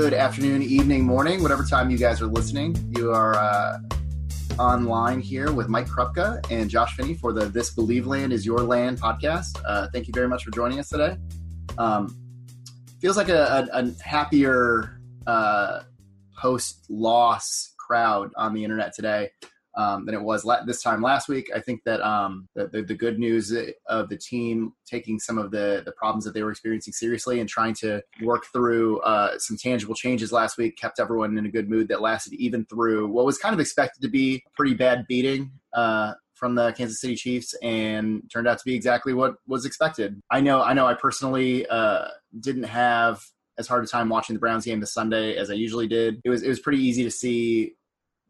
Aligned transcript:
good 0.00 0.14
afternoon, 0.14 0.62
evening, 0.62 1.02
morning, 1.02 1.42
whatever 1.42 1.64
time 1.64 1.90
you 1.90 1.98
guys 1.98 2.22
are 2.22 2.28
listening. 2.28 2.72
You 2.96 3.10
are 3.10 3.34
uh, 3.34 3.78
online 4.56 5.18
here 5.18 5.50
with 5.50 5.68
Mike 5.68 5.88
Krupka 5.88 6.40
and 6.52 6.70
Josh 6.70 6.94
Finney 6.94 7.14
for 7.14 7.32
the 7.32 7.46
This 7.46 7.74
Believe 7.74 8.06
Land 8.06 8.32
is 8.32 8.46
Your 8.46 8.60
Land 8.60 9.00
podcast. 9.00 9.60
Uh, 9.66 9.88
thank 9.92 10.06
you 10.06 10.12
very 10.14 10.28
much 10.28 10.44
for 10.44 10.52
joining 10.52 10.78
us 10.78 10.88
today. 10.88 11.16
Um, 11.78 12.16
feels 13.00 13.16
like 13.16 13.28
a, 13.28 13.68
a, 13.72 13.82
a 13.82 13.92
happier 14.00 15.00
uh, 15.26 15.80
post 16.36 16.86
loss 16.88 17.74
crowd 17.76 18.30
on 18.36 18.54
the 18.54 18.62
internet 18.62 18.94
today 18.94 19.30
um, 19.78 20.04
than 20.04 20.14
it 20.14 20.20
was 20.20 20.44
la- 20.44 20.64
this 20.64 20.82
time 20.82 21.00
last 21.00 21.28
week. 21.28 21.50
I 21.54 21.60
think 21.60 21.84
that 21.84 22.02
um, 22.02 22.48
the, 22.56 22.66
the, 22.66 22.82
the, 22.82 22.94
good 22.94 23.18
news 23.18 23.56
of 23.86 24.08
the 24.08 24.16
team 24.16 24.72
taking 24.84 25.20
some 25.20 25.38
of 25.38 25.52
the, 25.52 25.82
the 25.84 25.92
problems 25.92 26.24
that 26.24 26.34
they 26.34 26.42
were 26.42 26.50
experiencing 26.50 26.92
seriously 26.92 27.38
and 27.38 27.48
trying 27.48 27.74
to 27.74 28.02
work 28.22 28.46
through 28.52 28.98
uh, 29.02 29.38
some 29.38 29.56
tangible 29.56 29.94
changes 29.94 30.32
last 30.32 30.58
week 30.58 30.76
kept 30.76 30.98
everyone 30.98 31.38
in 31.38 31.46
a 31.46 31.50
good 31.50 31.70
mood 31.70 31.86
that 31.88 32.02
lasted 32.02 32.32
even 32.34 32.66
through 32.66 33.06
what 33.06 33.24
was 33.24 33.38
kind 33.38 33.54
of 33.54 33.60
expected 33.60 34.02
to 34.02 34.08
be 34.08 34.42
a 34.44 34.50
pretty 34.56 34.74
bad 34.74 35.06
beating. 35.08 35.52
Uh, 35.72 36.14
from 36.34 36.54
the 36.54 36.70
Kansas 36.72 37.00
City 37.00 37.16
Chiefs 37.16 37.52
and 37.64 38.22
turned 38.32 38.46
out 38.46 38.58
to 38.58 38.64
be 38.64 38.72
exactly 38.72 39.12
what 39.12 39.34
was 39.48 39.64
expected. 39.66 40.20
I 40.30 40.40
know 40.40 40.62
I 40.62 40.72
know 40.72 40.86
I 40.86 40.94
personally 40.94 41.66
uh, 41.66 42.06
didn't 42.38 42.62
have 42.62 43.20
as 43.58 43.66
hard 43.66 43.84
a 43.84 43.88
time 43.88 44.08
watching 44.08 44.34
the 44.34 44.40
Browns 44.40 44.64
game 44.64 44.78
this 44.78 44.94
Sunday 44.94 45.34
as 45.36 45.50
I 45.50 45.54
usually 45.54 45.88
did. 45.88 46.20
It 46.24 46.30
was 46.30 46.42
it 46.44 46.48
was 46.48 46.60
pretty 46.60 46.78
easy 46.78 47.02
to 47.02 47.10
see 47.10 47.74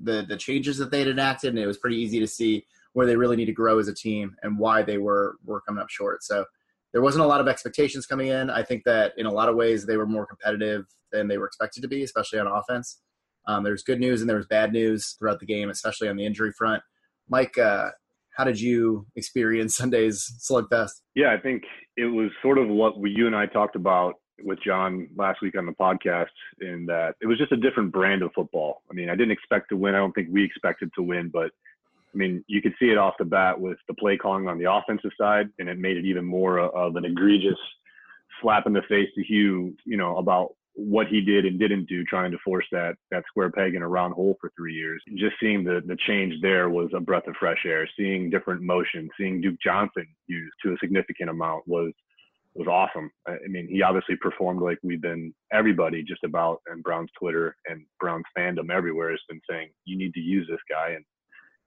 the 0.01 0.25
the 0.29 0.37
changes 0.37 0.79
that 0.79 0.91
they 0.91 1.01
had 1.01 1.09
enacted, 1.09 1.51
and 1.51 1.59
it 1.59 1.67
was 1.67 1.79
pretty 1.79 1.97
easy 1.97 2.21
to 2.21 2.27
see 2.27 2.65
where 2.93 3.07
they 3.07 3.17
really 3.17 3.37
need 3.37 3.47
to 3.47 3.53
grow 3.53 3.79
as 3.79 3.89
a 3.89 3.95
team 3.95 4.35
and 4.43 4.59
why 4.59 4.83
they 4.83 4.99
were 4.99 5.37
were 5.45 5.61
coming 5.61 5.83
up 5.83 5.91
short. 5.91 6.23
So 6.23 6.45
there 6.93 7.03
wasn't 7.03 7.25
a 7.25 7.29
lot 7.29 7.41
of 7.41 7.49
expectations 7.49 8.07
coming 8.07 8.29
in. 8.29 8.51
I 8.51 8.63
think 8.63 8.85
that 8.85 9.13
in 9.17 9.27
a 9.27 9.33
lot 9.33 9.49
of 9.49 9.57
ways 9.57 9.85
they 9.85 9.97
were 9.97 10.07
more 10.07 10.27
competitive 10.27 10.87
than 11.13 11.29
they 11.29 11.39
were 11.39 11.47
expected 11.47 11.83
to 11.83 11.89
be, 11.89 12.03
especially 12.03 12.39
on 12.39 12.47
offense. 12.47 13.01
Um, 13.47 13.63
there 13.63 13.73
was 13.73 13.83
good 13.83 14.01
news 14.01 14.21
and 14.21 14.29
there 14.29 14.37
was 14.37 14.47
bad 14.47 14.73
news 14.73 15.17
throughout 15.19 15.41
the 15.41 15.47
game, 15.47 15.71
especially 15.71 16.09
on 16.09 16.17
the 16.17 16.27
injury 16.27 16.53
front. 16.53 16.83
Mike, 17.29 17.57
uh, 17.57 17.91
how 18.37 18.45
did 18.45 18.61
you 18.61 19.07
experience 19.17 19.77
Sunday's 19.77 20.31
slugfest? 20.51 21.03
Yeah, 21.15 21.33
I 21.33 21.41
think 21.41 21.65
it 21.97 22.07
was 22.07 22.31
sort 22.43 22.59
of 22.59 22.69
what 22.69 22.99
we, 22.99 23.11
you 23.11 23.27
and 23.27 23.35
I 23.35 23.47
talked 23.47 23.77
about 23.77 24.15
with 24.43 24.59
John 24.65 25.09
last 25.17 25.43
week 25.43 25.57
on 25.57 25.67
the 25.67 25.73
podcast 25.73 26.27
in 26.61 26.87
that 26.87 27.15
it 27.21 27.27
was 27.27 27.39
just 27.39 27.53
a 27.53 27.57
different 27.57 27.93
brand 27.93 28.23
of 28.23 28.33
football. 28.35 28.83
I 28.91 28.95
mean, 28.95 29.09
I 29.11 29.15
didn't 29.15 29.33
expect 29.33 29.69
to 29.71 29.77
win. 29.77 29.95
I 29.95 29.99
don't 29.99 30.13
think 30.13 30.29
we 30.31 30.45
expected 30.45 30.91
to 30.95 31.03
win, 31.03 31.31
but 31.33 31.51
I 32.15 32.17
mean, 32.17 32.45
you 32.47 32.63
could 32.63 32.75
see 32.81 32.87
it 32.87 32.99
off 32.99 33.15
the 33.19 33.25
bat 33.25 33.61
with 33.61 33.79
the 33.87 33.95
play 33.95 34.17
calling 34.17 34.49
on 34.49 34.59
the 34.59 34.71
offensive 34.71 35.11
side, 35.21 35.51
and 35.59 35.69
it 35.69 35.79
made 35.79 35.97
it 35.97 36.07
even 36.07 36.25
more 36.25 36.59
of 36.59 36.97
an 36.97 37.05
egregious 37.05 37.59
slap 38.41 38.67
in 38.67 38.73
the 38.73 38.83
face 38.89 39.09
to 39.15 39.23
Hue, 39.23 39.75
you 39.85 39.97
know, 39.97 40.17
about 40.17 40.55
what 40.75 41.09
he 41.09 41.21
did 41.21 41.45
and 41.45 41.59
didn't 41.59 41.89
do, 41.89 42.05
trying 42.05 42.31
to 42.31 42.39
force 42.45 42.65
that 42.71 42.95
that 43.11 43.25
square 43.27 43.51
peg 43.51 43.75
in 43.75 43.83
a 43.83 43.89
round 43.89 44.15
hole 44.15 44.37
for 44.41 44.53
three 44.57 44.75
years. 44.75 45.03
Just 45.17 45.35
seeing 45.41 45.65
the 45.65 45.83
the 45.87 45.97
change 46.07 46.35
there 46.41 46.71
was 46.71 46.89
a 46.95 47.01
breath 47.01 47.27
of 47.27 47.35
fresh 47.37 47.65
air. 47.67 47.89
Seeing 47.97 48.31
different 48.31 48.63
motion, 48.63 49.11
seeing 49.19 49.41
Duke 49.41 49.59
Johnson 49.63 50.07
used 50.29 50.55
to 50.63 50.73
a 50.73 50.79
significant 50.81 51.31
amount 51.31 51.67
was 51.67 51.93
was 52.59 52.69
awesome. 52.69 53.11
I 53.27 53.37
mean, 53.49 53.69
he 53.71 53.83
obviously 53.83 54.17
performed 54.17 54.61
like 54.63 54.79
we've 54.83 55.01
been 55.01 55.33
everybody 55.53 56.03
just 56.03 56.25
about 56.25 56.61
and 56.67 56.83
Brown's 56.83 57.11
Twitter 57.19 57.55
and 57.67 57.85
Brown's 58.01 58.25
fandom 58.37 58.71
everywhere 58.71 59.11
has 59.11 59.21
been 59.29 59.41
saying 59.49 59.69
you 59.85 59.97
need 59.97 60.13
to 60.15 60.21
use 60.21 60.47
this 60.51 60.61
guy 60.69 60.91
and 60.91 61.05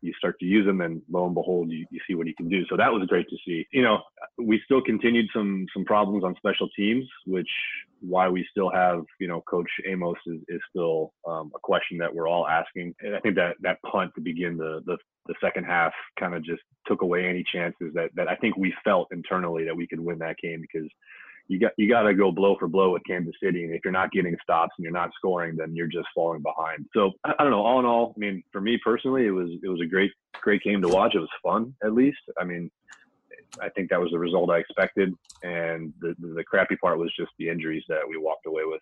you 0.01 0.13
start 0.17 0.39
to 0.39 0.45
use 0.45 0.67
him 0.67 0.81
and 0.81 1.01
lo 1.09 1.25
and 1.25 1.35
behold 1.35 1.71
you, 1.71 1.85
you 1.91 1.99
see 2.07 2.15
what 2.15 2.27
he 2.27 2.33
can 2.33 2.49
do. 2.49 2.65
So 2.69 2.77
that 2.77 2.91
was 2.91 3.07
great 3.07 3.29
to 3.29 3.37
see. 3.45 3.65
You 3.71 3.83
know, 3.83 3.99
we 4.37 4.61
still 4.65 4.81
continued 4.81 5.27
some 5.33 5.65
some 5.73 5.85
problems 5.85 6.23
on 6.23 6.35
special 6.35 6.69
teams, 6.75 7.05
which 7.25 7.49
why 8.01 8.27
we 8.27 8.45
still 8.49 8.71
have, 8.71 9.03
you 9.19 9.27
know, 9.27 9.41
Coach 9.41 9.69
Amos 9.85 10.17
is, 10.25 10.39
is 10.47 10.59
still 10.69 11.13
um, 11.27 11.51
a 11.55 11.59
question 11.59 11.99
that 11.99 12.13
we're 12.13 12.27
all 12.27 12.47
asking. 12.47 12.95
And 13.01 13.15
I 13.15 13.19
think 13.19 13.35
that 13.35 13.57
that 13.61 13.77
punt 13.83 14.11
to 14.15 14.21
begin 14.21 14.57
the 14.57 14.81
the 14.85 14.97
the 15.27 15.35
second 15.41 15.65
half 15.65 15.93
kind 16.19 16.33
of 16.33 16.43
just 16.43 16.61
took 16.87 17.03
away 17.03 17.27
any 17.27 17.43
chances 17.53 17.93
that, 17.93 18.09
that 18.15 18.27
I 18.27 18.35
think 18.35 18.57
we 18.57 18.73
felt 18.83 19.07
internally 19.11 19.65
that 19.65 19.75
we 19.75 19.87
could 19.87 19.99
win 19.99 20.17
that 20.19 20.37
game 20.41 20.61
because 20.61 20.89
you 21.47 21.59
got 21.59 21.71
you 21.77 21.89
got 21.89 22.03
to 22.03 22.13
go 22.13 22.31
blow 22.31 22.55
for 22.57 22.67
blow 22.67 22.91
with 22.91 23.03
Kansas 23.05 23.35
City, 23.41 23.63
and 23.63 23.73
if 23.73 23.81
you're 23.83 23.91
not 23.91 24.11
getting 24.11 24.35
stops 24.41 24.73
and 24.77 24.83
you're 24.83 24.93
not 24.93 25.11
scoring, 25.15 25.55
then 25.55 25.75
you're 25.75 25.87
just 25.87 26.07
falling 26.13 26.41
behind. 26.41 26.85
So 26.93 27.11
I, 27.23 27.33
I 27.37 27.43
don't 27.43 27.51
know. 27.51 27.63
All 27.63 27.79
in 27.79 27.85
all, 27.85 28.13
I 28.15 28.19
mean, 28.19 28.43
for 28.51 28.61
me 28.61 28.79
personally, 28.83 29.25
it 29.27 29.31
was 29.31 29.49
it 29.63 29.67
was 29.67 29.81
a 29.81 29.85
great 29.85 30.11
great 30.41 30.63
game 30.63 30.81
to 30.81 30.87
watch. 30.87 31.15
It 31.15 31.19
was 31.19 31.29
fun, 31.43 31.75
at 31.83 31.93
least. 31.93 32.19
I 32.39 32.43
mean, 32.43 32.69
I 33.61 33.69
think 33.69 33.89
that 33.89 33.99
was 33.99 34.11
the 34.11 34.19
result 34.19 34.49
I 34.49 34.59
expected, 34.59 35.13
and 35.43 35.93
the 35.99 36.15
the 36.19 36.43
crappy 36.43 36.75
part 36.77 36.97
was 36.97 37.11
just 37.17 37.31
the 37.37 37.49
injuries 37.49 37.83
that 37.89 38.01
we 38.07 38.17
walked 38.17 38.45
away 38.45 38.63
with. 38.65 38.81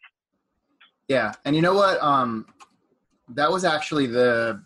Yeah, 1.08 1.34
and 1.46 1.56
you 1.56 1.62
know 1.62 1.74
what? 1.74 2.02
Um, 2.04 2.46
that 3.30 3.52
was 3.52 3.64
actually 3.64 4.08
the 4.08 4.64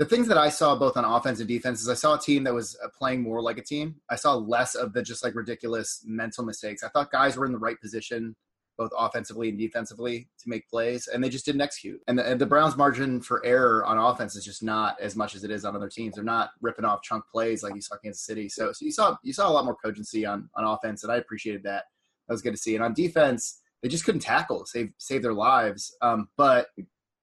the 0.00 0.06
things 0.06 0.26
that 0.28 0.38
I 0.38 0.48
saw 0.48 0.74
both 0.74 0.96
on 0.96 1.04
offense 1.04 1.40
and 1.40 1.48
defense 1.48 1.82
is 1.82 1.88
I 1.90 1.92
saw 1.92 2.14
a 2.14 2.18
team 2.18 2.42
that 2.44 2.54
was 2.54 2.74
uh, 2.82 2.88
playing 2.88 3.20
more 3.20 3.42
like 3.42 3.58
a 3.58 3.62
team. 3.62 3.96
I 4.08 4.16
saw 4.16 4.34
less 4.34 4.74
of 4.74 4.94
the 4.94 5.02
just 5.02 5.22
like 5.22 5.34
ridiculous 5.34 6.02
mental 6.06 6.42
mistakes. 6.42 6.82
I 6.82 6.88
thought 6.88 7.12
guys 7.12 7.36
were 7.36 7.44
in 7.44 7.52
the 7.52 7.58
right 7.58 7.78
position, 7.78 8.34
both 8.78 8.90
offensively 8.96 9.50
and 9.50 9.58
defensively, 9.58 10.30
to 10.38 10.48
make 10.48 10.66
plays, 10.70 11.06
and 11.06 11.22
they 11.22 11.28
just 11.28 11.44
didn't 11.44 11.60
execute. 11.60 12.00
And 12.08 12.18
the, 12.18 12.26
and 12.26 12.40
the 12.40 12.46
Browns' 12.46 12.78
margin 12.78 13.20
for 13.20 13.44
error 13.44 13.84
on 13.84 13.98
offense 13.98 14.34
is 14.36 14.44
just 14.46 14.62
not 14.62 14.98
as 15.02 15.16
much 15.16 15.34
as 15.34 15.44
it 15.44 15.50
is 15.50 15.66
on 15.66 15.76
other 15.76 15.90
teams. 15.90 16.14
They're 16.14 16.24
not 16.24 16.52
ripping 16.62 16.86
off 16.86 17.02
chunk 17.02 17.24
plays 17.30 17.62
like 17.62 17.74
you 17.74 17.82
saw 17.82 17.96
Kansas 17.98 18.24
City. 18.24 18.48
So, 18.48 18.72
so 18.72 18.86
you 18.86 18.92
saw 18.92 19.18
you 19.22 19.34
saw 19.34 19.50
a 19.50 19.52
lot 19.52 19.66
more 19.66 19.76
cogency 19.76 20.24
on 20.24 20.48
on 20.54 20.64
offense, 20.64 21.04
and 21.04 21.12
I 21.12 21.16
appreciated 21.16 21.62
that. 21.64 21.84
That 22.26 22.32
was 22.32 22.40
good 22.40 22.52
to 22.52 22.56
see. 22.56 22.74
And 22.74 22.82
on 22.82 22.94
defense, 22.94 23.60
they 23.82 23.90
just 23.90 24.06
couldn't 24.06 24.22
tackle, 24.22 24.64
save 24.64 24.92
save 24.96 25.20
their 25.20 25.34
lives. 25.34 25.94
Um, 26.00 26.30
but 26.38 26.68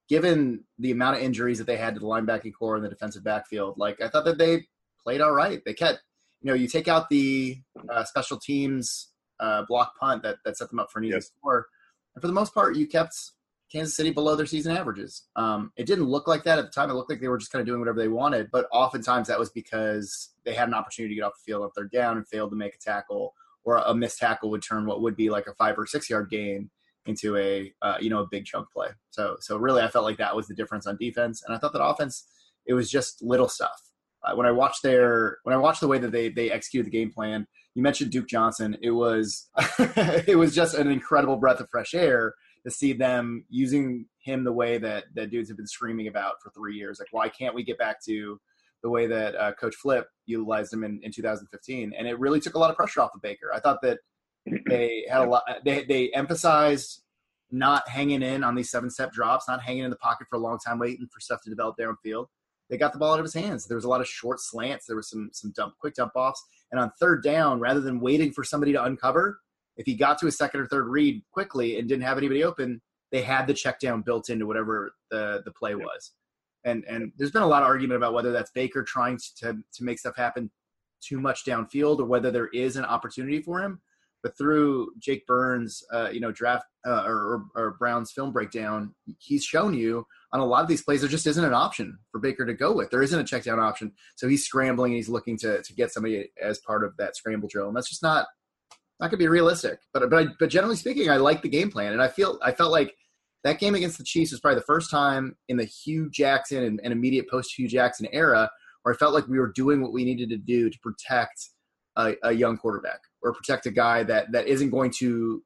given 0.07 0.63
the 0.79 0.91
amount 0.91 1.17
of 1.17 1.23
injuries 1.23 1.57
that 1.57 1.67
they 1.67 1.77
had 1.77 1.93
to 1.93 1.99
the 1.99 2.05
linebacking 2.05 2.53
core 2.57 2.75
and 2.75 2.83
the 2.83 2.89
defensive 2.89 3.23
backfield, 3.23 3.77
like 3.77 4.01
I 4.01 4.07
thought 4.07 4.25
that 4.25 4.37
they 4.37 4.65
played 5.03 5.21
all 5.21 5.33
right. 5.33 5.61
They 5.65 5.73
kept, 5.73 5.99
you 6.41 6.49
know, 6.49 6.53
you 6.53 6.67
take 6.67 6.87
out 6.87 7.09
the 7.09 7.57
uh, 7.89 8.03
special 8.03 8.37
teams 8.37 9.09
uh, 9.39 9.63
block 9.67 9.97
punt 9.99 10.23
that, 10.23 10.37
that 10.45 10.57
set 10.57 10.69
them 10.69 10.79
up 10.79 10.91
for 10.91 10.99
an 10.99 11.05
easy 11.05 11.15
yes. 11.15 11.31
score, 11.37 11.67
and 12.15 12.21
for 12.21 12.27
the 12.27 12.33
most 12.33 12.53
part, 12.53 12.75
you 12.75 12.87
kept 12.87 13.15
Kansas 13.71 13.95
City 13.95 14.11
below 14.11 14.35
their 14.35 14.45
season 14.45 14.75
averages. 14.75 15.23
Um, 15.35 15.71
it 15.75 15.85
didn't 15.85 16.05
look 16.05 16.27
like 16.27 16.43
that 16.45 16.57
at 16.57 16.65
the 16.65 16.71
time. 16.71 16.89
It 16.89 16.93
looked 16.93 17.09
like 17.09 17.19
they 17.19 17.27
were 17.27 17.37
just 17.37 17.51
kind 17.51 17.59
of 17.59 17.67
doing 17.67 17.79
whatever 17.79 17.99
they 17.99 18.07
wanted, 18.07 18.49
but 18.51 18.67
oftentimes 18.71 19.27
that 19.27 19.39
was 19.39 19.49
because 19.49 20.29
they 20.45 20.53
had 20.53 20.69
an 20.69 20.73
opportunity 20.73 21.15
to 21.15 21.19
get 21.19 21.25
off 21.25 21.33
the 21.33 21.51
field 21.51 21.65
if 21.67 21.73
they're 21.75 21.83
down 21.85 22.17
and 22.17 22.27
failed 22.27 22.51
to 22.51 22.55
make 22.55 22.75
a 22.75 22.79
tackle, 22.79 23.33
or 23.63 23.77
a 23.77 23.93
missed 23.93 24.19
tackle 24.19 24.49
would 24.49 24.63
turn 24.63 24.85
what 24.85 25.01
would 25.01 25.15
be 25.15 25.29
like 25.29 25.47
a 25.47 25.53
five 25.55 25.77
or 25.77 25.85
six 25.85 26.09
yard 26.09 26.29
gain 26.29 26.69
into 27.07 27.37
a 27.37 27.73
uh, 27.81 27.97
you 27.99 28.09
know 28.09 28.19
a 28.19 28.27
big 28.29 28.45
chunk 28.45 28.69
play. 28.71 28.89
So 29.09 29.37
so 29.39 29.57
really, 29.57 29.81
I 29.81 29.87
felt 29.87 30.05
like 30.05 30.17
that 30.17 30.35
was 30.35 30.47
the 30.47 30.55
difference 30.55 30.87
on 30.87 30.97
defense, 30.97 31.43
and 31.45 31.55
I 31.55 31.59
thought 31.59 31.73
that 31.73 31.83
offense 31.83 32.27
it 32.65 32.73
was 32.73 32.89
just 32.89 33.21
little 33.21 33.47
stuff. 33.47 33.81
Uh, 34.23 34.35
when 34.35 34.45
I 34.45 34.51
watched 34.51 34.83
their 34.83 35.37
when 35.43 35.55
I 35.55 35.57
watched 35.57 35.81
the 35.81 35.87
way 35.87 35.97
that 35.99 36.11
they 36.11 36.29
they 36.29 36.51
executed 36.51 36.87
the 36.87 36.97
game 36.97 37.11
plan, 37.11 37.47
you 37.75 37.81
mentioned 37.81 38.11
Duke 38.11 38.27
Johnson. 38.27 38.77
It 38.81 38.91
was 38.91 39.49
it 39.79 40.37
was 40.37 40.53
just 40.53 40.75
an 40.75 40.89
incredible 40.89 41.37
breath 41.37 41.59
of 41.59 41.69
fresh 41.69 41.93
air 41.93 42.33
to 42.63 42.71
see 42.71 42.93
them 42.93 43.45
using 43.49 44.05
him 44.19 44.43
the 44.43 44.51
way 44.51 44.77
that 44.77 45.05
that 45.15 45.29
dudes 45.29 45.49
have 45.49 45.57
been 45.57 45.67
screaming 45.67 46.07
about 46.07 46.41
for 46.43 46.51
three 46.51 46.75
years. 46.75 46.99
Like, 46.99 47.09
why 47.11 47.29
can't 47.29 47.55
we 47.55 47.63
get 47.63 47.77
back 47.77 48.03
to 48.05 48.39
the 48.83 48.89
way 48.89 49.07
that 49.07 49.35
uh, 49.35 49.53
Coach 49.53 49.75
Flip 49.75 50.07
utilized 50.25 50.73
him 50.73 50.83
in, 50.83 50.99
in 51.03 51.11
2015? 51.11 51.93
And 51.97 52.07
it 52.07 52.19
really 52.19 52.39
took 52.39 52.55
a 52.55 52.59
lot 52.59 52.69
of 52.69 52.75
pressure 52.75 53.01
off 53.01 53.11
of 53.15 53.21
Baker. 53.21 53.51
I 53.53 53.59
thought 53.59 53.81
that 53.83 53.99
they 54.67 55.05
had 55.09 55.21
a 55.21 55.29
lot. 55.29 55.43
They 55.63 55.83
they 55.83 56.09
emphasized 56.11 57.01
not 57.51 57.87
hanging 57.87 58.21
in 58.21 58.43
on 58.43 58.55
these 58.55 58.69
seven 58.69 58.89
step 58.89 59.11
drops, 59.13 59.47
not 59.47 59.61
hanging 59.61 59.83
in 59.83 59.89
the 59.89 59.97
pocket 59.97 60.27
for 60.29 60.35
a 60.35 60.39
long 60.39 60.59
time, 60.65 60.79
waiting 60.79 61.07
for 61.11 61.19
stuff 61.19 61.41
to 61.43 61.49
develop 61.49 61.77
downfield. 61.77 62.27
They 62.69 62.77
got 62.77 62.91
the 62.91 62.99
ball 62.99 63.13
out 63.13 63.19
of 63.19 63.25
his 63.25 63.33
hands. 63.33 63.65
There 63.65 63.77
was 63.77 63.85
a 63.85 63.89
lot 63.89 64.01
of 64.01 64.07
short 64.07 64.39
slants. 64.41 64.85
There 64.85 64.95
was 64.95 65.09
some 65.09 65.29
some 65.33 65.53
dump 65.55 65.75
quick 65.79 65.95
dump 65.95 66.13
offs, 66.15 66.43
and 66.71 66.79
on 66.79 66.91
third 66.99 67.23
down, 67.23 67.59
rather 67.59 67.79
than 67.79 67.99
waiting 67.99 68.31
for 68.31 68.43
somebody 68.43 68.73
to 68.73 68.83
uncover, 68.83 69.39
if 69.77 69.85
he 69.85 69.95
got 69.95 70.17
to 70.19 70.27
a 70.27 70.31
second 70.31 70.61
or 70.61 70.67
third 70.67 70.87
read 70.87 71.23
quickly 71.31 71.79
and 71.79 71.87
didn't 71.87 72.03
have 72.03 72.17
anybody 72.17 72.43
open, 72.43 72.81
they 73.11 73.21
had 73.21 73.47
the 73.47 73.53
check 73.53 73.79
down 73.79 74.01
built 74.01 74.29
into 74.29 74.45
whatever 74.45 74.91
the 75.09 75.41
the 75.45 75.51
play 75.51 75.75
was. 75.75 76.11
And 76.65 76.83
and 76.89 77.13
there's 77.17 77.31
been 77.31 77.43
a 77.43 77.47
lot 77.47 77.63
of 77.63 77.67
argument 77.67 77.97
about 77.97 78.13
whether 78.13 78.31
that's 78.31 78.51
Baker 78.51 78.83
trying 78.83 79.17
to 79.37 79.57
to 79.73 79.83
make 79.83 79.99
stuff 79.99 80.17
happen 80.17 80.51
too 81.01 81.21
much 81.21 81.45
downfield 81.45 81.99
or 81.99 82.05
whether 82.05 82.31
there 82.31 82.47
is 82.47 82.75
an 82.75 82.83
opportunity 82.83 83.41
for 83.41 83.61
him. 83.61 83.79
But 84.23 84.37
through 84.37 84.91
Jake 84.99 85.25
Burns, 85.27 85.83
uh, 85.93 86.09
you 86.11 86.19
know, 86.19 86.31
draft 86.31 86.65
uh, 86.85 87.03
or, 87.05 87.45
or, 87.55 87.75
Brown's 87.77 88.11
film 88.11 88.33
breakdown, 88.33 88.93
he's 89.19 89.43
shown 89.43 89.73
you 89.73 90.05
on 90.33 90.39
a 90.39 90.45
lot 90.45 90.63
of 90.63 90.67
these 90.67 90.81
plays 90.81 91.01
there 91.01 91.09
just 91.09 91.27
isn't 91.27 91.43
an 91.43 91.53
option 91.53 91.99
for 92.11 92.19
Baker 92.19 92.45
to 92.45 92.53
go 92.53 92.73
with. 92.73 92.89
There 92.89 93.03
isn't 93.03 93.19
a 93.19 93.23
check 93.23 93.43
down 93.43 93.59
option, 93.59 93.91
so 94.15 94.27
he's 94.27 94.43
scrambling 94.43 94.91
and 94.91 94.97
he's 94.97 95.09
looking 95.09 95.37
to 95.39 95.61
to 95.61 95.73
get 95.73 95.91
somebody 95.91 96.29
as 96.41 96.59
part 96.59 96.83
of 96.83 96.97
that 96.97 97.15
scramble 97.15 97.47
drill, 97.47 97.67
and 97.67 97.75
that's 97.75 97.89
just 97.89 98.03
not 98.03 98.27
not 98.99 99.11
gonna 99.11 99.17
be 99.17 99.27
realistic. 99.27 99.79
But 99.93 100.09
but 100.09 100.19
I, 100.19 100.27
but 100.39 100.49
generally 100.49 100.75
speaking, 100.75 101.09
I 101.09 101.17
like 101.17 101.41
the 101.41 101.49
game 101.49 101.69
plan, 101.69 101.93
and 101.93 102.01
I 102.01 102.07
feel 102.07 102.39
I 102.41 102.51
felt 102.51 102.71
like 102.71 102.95
that 103.43 103.59
game 103.59 103.75
against 103.75 103.97
the 103.97 104.03
Chiefs 104.03 104.31
was 104.31 104.41
probably 104.41 104.59
the 104.59 104.65
first 104.65 104.89
time 104.89 105.37
in 105.47 105.57
the 105.57 105.63
Hue 105.63 106.09
Jackson 106.09 106.63
and, 106.63 106.81
and 106.83 106.91
immediate 106.91 107.29
post 107.29 107.53
Hue 107.55 107.67
Jackson 107.67 108.07
era 108.11 108.49
where 108.83 108.93
I 108.93 108.97
felt 108.97 109.13
like 109.13 109.27
we 109.27 109.39
were 109.39 109.51
doing 109.51 109.81
what 109.81 109.93
we 109.93 110.05
needed 110.05 110.29
to 110.29 110.37
do 110.37 110.69
to 110.69 110.79
protect 110.79 111.49
a, 111.95 112.15
a 112.23 112.31
young 112.31 112.57
quarterback 112.57 113.01
or 113.23 113.33
protect 113.33 113.65
a 113.65 113.71
guy 113.71 114.03
that 114.03 114.31
that 114.31 114.47
isn't 114.47 114.69
going 114.69 114.91
to 114.99 115.43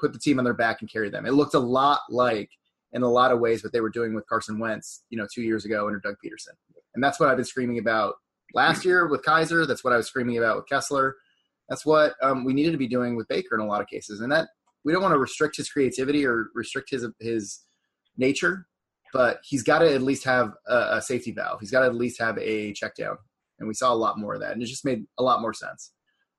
put 0.00 0.12
the 0.12 0.18
team 0.18 0.38
on 0.38 0.44
their 0.44 0.54
back 0.54 0.80
and 0.80 0.90
carry 0.90 1.10
them. 1.10 1.26
It 1.26 1.32
looked 1.32 1.54
a 1.54 1.58
lot 1.58 2.00
like, 2.08 2.50
in 2.92 3.02
a 3.02 3.08
lot 3.08 3.32
of 3.32 3.40
ways, 3.40 3.62
what 3.62 3.72
they 3.72 3.80
were 3.80 3.90
doing 3.90 4.14
with 4.14 4.26
Carson 4.28 4.58
Wentz, 4.58 5.02
you 5.10 5.18
know, 5.18 5.26
two 5.32 5.42
years 5.42 5.64
ago 5.64 5.86
under 5.86 5.98
Doug 5.98 6.14
Pederson. 6.24 6.54
And 6.94 7.02
that's 7.02 7.20
what 7.20 7.28
I've 7.28 7.36
been 7.36 7.44
screaming 7.44 7.78
about 7.78 8.14
last 8.54 8.84
year 8.84 9.08
with 9.08 9.22
Kizer. 9.22 9.66
That's 9.66 9.84
what 9.84 9.92
I 9.92 9.96
was 9.96 10.06
screaming 10.06 10.38
about 10.38 10.56
with 10.56 10.68
Kessler. 10.68 11.16
That's 11.68 11.84
what 11.84 12.14
um, 12.22 12.44
we 12.44 12.54
needed 12.54 12.72
to 12.72 12.78
be 12.78 12.88
doing 12.88 13.14
with 13.14 13.28
Baker 13.28 13.54
in 13.54 13.60
a 13.60 13.66
lot 13.66 13.82
of 13.82 13.88
cases. 13.88 14.20
And 14.20 14.32
that 14.32 14.48
we 14.84 14.92
don't 14.92 15.02
want 15.02 15.12
to 15.12 15.18
restrict 15.18 15.56
his 15.56 15.68
creativity 15.68 16.24
or 16.24 16.46
restrict 16.54 16.90
his 16.90 17.06
his 17.20 17.60
nature, 18.16 18.66
but 19.12 19.40
he's 19.44 19.62
got 19.62 19.80
to 19.80 19.92
at 19.92 20.02
least 20.02 20.24
have 20.24 20.52
a, 20.66 20.96
a 20.96 21.02
safety 21.02 21.32
valve. 21.32 21.60
He's 21.60 21.70
got 21.70 21.80
to 21.80 21.86
at 21.86 21.94
least 21.94 22.20
have 22.20 22.38
a 22.38 22.72
check 22.72 22.94
down. 22.96 23.18
And 23.58 23.68
we 23.68 23.74
saw 23.74 23.92
a 23.92 23.94
lot 23.94 24.18
more 24.18 24.34
of 24.34 24.40
that. 24.40 24.52
And 24.52 24.62
it 24.62 24.66
just 24.66 24.84
made 24.84 25.04
a 25.18 25.22
lot 25.22 25.42
more 25.42 25.52
sense. 25.52 25.92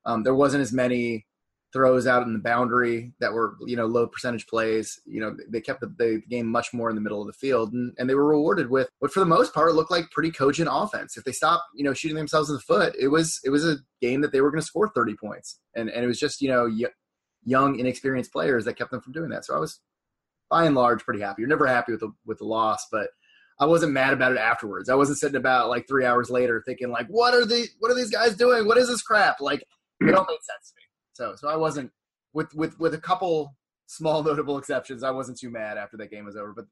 Um, 0.09 0.23
there 0.23 0.33
wasn't 0.33 0.61
as 0.61 0.73
many 0.73 1.27
throws 1.71 2.07
out 2.07 2.23
in 2.23 2.33
the 2.33 2.39
boundary 2.39 3.13
that 3.19 3.31
were 3.31 3.56
you 3.67 3.75
know 3.75 3.85
low 3.85 4.07
percentage 4.07 4.47
plays. 4.47 5.00
You 5.06 5.21
know 5.21 5.38
they 5.47 5.61
kept 5.61 5.81
the, 5.81 5.94
the, 5.97 6.21
game 6.29 6.47
much 6.47 6.73
more 6.73 6.89
in 6.89 6.95
the 6.95 7.01
middle 7.01 7.21
of 7.21 7.27
the 7.27 7.33
field, 7.33 7.73
and, 7.73 7.94
and 7.97 8.09
they 8.09 8.15
were 8.15 8.27
rewarded 8.27 8.69
with 8.69 8.89
what 9.00 9.11
for 9.11 9.19
the 9.19 9.25
most 9.25 9.53
part 9.53 9.75
looked 9.75 9.91
like 9.91 10.09
pretty 10.11 10.31
cogent 10.31 10.69
offense. 10.71 11.15
If 11.15 11.25
they 11.25 11.31
stopped 11.31 11.63
you 11.75 11.83
know 11.83 11.94
shooting 11.94 12.17
themselves 12.17 12.50
in 12.50 12.56
the 12.56 12.61
foot, 12.61 12.95
it 13.00 13.09
was 13.09 13.39
it 13.44 13.51
was 13.51 13.65
a 13.65 13.77
game 14.01 14.21
that 14.21 14.31
they 14.31 14.41
were 14.41 14.50
going 14.50 14.61
to 14.61 14.65
score 14.65 14.89
thirty 14.89 15.15
points, 15.15 15.59
and 15.75 15.89
and 15.89 16.03
it 16.03 16.07
was 16.07 16.19
just 16.19 16.41
you 16.41 16.50
know 16.50 16.67
young 17.45 17.79
inexperienced 17.79 18.31
players 18.31 18.65
that 18.65 18.77
kept 18.77 18.91
them 18.91 19.01
from 19.01 19.13
doing 19.13 19.29
that. 19.29 19.45
So 19.45 19.56
I 19.56 19.59
was 19.59 19.79
by 20.50 20.65
and 20.65 20.75
large 20.75 21.03
pretty 21.03 21.21
happy. 21.21 21.44
You're 21.44 21.50
never 21.50 21.67
happy 21.67 21.91
with 21.91 22.01
the 22.01 22.11
with 22.25 22.39
the 22.39 22.45
loss, 22.45 22.88
but 22.91 23.09
I 23.59 23.65
wasn't 23.65 23.91
mad 23.91 24.13
about 24.13 24.31
it 24.31 24.38
afterwards. 24.38 24.89
I 24.89 24.95
wasn't 24.95 25.19
sitting 25.19 25.35
about 25.35 25.69
like 25.69 25.88
three 25.88 26.06
hours 26.06 26.29
later 26.29 26.63
thinking 26.65 26.89
like, 26.89 27.07
what 27.07 27.33
are 27.33 27.45
the 27.45 27.67
what 27.79 27.91
are 27.91 27.95
these 27.95 28.09
guys 28.09 28.35
doing? 28.35 28.65
What 28.65 28.77
is 28.77 28.88
this 28.88 29.01
crap? 29.01 29.41
Like 29.41 29.63
it 30.01 30.16
all 30.16 30.25
made 30.30 30.44
sense 30.44 30.72
to 30.72 30.75
me. 30.75 30.84
So 31.13 31.36
so 31.36 31.50
I 31.50 31.56
wasn't 31.56 31.92
with 32.34 32.54
with 32.54 32.80
with 32.80 32.94
a 32.94 33.00
couple 33.00 33.56
small 33.88 34.24
notable 34.30 34.57
exceptions. 34.57 35.04
I 35.04 35.12
wasn't 35.12 35.38
too 35.38 35.50
mad 35.50 35.78
after 35.78 35.98
that 35.98 36.12
game 36.12 36.25
was 36.25 36.36
over, 36.36 36.54
but, 36.54 36.66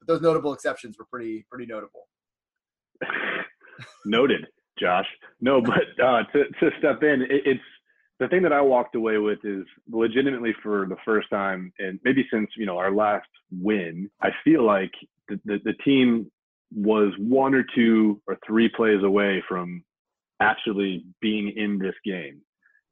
but 0.00 0.08
those 0.08 0.22
notable 0.22 0.52
exceptions 0.52 0.96
were 0.98 1.06
pretty 1.10 1.46
pretty 1.50 1.66
notable. 1.66 2.08
Noted, 4.04 4.46
Josh. 4.78 5.06
No, 5.40 5.60
but 5.60 6.04
uh, 6.04 6.24
to 6.32 6.44
to 6.60 6.70
step 6.78 7.02
in, 7.02 7.22
it, 7.22 7.42
it's 7.44 7.60
the 8.20 8.28
thing 8.28 8.42
that 8.42 8.52
I 8.52 8.60
walked 8.60 8.96
away 8.96 9.18
with 9.18 9.38
is 9.44 9.64
legitimately 9.90 10.54
for 10.62 10.86
the 10.88 10.96
first 11.04 11.30
time, 11.30 11.72
and 11.78 12.00
maybe 12.04 12.26
since 12.32 12.48
you 12.56 12.66
know 12.66 12.76
our 12.76 12.92
last 12.92 13.28
win, 13.50 14.10
I 14.20 14.30
feel 14.44 14.64
like 14.64 14.90
the, 15.28 15.40
the, 15.44 15.58
the 15.64 15.74
team 15.84 16.30
was 16.74 17.12
one 17.18 17.54
or 17.54 17.64
two 17.74 18.20
or 18.26 18.36
three 18.46 18.68
plays 18.68 19.02
away 19.02 19.42
from 19.48 19.82
actually 20.40 21.04
being 21.20 21.52
in 21.56 21.78
this 21.78 21.94
game 22.04 22.40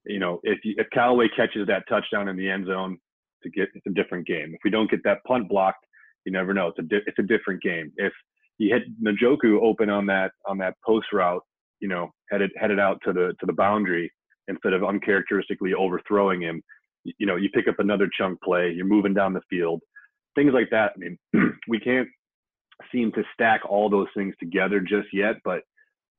you 0.06 0.18
know, 0.18 0.40
if 0.42 0.58
you, 0.64 0.74
if 0.78 0.86
Callaway 0.92 1.28
catches 1.36 1.66
that 1.66 1.84
touchdown 1.88 2.28
in 2.28 2.36
the 2.36 2.48
end 2.48 2.66
zone, 2.66 2.98
to 3.42 3.50
get 3.50 3.68
it's 3.74 3.86
a 3.86 3.90
different 3.90 4.26
game. 4.26 4.52
If 4.54 4.60
we 4.64 4.70
don't 4.70 4.90
get 4.90 5.02
that 5.04 5.22
punt 5.26 5.48
blocked, 5.48 5.84
you 6.24 6.32
never 6.32 6.52
know. 6.52 6.68
It's 6.68 6.78
a 6.78 6.82
di- 6.82 7.04
it's 7.06 7.18
a 7.18 7.22
different 7.22 7.62
game. 7.62 7.92
If 7.96 8.12
you 8.58 8.72
hit 8.72 8.84
Njoku 9.02 9.60
open 9.62 9.90
on 9.90 10.06
that 10.06 10.32
on 10.46 10.58
that 10.58 10.74
post 10.84 11.06
route, 11.12 11.42
you 11.80 11.88
know, 11.88 12.10
headed 12.30 12.50
headed 12.56 12.78
out 12.78 12.98
to 13.04 13.12
the 13.12 13.34
to 13.40 13.46
the 13.46 13.52
boundary 13.52 14.10
instead 14.48 14.72
of 14.72 14.84
uncharacteristically 14.84 15.74
overthrowing 15.74 16.40
him, 16.40 16.62
you, 17.04 17.12
you 17.18 17.26
know, 17.26 17.36
you 17.36 17.48
pick 17.50 17.68
up 17.68 17.78
another 17.78 18.08
chunk 18.18 18.40
play. 18.42 18.72
You're 18.72 18.86
moving 18.86 19.14
down 19.14 19.32
the 19.32 19.40
field, 19.50 19.80
things 20.34 20.52
like 20.52 20.70
that. 20.70 20.92
I 20.94 20.98
mean, 20.98 21.18
we 21.68 21.80
can't 21.80 22.08
seem 22.92 23.12
to 23.12 23.22
stack 23.32 23.62
all 23.68 23.88
those 23.88 24.08
things 24.14 24.34
together 24.38 24.80
just 24.80 25.08
yet, 25.12 25.36
but 25.44 25.62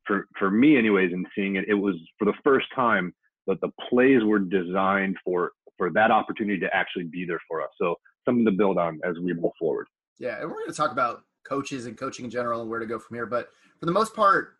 for 0.05 0.27
for 0.39 0.49
me, 0.49 0.77
anyways, 0.77 1.11
in 1.11 1.25
seeing 1.35 1.55
it, 1.57 1.65
it 1.67 1.73
was 1.73 1.95
for 2.17 2.25
the 2.25 2.33
first 2.43 2.67
time 2.75 3.13
but 3.47 3.59
the 3.61 3.69
plays 3.89 4.23
were 4.23 4.39
designed 4.39 5.15
for 5.23 5.53
for 5.77 5.91
that 5.91 6.11
opportunity 6.11 6.59
to 6.59 6.75
actually 6.75 7.05
be 7.05 7.25
there 7.25 7.39
for 7.47 7.61
us. 7.61 7.69
So 7.79 7.95
something 8.25 8.45
to 8.45 8.51
build 8.51 8.77
on 8.77 8.99
as 9.03 9.15
we 9.19 9.33
move 9.33 9.51
forward. 9.57 9.87
Yeah, 10.19 10.41
and 10.41 10.49
we're 10.49 10.57
going 10.57 10.69
to 10.71 10.75
talk 10.75 10.91
about 10.91 11.21
coaches 11.47 11.85
and 11.85 11.97
coaching 11.97 12.25
in 12.25 12.31
general 12.31 12.61
and 12.61 12.69
where 12.69 12.79
to 12.79 12.85
go 12.85 12.99
from 12.99 13.15
here. 13.15 13.25
But 13.25 13.49
for 13.79 13.85
the 13.85 13.91
most 13.91 14.15
part, 14.15 14.55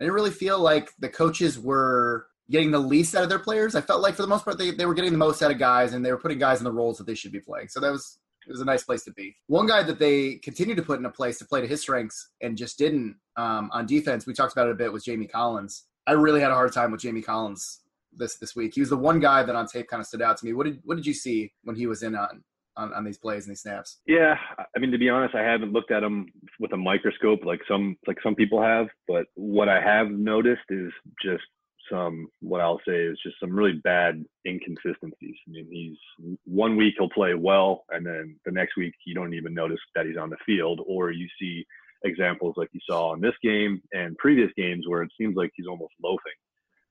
I 0.00 0.04
didn't 0.04 0.14
really 0.14 0.30
feel 0.30 0.58
like 0.58 0.92
the 0.98 1.08
coaches 1.08 1.58
were 1.58 2.26
getting 2.50 2.70
the 2.70 2.78
least 2.78 3.14
out 3.14 3.22
of 3.22 3.28
their 3.28 3.38
players. 3.38 3.74
I 3.74 3.80
felt 3.80 4.02
like 4.02 4.14
for 4.14 4.22
the 4.22 4.28
most 4.28 4.44
part 4.44 4.58
they, 4.58 4.70
they 4.70 4.86
were 4.86 4.94
getting 4.94 5.12
the 5.12 5.18
most 5.18 5.42
out 5.42 5.50
of 5.50 5.58
guys 5.58 5.92
and 5.92 6.04
they 6.04 6.12
were 6.12 6.18
putting 6.18 6.38
guys 6.38 6.58
in 6.58 6.64
the 6.64 6.72
roles 6.72 6.98
that 6.98 7.06
they 7.06 7.14
should 7.14 7.32
be 7.32 7.40
playing. 7.40 7.68
So 7.68 7.80
that 7.80 7.90
was 7.90 8.18
it 8.46 8.50
was 8.50 8.60
a 8.60 8.64
nice 8.64 8.82
place 8.82 9.04
to 9.04 9.12
be. 9.12 9.36
One 9.48 9.66
guy 9.66 9.82
that 9.82 9.98
they 9.98 10.36
continued 10.36 10.76
to 10.76 10.82
put 10.82 10.98
in 10.98 11.04
a 11.04 11.10
place 11.10 11.38
to 11.38 11.44
play 11.44 11.60
to 11.60 11.66
his 11.66 11.82
strengths 11.82 12.30
and 12.40 12.56
just 12.56 12.78
didn't 12.78 13.16
um, 13.36 13.70
on 13.72 13.86
defense. 13.86 14.26
We 14.26 14.32
talked 14.32 14.52
about 14.52 14.68
it 14.68 14.72
a 14.72 14.76
bit 14.76 14.92
with 14.92 15.04
Jamie 15.04 15.26
Collins. 15.26 15.84
I 16.06 16.12
really 16.12 16.40
had 16.40 16.50
a 16.50 16.54
hard 16.54 16.72
time 16.72 16.90
with 16.90 17.02
Jamie 17.02 17.22
Collins 17.22 17.79
this 18.12 18.36
this 18.36 18.56
week. 18.56 18.74
He 18.74 18.80
was 18.80 18.90
the 18.90 18.96
one 18.96 19.20
guy 19.20 19.42
that 19.42 19.54
on 19.54 19.66
tape 19.66 19.88
kind 19.88 20.00
of 20.00 20.06
stood 20.06 20.22
out 20.22 20.36
to 20.38 20.46
me. 20.46 20.52
What 20.52 20.66
did 20.66 20.80
what 20.84 20.96
did 20.96 21.06
you 21.06 21.14
see 21.14 21.52
when 21.64 21.76
he 21.76 21.86
was 21.86 22.02
in 22.02 22.14
on 22.14 22.42
on, 22.76 22.92
on 22.94 23.04
these 23.04 23.18
plays 23.18 23.44
and 23.46 23.52
these 23.52 23.62
snaps? 23.62 23.98
Yeah, 24.06 24.34
I 24.58 24.78
mean 24.78 24.90
to 24.90 24.98
be 24.98 25.10
honest, 25.10 25.34
I 25.34 25.42
haven't 25.42 25.72
looked 25.72 25.90
at 25.90 26.02
him 26.02 26.26
with 26.58 26.72
a 26.72 26.76
microscope 26.76 27.40
like 27.44 27.60
some 27.68 27.96
like 28.06 28.18
some 28.22 28.34
people 28.34 28.62
have, 28.62 28.86
but 29.08 29.26
what 29.34 29.68
I 29.68 29.80
have 29.80 30.10
noticed 30.10 30.62
is 30.70 30.92
just 31.22 31.44
some 31.90 32.28
what 32.40 32.60
I'll 32.60 32.80
say 32.86 32.94
is 32.94 33.18
just 33.22 33.36
some 33.40 33.54
really 33.54 33.80
bad 33.84 34.24
inconsistencies. 34.46 35.36
I 35.48 35.50
mean, 35.50 35.68
he's 35.70 36.36
one 36.44 36.76
week 36.76 36.94
he'll 36.98 37.10
play 37.10 37.34
well, 37.34 37.84
and 37.90 38.06
then 38.06 38.36
the 38.44 38.52
next 38.52 38.76
week 38.76 38.94
you 39.04 39.14
don't 39.14 39.34
even 39.34 39.54
notice 39.54 39.80
that 39.94 40.06
he's 40.06 40.16
on 40.16 40.30
the 40.30 40.36
field, 40.46 40.80
or 40.86 41.10
you 41.10 41.26
see 41.40 41.64
examples 42.04 42.54
like 42.56 42.70
you 42.72 42.80
saw 42.88 43.12
in 43.14 43.20
this 43.20 43.34
game 43.42 43.80
and 43.92 44.16
previous 44.16 44.50
games 44.56 44.88
where 44.88 45.02
it 45.02 45.10
seems 45.18 45.36
like 45.36 45.50
he's 45.54 45.66
almost 45.66 45.92
loafing 46.02 46.32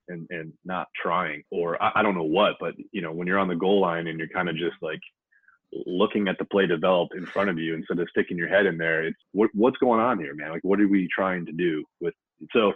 and 0.10 0.28
and 0.30 0.54
not 0.66 0.88
trying 1.02 1.44
or 1.52 1.82
I, 1.82 1.92
I 1.96 2.04
don't 2.04 2.16
know 2.16 2.24
what 2.24 2.56
but 2.60 2.74
you 2.92 3.02
know 3.02 3.12
when 3.12 3.28
you're 3.28 3.40
on 3.40 3.48
the 3.48 3.56
goal 3.56 3.82
line 3.82 4.08
and 4.08 4.20
you're 4.20 4.28
kind 4.30 4.50
of 4.50 4.56
just 4.56 4.76
like 4.82 5.00
looking 5.86 6.28
at 6.28 6.38
the 6.40 6.46
play 6.46 6.66
developed 6.66 7.16
in 7.16 7.26
front 7.26 7.50
of 7.50 7.58
you 7.58 7.76
instead 7.76 8.00
of 8.00 8.08
sticking 8.10 8.38
your 8.38 8.50
head 8.50 8.66
in 8.66 8.78
there 8.78 9.04
it's 9.04 9.20
what, 9.32 9.50
what's 9.54 9.78
going 9.78 10.00
on 10.00 10.20
here 10.20 10.34
man? 10.36 10.52
Like 10.52 10.64
what 10.64 10.82
are 10.82 10.88
we 10.88 11.08
trying 11.16 11.46
to 11.46 11.52
do 11.52 11.84
with 12.02 12.14
so 12.54 12.74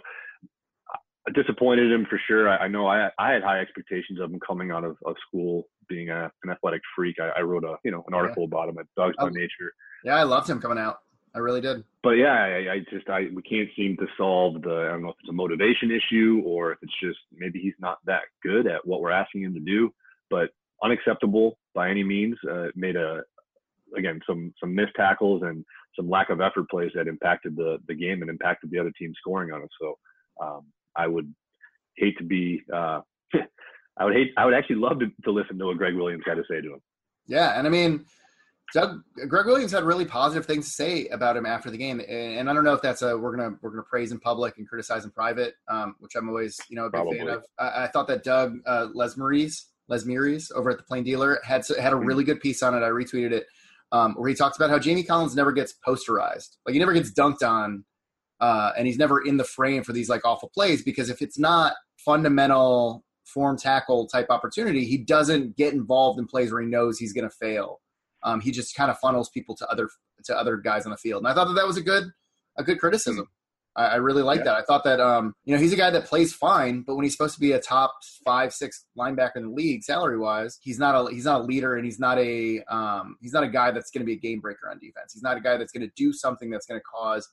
I 1.26 1.30
disappointed 1.30 1.90
him 1.90 2.06
for 2.10 2.20
sure. 2.26 2.50
I, 2.50 2.64
I 2.64 2.68
know 2.68 2.86
I, 2.86 3.08
I 3.18 3.32
had 3.32 3.42
high 3.42 3.58
expectations 3.58 4.20
of 4.20 4.30
him 4.30 4.38
coming 4.46 4.70
out 4.70 4.84
of, 4.84 4.98
of 5.06 5.16
school 5.26 5.66
being 5.88 6.10
a, 6.10 6.30
an 6.42 6.50
athletic 6.50 6.82
freak. 6.94 7.16
I, 7.18 7.30
I 7.38 7.40
wrote 7.40 7.64
a 7.64 7.76
you 7.82 7.90
know 7.90 8.04
an 8.06 8.14
article 8.14 8.42
yeah. 8.42 8.48
about 8.48 8.68
him 8.68 8.78
at 8.78 8.86
Dawgs 8.96 9.16
By 9.18 9.30
Nature. 9.30 9.72
Yeah 10.04 10.16
i 10.16 10.22
loved 10.22 10.48
him 10.48 10.60
coming 10.60 10.78
out 10.78 10.98
I 11.34 11.40
really 11.40 11.60
did. 11.60 11.82
But 12.02 12.12
yeah, 12.12 12.32
I, 12.32 12.74
I, 12.74 12.78
just 12.90 13.08
I 13.08 13.28
we 13.34 13.42
can't 13.42 13.68
seem 13.76 13.96
to 13.96 14.06
solve 14.16 14.62
the 14.62 14.86
I 14.88 14.92
don't 14.92 15.02
know 15.02 15.08
if 15.08 15.16
it's 15.20 15.30
a 15.30 15.32
motivation 15.32 15.90
issue 15.90 16.42
or 16.44 16.72
if 16.72 16.78
it's 16.82 16.92
just 17.02 17.18
maybe 17.32 17.58
he's 17.58 17.74
not 17.80 17.98
that 18.06 18.22
good 18.42 18.66
at 18.66 18.86
what 18.86 19.00
we're 19.00 19.10
asking 19.10 19.42
him 19.42 19.54
to 19.54 19.60
do. 19.60 19.92
But 20.30 20.50
unacceptable 20.82 21.58
by 21.74 21.90
any 21.90 22.04
means. 22.04 22.36
Uh, 22.48 22.66
made 22.76 22.96
a 22.96 23.22
again 23.96 24.20
some 24.26 24.52
some 24.60 24.74
missed 24.74 24.94
tackles 24.96 25.42
and 25.42 25.64
some 25.96 26.08
lack 26.08 26.30
of 26.30 26.40
effort 26.40 26.68
plays 26.70 26.90
that 26.94 27.08
impacted 27.08 27.56
the 27.56 27.78
the 27.88 27.94
game 27.94 28.20
and 28.22 28.30
impacted 28.30 28.70
the 28.70 28.78
other 28.78 28.92
team 28.98 29.12
scoring 29.18 29.52
on 29.52 29.62
us. 29.62 29.68
So 29.80 29.98
um, 30.40 30.66
I 30.96 31.06
would 31.06 31.32
hate 31.96 32.16
to 32.18 32.24
be. 32.24 32.62
Uh, 32.72 33.00
I 33.96 34.04
would 34.04 34.14
hate. 34.14 34.32
I 34.36 34.44
would 34.44 34.54
actually 34.54 34.76
love 34.76 34.98
to, 35.00 35.06
to 35.24 35.30
listen 35.30 35.58
to 35.58 35.66
what 35.66 35.78
Gregg 35.78 35.94
Williams 35.94 36.24
had 36.26 36.34
to 36.34 36.44
say 36.48 36.60
to 36.60 36.74
him. 36.74 36.80
Yeah, 37.26 37.58
and 37.58 37.66
I 37.66 37.70
mean, 37.70 38.04
Doug 38.74 39.04
Gregg 39.28 39.46
Williams 39.46 39.70
had 39.70 39.84
really 39.84 40.04
positive 40.04 40.46
things 40.46 40.66
to 40.66 40.72
say 40.72 41.06
about 41.06 41.36
him 41.36 41.46
after 41.46 41.70
the 41.70 41.78
game, 41.78 42.02
and 42.08 42.50
I 42.50 42.52
don't 42.52 42.64
know 42.64 42.74
if 42.74 42.82
that's 42.82 43.02
a 43.02 43.16
we're 43.16 43.36
gonna 43.36 43.56
we're 43.62 43.70
gonna 43.70 43.84
praise 43.84 44.10
in 44.10 44.18
public 44.18 44.58
and 44.58 44.68
criticize 44.68 45.04
in 45.04 45.12
private, 45.12 45.54
um, 45.68 45.94
which 46.00 46.16
I'm 46.16 46.28
always 46.28 46.60
you 46.68 46.74
know 46.74 46.86
a 46.86 46.90
big 46.90 47.02
Probably. 47.02 47.18
fan 47.18 47.28
of. 47.28 47.44
I, 47.56 47.84
I, 47.84 47.86
thought 47.86 48.08
that 48.08 48.24
Doug 48.24 48.58
uh, 48.66 48.88
Lesmerises 48.88 50.50
over 50.56 50.70
at 50.70 50.78
the 50.78 50.82
Plain 50.82 51.04
Dealer 51.04 51.38
had 51.44 51.64
had 51.68 51.92
a 51.92 51.96
mm-hmm. 51.96 52.04
really 52.04 52.24
good 52.24 52.40
piece 52.40 52.64
on 52.64 52.74
it. 52.74 52.78
I 52.78 52.88
retweeted 52.88 53.30
it 53.30 53.46
um, 53.92 54.14
where 54.14 54.28
he 54.28 54.34
talks 54.34 54.56
about 54.56 54.70
how 54.70 54.80
Jamie 54.80 55.04
Collins 55.04 55.36
never 55.36 55.52
gets 55.52 55.74
posterized, 55.86 56.56
like 56.66 56.72
he 56.72 56.80
never 56.80 56.92
gets 56.92 57.12
dunked 57.12 57.48
on, 57.48 57.84
uh, 58.40 58.72
and 58.76 58.88
he's 58.88 58.98
never 58.98 59.24
in 59.24 59.36
the 59.36 59.44
frame 59.44 59.84
for 59.84 59.92
these 59.92 60.08
like 60.08 60.22
awful 60.24 60.50
plays 60.52 60.82
because 60.82 61.10
if 61.10 61.22
it's 61.22 61.38
not 61.38 61.74
fundamental 61.98 63.04
form 63.24 63.56
tackle 63.56 64.08
type 64.08 64.26
opportunity, 64.30 64.84
he 64.84 64.98
doesn't 64.98 65.56
get 65.56 65.74
involved 65.74 66.18
in 66.18 66.26
plays 66.26 66.50
where 66.50 66.60
he 66.60 66.66
knows 66.66 66.98
he's 66.98 67.12
going 67.12 67.28
to 67.28 67.36
fail 67.36 67.80
um, 68.24 68.40
he 68.40 68.50
just 68.50 68.74
kind 68.74 68.90
of 68.90 68.98
funnels 68.98 69.30
people 69.30 69.54
to 69.56 69.68
other 69.68 69.88
to 70.24 70.36
other 70.36 70.56
guys 70.56 70.86
on 70.86 70.90
the 70.90 70.96
field. 70.96 71.22
And 71.22 71.28
I 71.28 71.34
thought 71.34 71.46
that 71.48 71.54
that 71.54 71.66
was 71.66 71.76
a 71.76 71.82
good 71.82 72.04
a 72.58 72.64
good 72.64 72.78
criticism. 72.78 73.28
I, 73.76 73.86
I 73.86 73.94
really 73.96 74.22
like 74.22 74.38
yeah. 74.38 74.44
that. 74.44 74.56
I 74.56 74.62
thought 74.62 74.84
that 74.84 75.00
um, 75.00 75.34
you 75.44 75.54
know 75.54 75.60
he's 75.60 75.72
a 75.72 75.76
guy 75.76 75.90
that 75.90 76.06
plays 76.06 76.32
fine, 76.32 76.82
but 76.82 76.96
when 76.96 77.04
he's 77.04 77.12
supposed 77.12 77.34
to 77.34 77.40
be 77.40 77.52
a 77.52 77.60
top 77.60 77.94
five 78.24 78.52
six 78.52 78.86
linebacker 78.98 79.36
in 79.36 79.42
the 79.44 79.54
league 79.54 79.82
salary 79.82 80.18
wise, 80.18 80.58
he's 80.62 80.78
not 80.78 80.94
a 80.94 81.12
he's 81.12 81.24
not 81.24 81.42
a 81.42 81.44
leader 81.44 81.76
and 81.76 81.84
he's 81.84 81.98
not 81.98 82.18
a 82.18 82.62
um, 82.64 83.16
he's 83.20 83.32
not 83.32 83.44
a 83.44 83.48
guy 83.48 83.70
that's 83.70 83.90
going 83.90 84.00
to 84.00 84.06
be 84.06 84.14
a 84.14 84.18
game 84.18 84.40
breaker 84.40 84.70
on 84.70 84.78
defense. 84.78 85.12
He's 85.12 85.22
not 85.22 85.36
a 85.36 85.40
guy 85.40 85.56
that's 85.56 85.72
going 85.72 85.86
to 85.86 85.92
do 85.96 86.12
something 86.12 86.50
that's 86.50 86.66
going 86.66 86.80
to 86.80 86.84
cause 86.84 87.28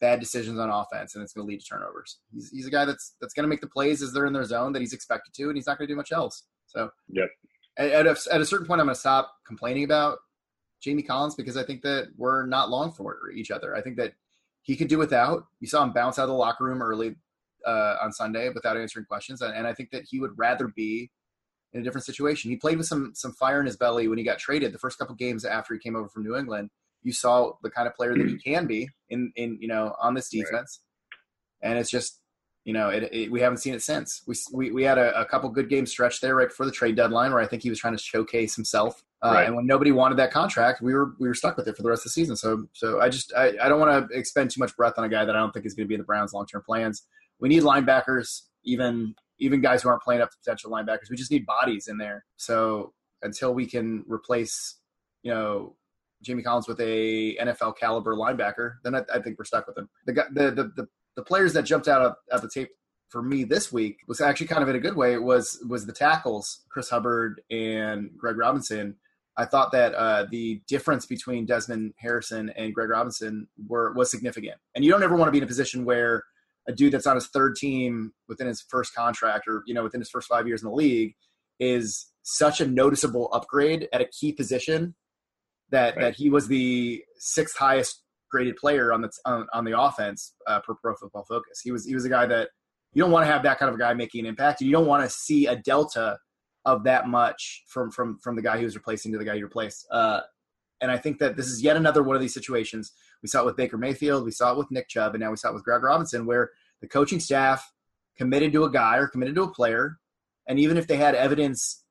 bad 0.00 0.18
decisions 0.18 0.58
on 0.58 0.68
offense 0.68 1.14
and 1.14 1.22
it's 1.22 1.32
going 1.32 1.46
to 1.46 1.48
lead 1.48 1.60
to 1.60 1.64
turnovers. 1.64 2.18
He's, 2.34 2.50
he's 2.50 2.66
a 2.66 2.70
guy 2.70 2.84
that's 2.84 3.14
that's 3.20 3.32
going 3.32 3.44
to 3.44 3.48
make 3.48 3.60
the 3.60 3.68
plays 3.68 4.02
as 4.02 4.12
they're 4.12 4.26
in 4.26 4.32
their 4.32 4.44
zone 4.44 4.72
that 4.72 4.80
he's 4.80 4.92
expected 4.92 5.32
to, 5.34 5.44
and 5.44 5.56
he's 5.56 5.66
not 5.66 5.78
going 5.78 5.86
to 5.86 5.92
do 5.92 5.96
much 5.96 6.12
else. 6.12 6.44
So, 6.66 6.90
yep. 7.08 7.28
At, 7.78 7.90
at, 7.90 8.06
a, 8.06 8.16
at 8.32 8.40
a 8.40 8.44
certain 8.44 8.66
point, 8.66 8.80
I'm 8.80 8.86
going 8.86 8.94
to 8.94 9.00
stop 9.00 9.32
complaining 9.46 9.84
about 9.84 10.18
Jamie 10.82 11.02
Collins 11.02 11.34
because 11.34 11.56
I 11.56 11.62
think 11.62 11.82
that 11.82 12.08
we're 12.16 12.46
not 12.46 12.70
long 12.70 12.92
for 12.92 13.30
each 13.30 13.50
other. 13.50 13.74
I 13.76 13.80
think 13.80 13.96
that 13.96 14.14
he 14.62 14.76
could 14.76 14.88
do 14.88 14.98
without. 14.98 15.44
You 15.60 15.66
saw 15.66 15.82
him 15.82 15.92
bounce 15.92 16.18
out 16.18 16.24
of 16.24 16.28
the 16.28 16.34
locker 16.34 16.64
room 16.64 16.82
early 16.82 17.16
uh, 17.66 17.96
on 18.02 18.12
Sunday 18.12 18.48
without 18.50 18.76
answering 18.76 19.06
questions, 19.06 19.42
and 19.42 19.66
I 19.66 19.72
think 19.72 19.90
that 19.90 20.04
he 20.08 20.20
would 20.20 20.32
rather 20.36 20.68
be 20.68 21.10
in 21.72 21.80
a 21.80 21.84
different 21.84 22.04
situation. 22.04 22.50
He 22.50 22.56
played 22.56 22.78
with 22.78 22.86
some 22.86 23.12
some 23.14 23.32
fire 23.32 23.60
in 23.60 23.66
his 23.66 23.76
belly 23.76 24.08
when 24.08 24.18
he 24.18 24.24
got 24.24 24.38
traded. 24.38 24.72
The 24.72 24.78
first 24.78 24.98
couple 24.98 25.14
games 25.14 25.44
after 25.44 25.74
he 25.74 25.80
came 25.80 25.96
over 25.96 26.08
from 26.08 26.24
New 26.24 26.36
England, 26.36 26.70
you 27.02 27.12
saw 27.12 27.52
the 27.62 27.70
kind 27.70 27.86
of 27.86 27.94
player 27.94 28.16
that 28.16 28.28
he 28.28 28.36
can 28.36 28.66
be 28.66 28.88
in 29.10 29.32
in 29.36 29.58
you 29.60 29.68
know 29.68 29.94
on 30.00 30.14
this 30.14 30.28
defense, 30.28 30.80
right. 31.62 31.70
and 31.70 31.78
it's 31.78 31.90
just 31.90 32.20
you 32.64 32.72
know 32.72 32.90
it, 32.90 33.08
it, 33.12 33.32
we 33.32 33.40
haven't 33.40 33.58
seen 33.58 33.74
it 33.74 33.82
since. 33.82 34.22
We 34.26 34.34
we, 34.52 34.70
we 34.72 34.82
had 34.82 34.98
a, 34.98 35.18
a 35.18 35.24
couple 35.24 35.48
good 35.50 35.68
games 35.68 35.90
stretched 35.90 36.22
there 36.22 36.36
right 36.36 36.48
before 36.48 36.66
the 36.66 36.72
trade 36.72 36.96
deadline 36.96 37.32
where 37.32 37.40
I 37.40 37.46
think 37.46 37.62
he 37.62 37.70
was 37.70 37.78
trying 37.78 37.96
to 37.96 38.02
showcase 38.02 38.54
himself. 38.54 39.02
Uh, 39.22 39.32
right. 39.34 39.46
And 39.46 39.54
when 39.54 39.66
nobody 39.66 39.92
wanted 39.92 40.16
that 40.18 40.32
contract, 40.32 40.82
we 40.82 40.94
were 40.94 41.14
we 41.20 41.28
were 41.28 41.34
stuck 41.34 41.56
with 41.56 41.68
it 41.68 41.76
for 41.76 41.82
the 41.82 41.88
rest 41.88 42.00
of 42.00 42.04
the 42.04 42.10
season. 42.10 42.36
So 42.36 42.66
so 42.72 43.00
I 43.00 43.08
just 43.08 43.32
I, 43.34 43.52
I 43.62 43.68
don't 43.68 43.78
want 43.78 44.10
to 44.10 44.18
expend 44.18 44.50
too 44.50 44.58
much 44.58 44.76
breath 44.76 44.94
on 44.96 45.04
a 45.04 45.08
guy 45.08 45.24
that 45.24 45.36
I 45.36 45.38
don't 45.38 45.52
think 45.52 45.64
is 45.64 45.74
going 45.74 45.86
to 45.86 45.88
be 45.88 45.94
in 45.94 46.00
the 46.00 46.06
Browns' 46.06 46.32
long 46.32 46.46
term 46.46 46.62
plans. 46.66 47.06
We 47.38 47.48
need 47.48 47.62
linebackers, 47.62 48.42
even 48.64 49.14
even 49.38 49.60
guys 49.60 49.82
who 49.82 49.88
aren't 49.88 50.02
playing 50.02 50.22
up 50.22 50.30
to 50.30 50.36
potential 50.38 50.70
linebackers. 50.70 51.10
We 51.10 51.16
just 51.16 51.30
need 51.30 51.46
bodies 51.46 51.88
in 51.88 51.98
there. 51.98 52.24
So 52.36 52.94
until 53.22 53.54
we 53.54 53.66
can 53.66 54.04
replace, 54.08 54.76
you 55.22 55.32
know, 55.32 55.76
Jamie 56.22 56.42
Collins 56.42 56.68
with 56.68 56.80
a 56.80 57.36
NFL 57.36 57.76
caliber 57.76 58.14
linebacker, 58.14 58.74
then 58.82 58.94
I, 58.94 59.02
I 59.12 59.20
think 59.20 59.38
we're 59.38 59.44
stuck 59.44 59.66
with 59.66 59.78
him. 59.78 59.88
The, 60.06 60.12
the 60.32 60.50
the 60.50 60.72
the 60.76 60.88
the 61.16 61.22
players 61.22 61.52
that 61.52 61.62
jumped 61.62 61.88
out 61.88 62.02
of, 62.02 62.14
of 62.30 62.42
the 62.42 62.48
tape 62.48 62.70
for 63.08 63.22
me 63.22 63.44
this 63.44 63.70
week 63.70 63.98
was 64.08 64.20
actually 64.20 64.46
kind 64.46 64.62
of 64.62 64.68
in 64.68 64.76
a 64.76 64.80
good 64.80 64.96
way. 64.96 65.18
Was 65.18 65.62
was 65.68 65.86
the 65.86 65.92
tackles, 65.92 66.62
Chris 66.70 66.88
Hubbard 66.88 67.42
and 67.50 68.10
Greg 68.16 68.38
Robinson. 68.38 68.96
I 69.36 69.46
thought 69.46 69.72
that 69.72 69.94
uh, 69.94 70.26
the 70.30 70.60
difference 70.68 71.06
between 71.06 71.46
Desmond 71.46 71.94
Harrison 71.98 72.50
and 72.56 72.74
Greg 72.74 72.90
Robinson 72.90 73.48
were 73.66 73.92
was 73.94 74.10
significant. 74.10 74.56
And 74.74 74.84
you 74.84 74.90
don't 74.90 75.02
ever 75.02 75.16
want 75.16 75.28
to 75.28 75.32
be 75.32 75.38
in 75.38 75.44
a 75.44 75.46
position 75.46 75.84
where 75.84 76.22
a 76.68 76.72
dude 76.72 76.92
that's 76.92 77.06
on 77.06 77.16
his 77.16 77.28
third 77.28 77.56
team 77.56 78.12
within 78.28 78.46
his 78.46 78.64
first 78.68 78.94
contract 78.94 79.48
or 79.48 79.62
you 79.66 79.74
know 79.74 79.82
within 79.82 80.00
his 80.00 80.10
first 80.10 80.28
five 80.28 80.46
years 80.46 80.62
in 80.62 80.68
the 80.68 80.74
league 80.74 81.14
is 81.58 82.08
such 82.22 82.60
a 82.60 82.66
noticeable 82.66 83.28
upgrade 83.32 83.88
at 83.92 84.00
a 84.00 84.06
key 84.06 84.32
position 84.32 84.94
that 85.70 85.96
right. 85.96 86.02
that 86.02 86.14
he 86.16 86.30
was 86.30 86.46
the 86.48 87.02
sixth 87.16 87.56
highest 87.56 88.02
graded 88.30 88.56
player 88.56 88.92
on 88.92 89.02
the 89.02 89.10
on, 89.26 89.46
on 89.52 89.64
the 89.64 89.78
offense 89.78 90.34
uh, 90.46 90.60
per 90.60 90.74
Pro 90.74 90.94
Football 90.94 91.24
Focus. 91.28 91.60
He 91.62 91.72
was 91.72 91.86
he 91.86 91.94
was 91.94 92.04
a 92.04 92.08
guy 92.08 92.26
that 92.26 92.50
you 92.92 93.02
don't 93.02 93.10
want 93.10 93.26
to 93.26 93.32
have 93.32 93.42
that 93.42 93.58
kind 93.58 93.68
of 93.68 93.74
a 93.74 93.78
guy 93.78 93.94
making 93.94 94.20
an 94.20 94.26
impact. 94.26 94.60
You 94.60 94.72
don't 94.72 94.86
want 94.86 95.02
to 95.02 95.10
see 95.10 95.46
a 95.46 95.56
delta 95.56 96.18
of 96.64 96.84
that 96.84 97.08
much 97.08 97.64
from 97.66 97.90
from 97.90 98.18
from 98.18 98.36
the 98.36 98.42
guy 98.42 98.58
he 98.58 98.64
was 98.64 98.74
replacing 98.76 99.12
to 99.12 99.18
the 99.18 99.24
guy 99.24 99.34
he 99.34 99.42
replaced. 99.42 99.86
Uh, 99.90 100.20
and 100.80 100.90
I 100.90 100.98
think 100.98 101.18
that 101.18 101.36
this 101.36 101.46
is 101.46 101.62
yet 101.62 101.76
another 101.76 102.02
one 102.02 102.16
of 102.16 102.22
these 102.22 102.34
situations. 102.34 102.92
We 103.22 103.28
saw 103.28 103.40
it 103.42 103.46
with 103.46 103.56
Baker 103.56 103.78
Mayfield, 103.78 104.24
we 104.24 104.32
saw 104.32 104.52
it 104.52 104.58
with 104.58 104.70
Nick 104.70 104.88
Chubb, 104.88 105.14
and 105.14 105.22
now 105.22 105.30
we 105.30 105.36
saw 105.36 105.50
it 105.50 105.54
with 105.54 105.64
Greg 105.64 105.82
Robinson, 105.82 106.26
where 106.26 106.50
the 106.80 106.88
coaching 106.88 107.20
staff 107.20 107.72
committed 108.16 108.52
to 108.52 108.64
a 108.64 108.70
guy 108.70 108.96
or 108.96 109.06
committed 109.06 109.36
to 109.36 109.42
a 109.42 109.52
player, 109.52 109.98
and 110.48 110.58
even 110.58 110.76
if 110.76 110.86
they 110.86 110.96
had 110.96 111.14
evidence 111.14 111.84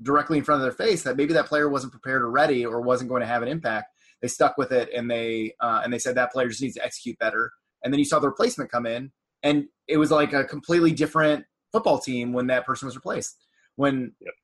directly 0.00 0.38
in 0.38 0.44
front 0.44 0.60
of 0.60 0.64
their 0.64 0.86
face 0.86 1.02
that 1.04 1.16
maybe 1.16 1.32
that 1.32 1.46
player 1.46 1.68
wasn't 1.68 1.92
prepared 1.92 2.22
or 2.22 2.30
ready 2.30 2.66
or 2.66 2.80
wasn't 2.80 3.08
going 3.08 3.20
to 3.20 3.26
have 3.26 3.42
an 3.42 3.48
impact, 3.48 3.86
they 4.20 4.28
stuck 4.28 4.56
with 4.56 4.72
it 4.72 4.88
and 4.94 5.10
they 5.10 5.52
uh, 5.60 5.82
and 5.84 5.92
they 5.92 5.98
said 5.98 6.14
that 6.14 6.32
player 6.32 6.48
just 6.48 6.62
needs 6.62 6.74
to 6.74 6.84
execute 6.84 7.18
better. 7.18 7.52
And 7.84 7.92
then 7.92 7.98
you 7.98 8.04
saw 8.04 8.20
the 8.20 8.28
replacement 8.28 8.70
come 8.70 8.86
in, 8.86 9.10
and 9.42 9.66
it 9.88 9.96
was 9.96 10.10
like 10.10 10.32
a 10.32 10.44
completely 10.44 10.92
different 10.92 11.44
football 11.72 11.98
team 11.98 12.32
when 12.32 12.46
that 12.48 12.66
person 12.66 12.86
was 12.86 12.94
replaced 12.94 13.36
when 13.76 14.12
yep. 14.20 14.34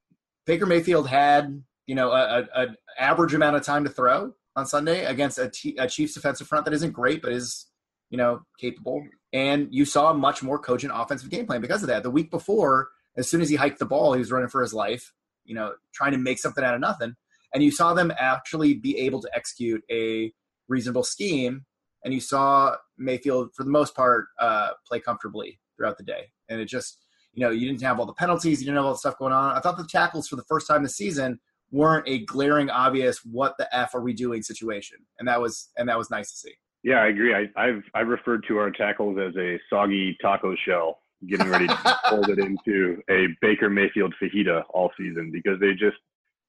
Baker 0.47 0.67
Mayfield 0.67 1.09
had 1.09 1.63
you 1.87 1.95
know 1.95 2.11
a, 2.11 2.41
a, 2.41 2.63
a, 2.63 2.67
average 2.99 3.35
amount 3.35 3.57
of 3.57 3.63
time 3.63 3.85
to 3.85 3.91
throw 3.91 4.33
on 4.57 4.67
Sunday 4.67 5.05
against 5.05 5.39
a, 5.39 5.49
T, 5.49 5.77
a 5.79 5.89
Chiefs 5.89 6.15
defensive 6.15 6.47
front 6.47 6.65
that 6.65 6.75
isn't 6.75 6.93
great 6.93 7.23
but 7.23 7.33
is 7.33 7.67
you 8.11 8.19
know 8.19 8.41
capable, 8.59 9.05
and 9.33 9.69
you 9.71 9.85
saw 9.85 10.11
a 10.11 10.15
much 10.15 10.43
more 10.43 10.59
cogent 10.59 10.93
offensive 10.95 11.31
game 11.31 11.47
plan 11.47 11.61
because 11.61 11.83
of 11.83 11.89
that. 11.89 12.03
The 12.03 12.11
week 12.11 12.31
before, 12.31 12.89
as 13.17 13.31
soon 13.31 13.41
as 13.41 13.49
he 13.49 13.57
hiked 13.57 13.79
the 13.79 13.87
ball, 13.87 14.13
he 14.13 14.19
was 14.19 14.33
running 14.33 14.49
for 14.49 14.63
his 14.63 14.75
life, 14.75 15.13
you 15.45 15.55
know, 15.55 15.73
trying 15.93 16.13
to 16.13 16.19
make 16.19 16.39
something 16.39 16.65
out 16.65 16.75
of 16.75 16.81
nothing, 16.81 17.15
and 17.53 17.63
you 17.63 17.71
saw 17.71 17.95
them 17.95 18.13
actually 18.19 18.75
be 18.75 18.99
able 18.99 19.21
to 19.23 19.31
execute 19.35 19.83
a 19.91 20.33
reasonable 20.69 21.05
scheme, 21.05 21.65
and 22.05 22.15
you 22.15 22.21
saw 22.21 22.77
Mayfield 22.97 23.51
for 23.55 23.65
the 23.65 23.71
most 23.71 23.95
part 23.95 24.27
uh, 24.41 24.71
play 24.87 25.01
comfortably 25.01 25.61
throughout 25.77 25.99
the 25.99 26.05
day, 26.05 26.31
and 26.49 26.61
it 26.61 26.67
just 26.67 26.99
you 27.33 27.45
know, 27.45 27.51
you 27.51 27.69
didn't 27.69 27.83
have 27.83 28.01
all 28.01 28.07
the 28.07 28.15
penalties, 28.15 28.61
you 28.61 28.67
didn't 28.67 28.77
have 28.77 28.87
all 28.87 28.93
the 28.93 28.99
stuff 28.99 29.19
going 29.19 29.33
on. 29.33 29.57
I 29.57 29.61
thought 29.61 29.77
the 29.77 29.89
tackles 29.91 30.29
for 30.29 30.37
the 30.37 30.45
first 30.45 30.67
time 30.67 30.83
this 30.83 30.97
season 30.97 31.39
weren't 31.71 32.09
a 32.09 32.25
glaring 32.25 32.71
obvious 32.71 33.21
what 33.25 33.55
the 33.59 33.75
f 33.77 33.95
are 33.95 34.01
we 34.01 34.13
doing 34.13 34.43
situation, 34.43 34.99
and 35.19 35.29
that 35.29 35.41
was 35.41 35.71
and 35.77 35.89
that 35.89 35.99
was 35.99 36.11
nice 36.11 36.31
to 36.33 36.37
see. 36.37 36.55
Yeah, 36.83 37.03
I 37.03 37.09
agree. 37.09 37.35
I, 37.35 37.49
I've 37.57 37.83
I 37.95 38.01
referred 38.01 38.45
to 38.49 38.59
our 38.59 38.71
tackles 38.71 39.19
as 39.19 39.35
a 39.37 39.59
soggy 39.69 40.17
taco 40.23 40.55
shell, 40.67 40.99
getting 41.29 41.49
ready 41.49 41.67
to 41.67 41.99
fold 42.09 42.29
it 42.31 42.39
into 42.39 43.01
a 43.11 43.27
Baker 43.41 43.69
Mayfield 43.69 44.15
fajita 44.23 44.63
all 44.71 44.91
season 44.97 45.31
because 45.33 45.61
they 45.61 45.73
just 45.73 45.97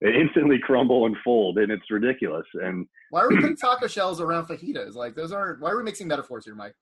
they 0.01 0.13
instantly 0.13 0.59
crumble 0.59 1.05
and 1.07 1.15
fold, 1.23 1.57
and 1.57 1.71
it's 1.71 1.89
ridiculous. 1.91 2.45
And 2.53 2.87
why 3.09 3.21
are 3.21 3.29
we 3.29 3.35
putting 3.35 3.57
taco 3.57 3.87
shells 3.87 4.21
around 4.21 4.47
fajitas? 4.47 4.95
Like 4.95 5.15
those 5.15 5.31
aren't. 5.31 5.61
Why 5.61 5.71
are 5.71 5.77
we 5.77 5.83
mixing 5.83 6.07
metaphors 6.07 6.45
here, 6.45 6.55
Mike? 6.55 6.75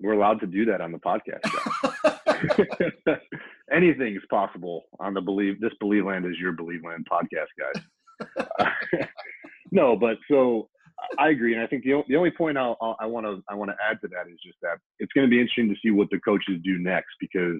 We're 0.00 0.12
allowed 0.12 0.40
to 0.40 0.46
do 0.46 0.64
that 0.66 0.80
on 0.80 0.92
the 0.92 0.98
podcast. 0.98 1.42
Anything's 3.72 4.22
possible 4.30 4.84
on 5.00 5.14
the 5.14 5.20
believe 5.20 5.60
this 5.60 5.72
believe 5.80 6.04
land 6.04 6.24
is 6.26 6.38
your 6.40 6.52
believe 6.52 6.84
land 6.84 7.06
podcast, 7.10 7.48
guys. 7.58 9.08
no, 9.72 9.96
but 9.96 10.16
so 10.30 10.68
I 11.18 11.30
agree, 11.30 11.54
and 11.54 11.62
I 11.62 11.66
think 11.66 11.84
the 11.84 12.02
the 12.08 12.16
only 12.16 12.30
point 12.30 12.58
I'll, 12.58 12.76
I'll, 12.80 12.96
i 13.00 13.06
want 13.06 13.26
to 13.26 13.42
I 13.48 13.54
want 13.54 13.70
to 13.70 13.76
add 13.88 14.00
to 14.02 14.08
that 14.08 14.30
is 14.30 14.38
just 14.44 14.58
that 14.62 14.78
it's 14.98 15.12
going 15.12 15.26
to 15.26 15.30
be 15.30 15.40
interesting 15.40 15.68
to 15.68 15.76
see 15.82 15.90
what 15.90 16.08
the 16.10 16.18
coaches 16.20 16.60
do 16.64 16.78
next 16.78 17.14
because 17.20 17.58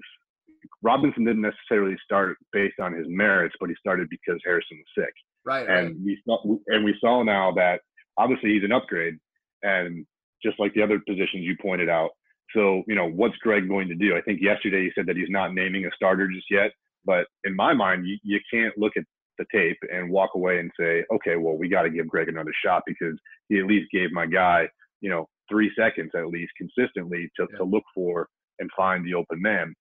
Robinson 0.81 1.25
didn't 1.25 1.41
necessarily 1.41 1.95
start 2.03 2.37
based 2.51 2.79
on 2.79 2.93
his 2.93 3.05
merits, 3.07 3.55
but 3.59 3.69
he 3.69 3.75
started 3.79 4.07
because 4.09 4.39
Harrison 4.45 4.77
was 4.77 5.05
sick. 5.05 5.13
Right. 5.45 5.67
And 5.67 5.87
right. 5.87 5.95
we 6.03 6.21
saw 6.25 6.41
and 6.67 6.83
we 6.83 6.95
saw 6.99 7.23
now 7.23 7.51
that 7.53 7.81
obviously 8.17 8.53
he's 8.53 8.63
an 8.63 8.71
upgrade, 8.71 9.17
and 9.63 10.05
just 10.43 10.59
like 10.59 10.73
the 10.73 10.81
other 10.81 10.99
positions 11.07 11.43
you 11.45 11.55
pointed 11.61 11.89
out, 11.89 12.11
so, 12.53 12.83
you 12.87 12.95
know, 12.95 13.09
what's 13.09 13.37
Greg 13.37 13.67
going 13.67 13.87
to 13.89 13.95
do? 13.95 14.15
I 14.15 14.21
think 14.21 14.41
yesterday 14.41 14.83
he 14.83 14.91
said 14.95 15.05
that 15.07 15.17
he's 15.17 15.29
not 15.29 15.53
naming 15.53 15.85
a 15.85 15.89
starter 15.95 16.27
just 16.27 16.47
yet. 16.49 16.71
But 17.05 17.27
in 17.43 17.55
my 17.55 17.73
mind, 17.73 18.07
you, 18.07 18.17
you 18.23 18.39
can't 18.51 18.77
look 18.77 18.93
at 18.97 19.03
the 19.37 19.45
tape 19.51 19.77
and 19.91 20.09
walk 20.09 20.31
away 20.35 20.59
and 20.59 20.71
say, 20.79 21.03
okay, 21.13 21.35
well, 21.37 21.57
we 21.57 21.69
got 21.69 21.83
to 21.83 21.89
give 21.89 22.07
Greg 22.07 22.29
another 22.29 22.53
shot 22.63 22.83
because 22.85 23.17
he 23.47 23.59
at 23.59 23.65
least 23.65 23.91
gave 23.91 24.11
my 24.11 24.25
guy, 24.25 24.67
you 25.01 25.09
know, 25.09 25.27
three 25.49 25.71
seconds 25.77 26.11
at 26.15 26.27
least 26.27 26.51
consistently 26.57 27.29
to, 27.37 27.47
yeah. 27.51 27.57
to 27.57 27.63
look 27.63 27.83
for 27.95 28.27
and 28.59 28.69
find 28.75 29.05
the 29.05 29.13
open 29.13 29.41
man. 29.41 29.73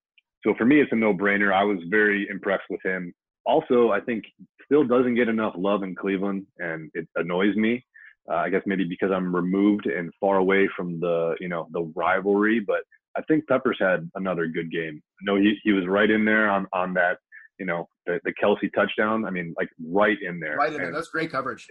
So 0.47 0.55
for 0.57 0.65
me, 0.65 0.81
it's 0.81 0.93
a 0.93 0.97
no 0.97 1.13
brainer. 1.13 1.53
I 1.53 1.65
was 1.65 1.79
very 1.91 2.29
impressed 2.31 2.65
with 2.71 2.81
him. 2.85 3.13
Also, 3.45 3.91
I 3.91 4.01
think 4.01 4.25
still 4.65 4.85
doesn't 4.85 5.17
get 5.17 5.29
enough 5.29 5.55
love 5.57 5.83
in 5.83 5.95
Cleveland 5.95 6.47
and 6.59 6.91
it 6.95 7.09
annoys 7.17 7.57
me. 7.57 7.85
Uh, 8.31 8.37
I 8.37 8.51
guess 8.51 8.63
maybe 8.67 8.85
because 8.85 9.11
I'm 9.11 9.35
removed 9.35 9.87
and 9.87 10.13
far 10.21 10.37
away 10.37 10.69
from 10.77 11.01
the 11.01 11.35
you 11.41 11.49
know 11.49 11.69
the 11.73 11.91
rivalry, 11.95 12.61
but 12.61 12.81
I 13.17 13.23
think 13.23 13.47
Peppers 13.49 13.79
had 13.81 14.09
another 14.15 14.47
good 14.47 14.71
game. 14.71 15.03
No, 15.23 15.37
he 15.37 15.57
he 15.63 15.73
was 15.73 15.87
right 15.87 16.11
in 16.11 16.25
there 16.25 16.51
on 16.51 16.67
on 16.73 16.95
that 16.95 17.19
you 17.59 17.67
know 17.67 17.89
the, 18.07 18.21
the 18.25 18.33
Kelce 18.43 18.73
touchdown. 18.75 19.25
I 19.25 19.31
mean, 19.31 19.55
like 19.57 19.69
right 19.85 20.19
in 20.21 20.41
there. 20.41 20.57
Right 20.57 20.73
in 20.73 20.79
there. 20.79 20.93
That's 20.93 21.09
great 21.09 21.33
coverage. 21.33 21.67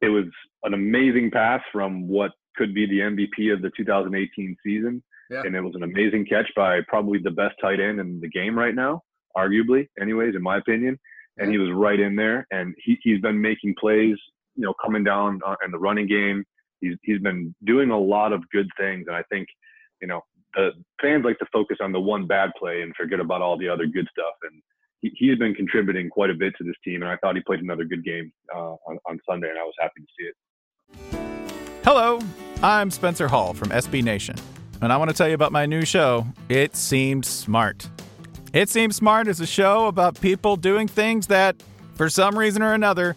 It 0.00 0.08
was 0.08 0.26
an 0.64 0.74
amazing 0.74 1.30
pass 1.30 1.60
from 1.72 2.06
what 2.08 2.32
could 2.56 2.74
be 2.74 2.86
the 2.86 3.00
MVP 3.00 3.52
of 3.52 3.62
the 3.62 3.70
2018 3.76 4.56
season. 4.64 5.02
Yeah. 5.30 5.42
And 5.44 5.56
it 5.56 5.60
was 5.60 5.74
an 5.74 5.82
amazing 5.82 6.26
catch 6.26 6.46
by 6.54 6.80
probably 6.88 7.18
the 7.22 7.30
best 7.30 7.54
tight 7.60 7.80
end 7.80 7.98
in 7.98 8.20
the 8.20 8.28
game 8.28 8.56
right 8.56 8.74
now, 8.74 9.02
arguably, 9.36 9.88
anyways, 10.00 10.34
in 10.34 10.42
my 10.42 10.58
opinion. 10.58 10.98
And 11.38 11.50
he 11.50 11.58
was 11.58 11.70
right 11.72 11.98
in 11.98 12.14
there. 12.14 12.46
And 12.52 12.74
he, 12.78 12.96
he's 13.02 13.20
been 13.20 13.40
making 13.40 13.74
plays 13.80 14.16
you 14.56 14.64
know, 14.64 14.74
coming 14.82 15.04
down 15.04 15.40
uh, 15.46 15.56
in 15.64 15.70
the 15.70 15.78
running 15.78 16.06
game. 16.06 16.44
He's 16.80 16.96
he's 17.02 17.20
been 17.20 17.54
doing 17.64 17.90
a 17.90 17.98
lot 17.98 18.32
of 18.32 18.42
good 18.50 18.68
things, 18.78 19.04
and 19.06 19.16
I 19.16 19.22
think, 19.30 19.48
you 20.02 20.08
know, 20.08 20.20
the 20.54 20.70
fans 21.00 21.24
like 21.24 21.38
to 21.38 21.46
focus 21.52 21.78
on 21.80 21.92
the 21.92 22.00
one 22.00 22.26
bad 22.26 22.50
play 22.58 22.82
and 22.82 22.94
forget 22.96 23.20
about 23.20 23.42
all 23.42 23.58
the 23.58 23.68
other 23.68 23.86
good 23.86 24.06
stuff. 24.10 24.34
And 24.42 24.62
he, 25.00 25.12
he's 25.16 25.38
been 25.38 25.54
contributing 25.54 26.08
quite 26.08 26.30
a 26.30 26.34
bit 26.34 26.54
to 26.58 26.64
this 26.64 26.74
team, 26.84 27.02
and 27.02 27.10
I 27.10 27.16
thought 27.16 27.36
he 27.36 27.42
played 27.42 27.60
another 27.60 27.84
good 27.84 28.04
game 28.04 28.32
uh, 28.54 28.74
on, 28.86 28.98
on 29.06 29.18
Sunday, 29.28 29.48
and 29.48 29.58
I 29.58 29.62
was 29.62 29.74
happy 29.80 30.00
to 30.00 30.06
see 30.18 30.24
it. 30.26 30.34
Hello, 31.84 32.20
I'm 32.62 32.90
Spencer 32.90 33.28
Hall 33.28 33.54
from 33.54 33.68
SB 33.68 34.02
Nation, 34.02 34.36
and 34.80 34.92
I 34.92 34.96
want 34.96 35.10
to 35.10 35.16
tell 35.16 35.28
you 35.28 35.34
about 35.34 35.52
my 35.52 35.66
new 35.66 35.84
show, 35.84 36.26
It 36.48 36.76
Seemed 36.76 37.24
Smart. 37.24 37.88
It 38.52 38.68
Seems 38.68 38.96
Smart 38.96 39.28
is 39.28 39.40
a 39.40 39.46
show 39.46 39.86
about 39.86 40.20
people 40.20 40.56
doing 40.56 40.88
things 40.88 41.26
that, 41.26 41.56
for 41.94 42.08
some 42.08 42.38
reason 42.38 42.62
or 42.62 42.72
another, 42.72 43.16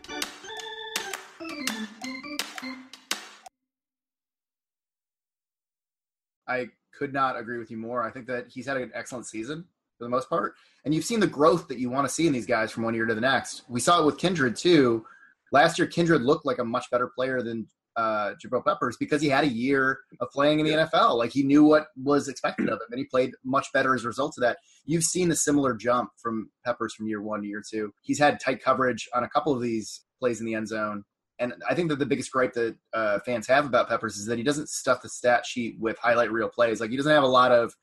I 6.51 6.67
could 6.97 7.13
not 7.13 7.39
agree 7.39 7.57
with 7.57 7.71
you 7.71 7.77
more. 7.77 8.03
I 8.03 8.11
think 8.11 8.27
that 8.27 8.47
he's 8.49 8.65
had 8.65 8.77
an 8.77 8.91
excellent 8.93 9.25
season 9.25 9.65
for 9.97 10.05
the 10.05 10.09
most 10.09 10.29
part, 10.29 10.55
and 10.85 10.93
you've 10.93 11.05
seen 11.05 11.19
the 11.19 11.27
growth 11.27 11.67
that 11.67 11.79
you 11.79 11.89
want 11.89 12.07
to 12.07 12.13
see 12.13 12.27
in 12.27 12.33
these 12.33 12.45
guys 12.45 12.71
from 12.71 12.83
one 12.83 12.93
year 12.93 13.05
to 13.05 13.15
the 13.15 13.21
next. 13.21 13.63
We 13.69 13.79
saw 13.79 14.01
it 14.01 14.05
with 14.05 14.17
Kindred 14.17 14.55
too. 14.55 15.05
Last 15.51 15.77
year, 15.77 15.87
Kindred 15.87 16.21
looked 16.21 16.45
like 16.45 16.59
a 16.59 16.65
much 16.65 16.85
better 16.91 17.09
player 17.13 17.41
than 17.41 17.67
uh, 17.97 18.33
Jabril 18.43 18.63
Peppers 18.65 18.97
because 18.97 19.21
he 19.21 19.27
had 19.29 19.43
a 19.43 19.49
year 19.49 19.99
of 20.19 20.29
playing 20.31 20.59
in 20.59 20.65
the 20.65 20.71
yeah. 20.71 20.87
NFL. 20.87 21.17
Like 21.17 21.31
he 21.31 21.43
knew 21.43 21.63
what 21.63 21.87
was 22.01 22.27
expected 22.27 22.69
of 22.69 22.75
him, 22.75 22.87
and 22.91 22.99
he 22.99 23.05
played 23.05 23.31
much 23.43 23.67
better 23.73 23.95
as 23.95 24.03
a 24.03 24.07
result 24.07 24.35
of 24.37 24.41
that. 24.41 24.57
You've 24.85 25.03
seen 25.03 25.31
a 25.31 25.35
similar 25.35 25.73
jump 25.73 26.11
from 26.21 26.49
Peppers 26.65 26.93
from 26.93 27.07
year 27.07 27.21
one 27.21 27.41
to 27.41 27.47
year 27.47 27.63
two. 27.67 27.93
He's 28.01 28.19
had 28.19 28.39
tight 28.39 28.63
coverage 28.63 29.07
on 29.13 29.23
a 29.23 29.29
couple 29.29 29.53
of 29.53 29.61
these 29.61 30.01
plays 30.19 30.39
in 30.39 30.45
the 30.45 30.55
end 30.55 30.67
zone. 30.67 31.03
And 31.41 31.53
I 31.69 31.75
think 31.75 31.89
that 31.89 31.99
the 31.99 32.05
biggest 32.05 32.31
gripe 32.31 32.53
that 32.53 32.75
uh, 32.93 33.19
fans 33.25 33.47
have 33.47 33.65
about 33.65 33.89
Peppers 33.89 34.15
is 34.15 34.25
that 34.27 34.37
he 34.37 34.43
doesn't 34.43 34.69
stuff 34.69 35.01
the 35.01 35.09
stat 35.09 35.45
sheet 35.45 35.75
with 35.79 35.97
highlight 35.97 36.31
reel 36.31 36.47
plays. 36.47 36.79
Like 36.79 36.91
he 36.91 36.97
doesn't 36.97 37.11
have 37.11 37.23
a 37.23 37.27
lot 37.27 37.51
of, 37.51 37.75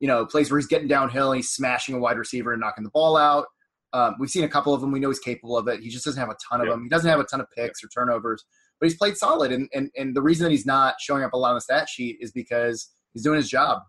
you 0.00 0.08
know, 0.08 0.26
plays 0.26 0.50
where 0.50 0.58
he's 0.58 0.66
getting 0.66 0.88
downhill 0.88 1.32
and 1.32 1.38
he's 1.38 1.50
smashing 1.50 1.94
a 1.94 1.98
wide 1.98 2.18
receiver 2.18 2.52
and 2.52 2.60
knocking 2.60 2.84
the 2.84 2.90
ball 2.90 3.16
out. 3.16 3.46
Um, 3.94 4.16
we've 4.18 4.28
seen 4.28 4.44
a 4.44 4.48
couple 4.48 4.74
of 4.74 4.82
them. 4.82 4.92
We 4.92 5.00
know 5.00 5.08
he's 5.08 5.18
capable 5.18 5.56
of 5.56 5.68
it. 5.68 5.80
He 5.80 5.88
just 5.88 6.04
doesn't 6.04 6.20
have 6.20 6.28
a 6.28 6.36
ton 6.50 6.60
of 6.60 6.66
yeah. 6.66 6.72
them. 6.72 6.82
He 6.82 6.90
doesn't 6.90 7.08
have 7.08 7.20
a 7.20 7.24
ton 7.24 7.40
of 7.40 7.46
picks 7.56 7.82
or 7.82 7.88
turnovers 7.88 8.44
but 8.80 8.88
he's 8.88 8.98
played 8.98 9.16
solid. 9.16 9.52
And, 9.52 9.68
and, 9.74 9.90
and 9.96 10.14
the 10.14 10.22
reason 10.22 10.44
that 10.44 10.50
he's 10.50 10.66
not 10.66 10.96
showing 11.00 11.24
up 11.24 11.32
a 11.32 11.36
lot 11.36 11.50
on 11.50 11.56
the 11.56 11.60
stat 11.60 11.88
sheet 11.88 12.18
is 12.20 12.32
because 12.32 12.90
he's 13.12 13.22
doing 13.22 13.36
his 13.36 13.48
job 13.48 13.82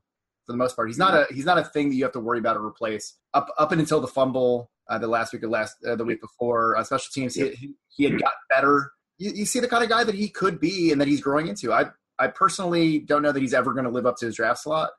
for 0.45 0.53
the 0.53 0.57
most 0.57 0.75
part. 0.75 0.89
He's 0.89 0.97
not 0.97 1.13
a 1.13 1.27
he's 1.33 1.45
not 1.45 1.57
a 1.57 1.63
thing 1.63 1.89
that 1.89 1.95
you 1.95 2.03
have 2.03 2.13
to 2.13 2.19
worry 2.19 2.39
about 2.39 2.57
or 2.57 2.65
replace. 2.65 3.15
Up 3.33 3.47
up 3.57 3.71
and 3.71 3.81
until 3.81 3.99
the 3.99 4.07
fumble 4.07 4.71
uh, 4.89 4.97
the 4.97 5.07
last 5.07 5.33
week 5.33 5.43
or 5.43 5.49
last 5.49 5.75
uh, 5.85 5.95
the 5.95 6.05
week 6.05 6.21
before 6.21 6.77
uh, 6.77 6.83
special 6.83 7.09
teams, 7.13 7.35
he, 7.35 7.73
he 7.89 8.05
had 8.05 8.19
got 8.21 8.33
better. 8.49 8.91
You, 9.17 9.31
you 9.31 9.45
see 9.45 9.59
the 9.59 9.67
kind 9.67 9.83
of 9.83 9.89
guy 9.89 10.03
that 10.03 10.15
he 10.15 10.29
could 10.29 10.59
be 10.59 10.91
and 10.91 11.01
that 11.01 11.07
he's 11.07 11.21
growing 11.21 11.47
into. 11.47 11.73
I 11.73 11.85
I 12.19 12.27
personally 12.27 12.99
don't 12.99 13.21
know 13.21 13.31
that 13.31 13.41
he's 13.41 13.53
ever 13.53 13.73
going 13.73 13.85
to 13.85 13.91
live 13.91 14.05
up 14.05 14.17
to 14.17 14.25
his 14.25 14.35
draft 14.35 14.59
slot. 14.59 14.91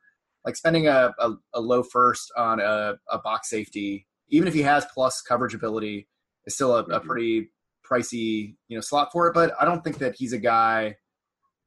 Like 0.45 0.55
spending 0.55 0.87
a, 0.87 1.13
a, 1.19 1.33
a 1.53 1.59
low 1.59 1.83
first 1.83 2.31
on 2.37 2.61
a, 2.61 2.95
a 3.09 3.17
box 3.17 3.49
safety, 3.49 4.07
even 4.29 4.47
if 4.47 4.53
he 4.53 4.61
has 4.61 4.85
plus 4.93 5.21
coverage 5.21 5.53
ability, 5.53 6.07
is 6.45 6.55
still 6.55 6.75
a, 6.75 6.79
a 6.79 6.83
mm-hmm. 6.83 7.07
pretty 7.07 7.51
pricey, 7.89 8.55
you 8.69 8.77
know, 8.77 8.81
slot 8.81 9.11
for 9.11 9.27
it. 9.27 9.33
But 9.33 9.53
I 9.59 9.65
don't 9.65 9.83
think 9.83 9.97
that 9.97 10.15
he's 10.15 10.31
a 10.31 10.37
guy 10.37 10.95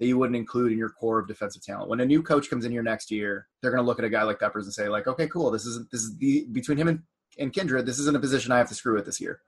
that 0.00 0.06
you 0.06 0.18
wouldn't 0.18 0.37
include 0.37 0.73
in 0.73 0.78
your 0.78 0.88
core 0.88 1.18
of 1.18 1.28
defensive 1.28 1.62
talent. 1.62 1.88
When 1.88 2.00
a 2.00 2.06
new 2.06 2.23
coach 2.23 2.49
comes 2.49 2.64
in 2.64 2.73
here 2.73 2.82
next 2.82 3.11
year, 3.11 3.47
they're 3.61 3.71
going 3.71 3.82
to 3.82 3.87
look 3.87 3.99
at 3.99 4.04
a 4.04 4.11
guy 4.11 4.23
like 4.23 4.40
Peppers 4.40 4.64
and 4.64 4.75
say, 4.75 4.88
like, 4.88 5.06
okay, 5.06 5.28
cool, 5.28 5.50
this 5.50 5.66
is 5.66 5.87
this 5.90 6.00
is 6.00 6.16
the 6.16 6.47
between 6.50 6.78
him 6.78 6.88
and, 6.88 7.02
and 7.38 7.52
Kindred, 7.52 7.87
this 7.87 7.99
isn't 7.99 8.16
a 8.16 8.21
position 8.21 8.52
I 8.52 8.59
have 8.59 8.68
to 8.68 8.75
screw 8.75 8.94
with 8.94 9.06
this 9.06 9.21
year. 9.21 9.40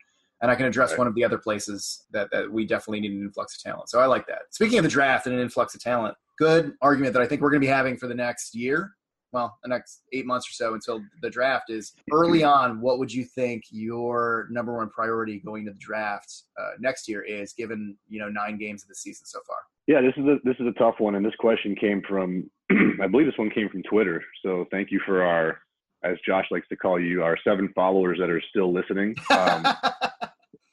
And 0.45 0.51
I 0.51 0.55
can 0.55 0.67
address 0.67 0.91
right. 0.91 0.99
one 0.99 1.07
of 1.07 1.15
the 1.15 1.25
other 1.25 1.39
places 1.39 2.05
that, 2.13 2.31
that 2.31 2.53
we 2.53 2.67
definitely 2.67 3.01
need 3.01 3.13
an 3.13 3.23
influx 3.23 3.57
of 3.57 3.63
talent. 3.63 3.89
So 3.89 3.99
I 3.99 4.07
like 4.07 4.27
that. 4.27 4.43
Speaking 4.51 4.79
of 4.79 4.83
the 4.83 4.91
draft 4.91 5.27
and 5.27 5.35
an 5.35 5.41
influx 5.41 5.75
of 5.75 5.83
talent, 5.83 6.15
good 6.39 6.75
argument 6.83 7.15
that 7.15 7.23
I 7.23 7.27
think 7.27 7.41
we're 7.41 7.51
going 7.51 7.63
to 7.63 7.67
be 7.67 7.73
having 7.73 7.97
for 7.97 8.09
the 8.09 8.15
next 8.15 8.55
year 8.55 8.93
well, 9.35 9.59
the 9.65 9.69
next 9.69 10.03
eight 10.13 10.27
months 10.27 10.49
or 10.49 10.53
so 10.53 10.75
until 10.75 11.03
the 11.21 11.29
draft 11.29 11.69
is 11.69 11.93
early 12.13 12.45
on. 12.45 12.81
What 12.81 13.01
would 13.01 13.13
you 13.13 13.25
think 13.25 13.65
your 13.71 14.47
number 14.49 14.77
one 14.77 14.89
priority 14.91 15.41
going 15.41 15.67
to 15.67 15.73
the 15.73 15.79
draft 15.79 16.33
uh, 16.59 16.71
next 16.79 17.09
year 17.09 17.23
is, 17.23 17.53
given 17.53 17.97
you 18.09 18.21
know 18.21 18.29
nine 18.29 18.57
games 18.57 18.83
of 18.83 18.89
the 18.89 18.95
season 18.95 19.27
so 19.27 19.41
far? 19.47 19.57
Yeah, 19.89 20.01
this 20.01 20.15
is 20.17 20.25
a 20.25 20.37
this 20.45 20.55
is 20.61 20.69
a 20.69 20.79
tough 20.79 20.95
one, 20.99 21.17
and 21.17 21.27
this 21.27 21.35
question 21.41 21.75
came 21.75 22.01
from 22.09 22.49
I 23.03 23.09
believe 23.09 23.27
this 23.27 23.37
one 23.37 23.51
came 23.51 23.69
from 23.69 23.83
Twitter. 23.83 24.23
So 24.45 24.67
thank 24.71 24.93
you 24.93 25.01
for 25.05 25.25
our, 25.25 25.59
as 26.05 26.17
Josh 26.25 26.47
likes 26.53 26.69
to 26.69 26.77
call 26.77 27.01
you, 27.01 27.25
our 27.25 27.37
seven 27.43 27.71
followers 27.75 28.19
that 28.21 28.31
are 28.31 28.43
still 28.51 28.73
listening. 28.73 29.17
Um, 29.31 29.67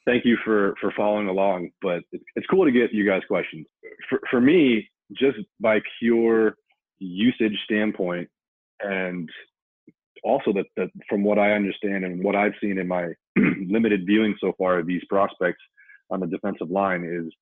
thank 0.06 0.24
you 0.24 0.36
for 0.44 0.74
for 0.80 0.92
following 0.96 1.28
along. 1.28 1.70
But 1.80 2.02
it's, 2.12 2.24
it's 2.36 2.46
cool 2.48 2.64
to 2.64 2.72
get 2.72 2.92
you 2.92 3.06
guys 3.06 3.22
questions. 3.26 3.66
For 4.08 4.20
for 4.30 4.40
me, 4.40 4.88
just 5.12 5.38
by 5.60 5.80
pure 5.98 6.56
usage 6.98 7.58
standpoint, 7.64 8.28
and 8.80 9.28
also 10.24 10.52
that, 10.52 10.66
that 10.76 10.88
from 11.08 11.24
what 11.24 11.38
I 11.38 11.52
understand 11.52 12.04
and 12.04 12.22
what 12.22 12.36
I've 12.36 12.54
seen 12.60 12.78
in 12.78 12.88
my 12.88 13.08
limited 13.36 14.06
viewing 14.06 14.36
so 14.40 14.52
far 14.58 14.78
of 14.78 14.86
these 14.86 15.02
prospects 15.08 15.62
on 16.10 16.20
the 16.20 16.26
defensive 16.26 16.70
line 16.70 17.04
is 17.04 17.32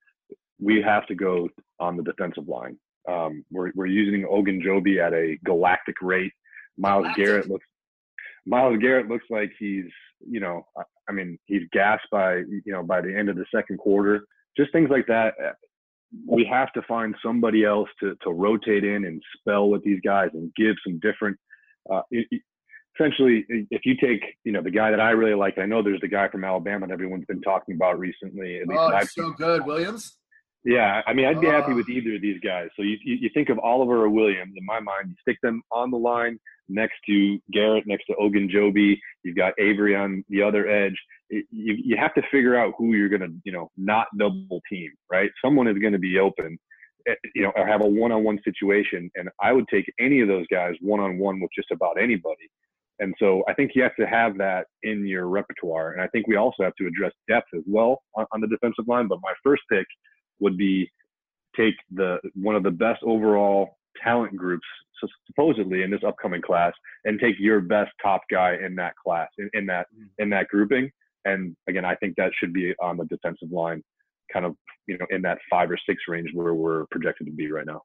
we 0.60 0.82
have 0.82 1.06
to 1.06 1.14
go 1.14 1.48
on 1.78 1.96
the 1.96 2.02
defensive 2.02 2.48
line. 2.48 2.78
Um, 3.08 3.44
we're, 3.50 3.72
we're 3.74 3.86
using 3.86 4.26
Ogunjobi 4.28 5.04
at 5.04 5.12
a 5.12 5.38
galactic 5.44 5.96
rate. 6.02 6.32
Miles 6.78 7.02
galactic. 7.02 7.24
Garrett 7.24 7.50
looks 7.50 7.66
Myles 8.46 8.78
Garrett 8.80 9.08
looks 9.08 9.26
like 9.30 9.50
he's 9.58 9.86
you 10.26 10.40
know 10.40 10.66
I, 11.10 11.12
mean 11.12 11.38
he's 11.46 11.62
gassed 11.72 12.06
by 12.10 12.36
you 12.36 12.62
know 12.72 12.82
by 12.82 13.00
the 13.00 13.16
end 13.16 13.28
of 13.28 13.36
the 13.36 13.46
second 13.54 13.78
quarter. 13.78 14.24
Just 14.56 14.72
things 14.72 14.90
like 14.90 15.06
that 15.06 15.34
we 16.26 16.44
have 16.50 16.72
to 16.72 16.82
find 16.82 17.14
somebody 17.24 17.64
else 17.64 17.88
to, 18.00 18.16
to 18.22 18.30
rotate 18.30 18.84
in 18.84 19.04
and 19.04 19.22
spell 19.38 19.68
with 19.68 19.82
these 19.84 20.00
guys 20.04 20.28
and 20.32 20.52
give 20.56 20.76
some 20.84 20.98
different. 21.00 21.36
Uh, 21.90 22.02
it, 22.10 22.26
essentially, 22.98 23.44
if 23.48 23.82
you 23.84 23.94
take 23.96 24.22
you 24.44 24.52
know 24.52 24.62
the 24.62 24.70
guy 24.70 24.90
that 24.90 25.00
I 25.00 25.10
really 25.10 25.34
like, 25.34 25.58
I 25.58 25.66
know 25.66 25.82
there's 25.82 26.00
the 26.00 26.08
guy 26.08 26.28
from 26.28 26.44
Alabama 26.44 26.86
that 26.86 26.92
everyone's 26.92 27.26
been 27.26 27.42
talking 27.42 27.74
about 27.74 27.98
recently. 27.98 28.60
At 28.60 28.68
least 28.68 28.80
oh, 28.80 29.04
so 29.04 29.30
good, 29.32 29.64
Williams. 29.64 30.16
Yeah, 30.64 31.00
I 31.06 31.14
mean, 31.14 31.26
I'd 31.26 31.40
be 31.40 31.46
uh, 31.46 31.52
happy 31.52 31.72
with 31.72 31.88
either 31.88 32.16
of 32.16 32.22
these 32.22 32.38
guys. 32.44 32.68
So 32.76 32.82
you, 32.82 32.96
you, 33.02 33.16
you 33.22 33.30
think 33.32 33.48
of 33.48 33.58
Oliver 33.60 34.04
or 34.04 34.10
Williams. 34.10 34.54
In 34.56 34.64
my 34.66 34.78
mind, 34.78 35.08
you 35.08 35.14
stick 35.22 35.38
them 35.42 35.62
on 35.72 35.90
the 35.90 35.96
line 35.96 36.38
next 36.68 36.96
to 37.06 37.38
Garrett, 37.52 37.84
next 37.86 38.04
to 38.06 38.14
Ogunjobi. 38.20 38.96
You've 39.22 39.36
got 39.36 39.54
Avery 39.58 39.96
on 39.96 40.22
the 40.28 40.42
other 40.42 40.68
edge. 40.68 40.96
It, 41.30 41.46
you 41.50 41.76
you 41.82 41.96
have 41.96 42.14
to 42.14 42.22
figure 42.30 42.56
out 42.56 42.74
who 42.76 42.94
you're 42.94 43.08
gonna 43.08 43.32
you 43.44 43.52
know 43.52 43.70
not 43.78 44.06
double 44.18 44.60
team, 44.70 44.90
right? 45.10 45.30
Someone 45.42 45.66
is 45.66 45.78
going 45.78 45.92
to 45.94 45.98
be 45.98 46.18
open, 46.18 46.58
eh, 47.08 47.14
you 47.34 47.42
know, 47.42 47.52
or 47.56 47.66
have 47.66 47.80
a 47.80 47.86
one-on-one 47.86 48.40
situation, 48.44 49.10
and 49.14 49.30
I 49.40 49.52
would 49.52 49.66
take 49.68 49.90
any 49.98 50.20
of 50.20 50.28
those 50.28 50.46
guys 50.50 50.74
one-on-one 50.82 51.40
with 51.40 51.50
just 51.56 51.70
about 51.70 52.00
anybody. 52.00 52.50
And 52.98 53.14
so 53.18 53.42
I 53.48 53.54
think 53.54 53.70
you 53.74 53.82
have 53.82 53.96
to 53.98 54.06
have 54.06 54.36
that 54.36 54.66
in 54.82 55.06
your 55.06 55.26
repertoire. 55.28 55.92
And 55.92 56.02
I 56.02 56.06
think 56.08 56.26
we 56.26 56.36
also 56.36 56.62
have 56.64 56.74
to 56.74 56.86
address 56.86 57.12
depth 57.28 57.46
as 57.56 57.62
well 57.66 58.02
on, 58.14 58.26
on 58.32 58.42
the 58.42 58.46
defensive 58.46 58.86
line. 58.86 59.08
But 59.08 59.20
my 59.22 59.32
first 59.42 59.62
pick 59.72 59.86
would 60.40 60.56
be 60.56 60.90
take 61.56 61.74
the 61.92 62.18
one 62.34 62.56
of 62.56 62.62
the 62.62 62.70
best 62.70 63.02
overall 63.04 63.78
talent 64.02 64.36
groups 64.36 64.66
supposedly 65.26 65.82
in 65.82 65.90
this 65.90 66.00
upcoming 66.06 66.42
class 66.42 66.72
and 67.04 67.18
take 67.18 67.34
your 67.38 67.60
best 67.60 67.90
top 68.02 68.20
guy 68.30 68.56
in 68.64 68.74
that 68.74 68.94
class 68.96 69.28
in, 69.38 69.50
in 69.54 69.66
that 69.66 69.86
mm. 69.96 70.06
in 70.18 70.30
that 70.30 70.48
grouping. 70.48 70.90
And 71.26 71.54
again 71.68 71.84
i 71.84 71.94
think 71.96 72.16
that 72.16 72.30
should 72.38 72.52
be 72.52 72.74
on 72.80 72.96
the 72.96 73.04
defensive 73.04 73.52
line 73.52 73.82
kind 74.32 74.46
of 74.46 74.54
you 74.86 74.98
know 74.98 75.06
in 75.10 75.22
that 75.22 75.38
five 75.48 75.70
or 75.70 75.78
six 75.86 76.02
range 76.08 76.30
where 76.34 76.54
we're 76.54 76.86
projected 76.86 77.26
to 77.26 77.32
be 77.32 77.50
right 77.50 77.66
now. 77.66 77.82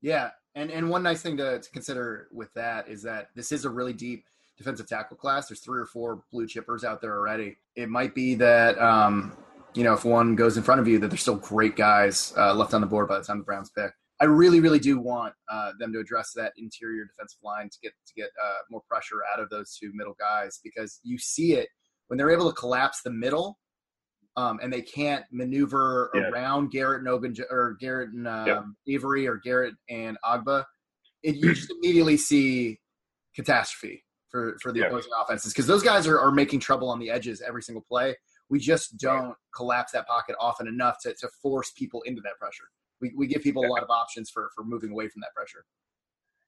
Yeah. 0.00 0.30
And 0.54 0.70
and 0.70 0.88
one 0.88 1.02
nice 1.02 1.22
thing 1.22 1.36
to, 1.38 1.60
to 1.60 1.70
consider 1.70 2.28
with 2.32 2.52
that 2.54 2.88
is 2.88 3.02
that 3.02 3.28
this 3.34 3.52
is 3.52 3.64
a 3.64 3.70
really 3.70 3.92
deep 3.92 4.24
defensive 4.56 4.88
tackle 4.88 5.16
class. 5.16 5.48
There's 5.48 5.60
three 5.60 5.80
or 5.80 5.86
four 5.86 6.22
blue 6.30 6.46
chippers 6.46 6.84
out 6.84 7.00
there 7.00 7.16
already. 7.16 7.56
It 7.74 7.88
might 7.88 8.14
be 8.14 8.34
that 8.36 8.78
um 8.78 9.36
you 9.74 9.82
know, 9.82 9.94
if 9.94 10.04
one 10.04 10.36
goes 10.36 10.56
in 10.56 10.62
front 10.62 10.80
of 10.80 10.88
you, 10.88 10.98
that 11.00 11.08
there's 11.08 11.22
still 11.22 11.36
great 11.36 11.76
guys 11.76 12.32
uh, 12.36 12.54
left 12.54 12.74
on 12.74 12.80
the 12.80 12.86
board 12.86 13.08
by 13.08 13.18
the 13.18 13.24
time 13.24 13.38
the 13.38 13.44
Browns 13.44 13.70
pick. 13.76 13.90
I 14.20 14.26
really, 14.26 14.60
really 14.60 14.78
do 14.78 14.98
want 14.98 15.34
uh, 15.50 15.72
them 15.78 15.92
to 15.92 15.98
address 15.98 16.32
that 16.36 16.52
interior 16.56 17.04
defensive 17.04 17.40
line 17.42 17.68
to 17.68 17.78
get 17.82 17.92
to 18.06 18.14
get 18.14 18.30
uh, 18.42 18.58
more 18.70 18.82
pressure 18.88 19.18
out 19.32 19.40
of 19.40 19.50
those 19.50 19.76
two 19.76 19.90
middle 19.92 20.14
guys 20.18 20.60
because 20.62 21.00
you 21.02 21.18
see 21.18 21.54
it 21.54 21.68
when 22.06 22.16
they're 22.16 22.30
able 22.30 22.48
to 22.48 22.54
collapse 22.54 23.02
the 23.02 23.10
middle, 23.10 23.58
um, 24.36 24.60
and 24.62 24.72
they 24.72 24.82
can't 24.82 25.24
maneuver 25.32 26.10
yeah. 26.14 26.28
around 26.28 26.70
Garrett 26.70 27.00
and 27.00 27.08
Ogun 27.08 27.34
or 27.50 27.76
Garrett 27.80 28.10
and 28.10 28.28
um, 28.28 28.46
yeah. 28.46 28.94
Avery 28.94 29.26
or 29.26 29.40
Garrett 29.42 29.74
and 29.90 30.16
Ogbah. 30.24 30.64
It, 31.24 31.36
you 31.36 31.52
just 31.52 31.70
immediately 31.70 32.16
see 32.16 32.78
catastrophe 33.34 34.04
for 34.30 34.56
for 34.62 34.70
the 34.70 34.80
yeah. 34.80 34.86
opposing 34.86 35.10
offenses 35.20 35.52
because 35.52 35.66
those 35.66 35.82
guys 35.82 36.06
are, 36.06 36.20
are 36.20 36.30
making 36.30 36.60
trouble 36.60 36.88
on 36.88 37.00
the 37.00 37.10
edges 37.10 37.42
every 37.44 37.62
single 37.62 37.84
play 37.88 38.14
we 38.54 38.60
just 38.60 38.96
don't 38.98 39.34
collapse 39.52 39.90
that 39.90 40.06
pocket 40.06 40.36
often 40.38 40.68
enough 40.68 40.96
to, 41.00 41.12
to 41.12 41.28
force 41.42 41.72
people 41.72 42.00
into 42.02 42.20
that 42.20 42.38
pressure. 42.38 42.70
We, 43.00 43.12
we 43.16 43.26
give 43.26 43.42
people 43.42 43.64
a 43.64 43.66
lot 43.66 43.82
of 43.82 43.90
options 43.90 44.30
for, 44.30 44.48
for 44.54 44.62
moving 44.62 44.92
away 44.92 45.08
from 45.08 45.22
that 45.22 45.34
pressure. 45.34 45.64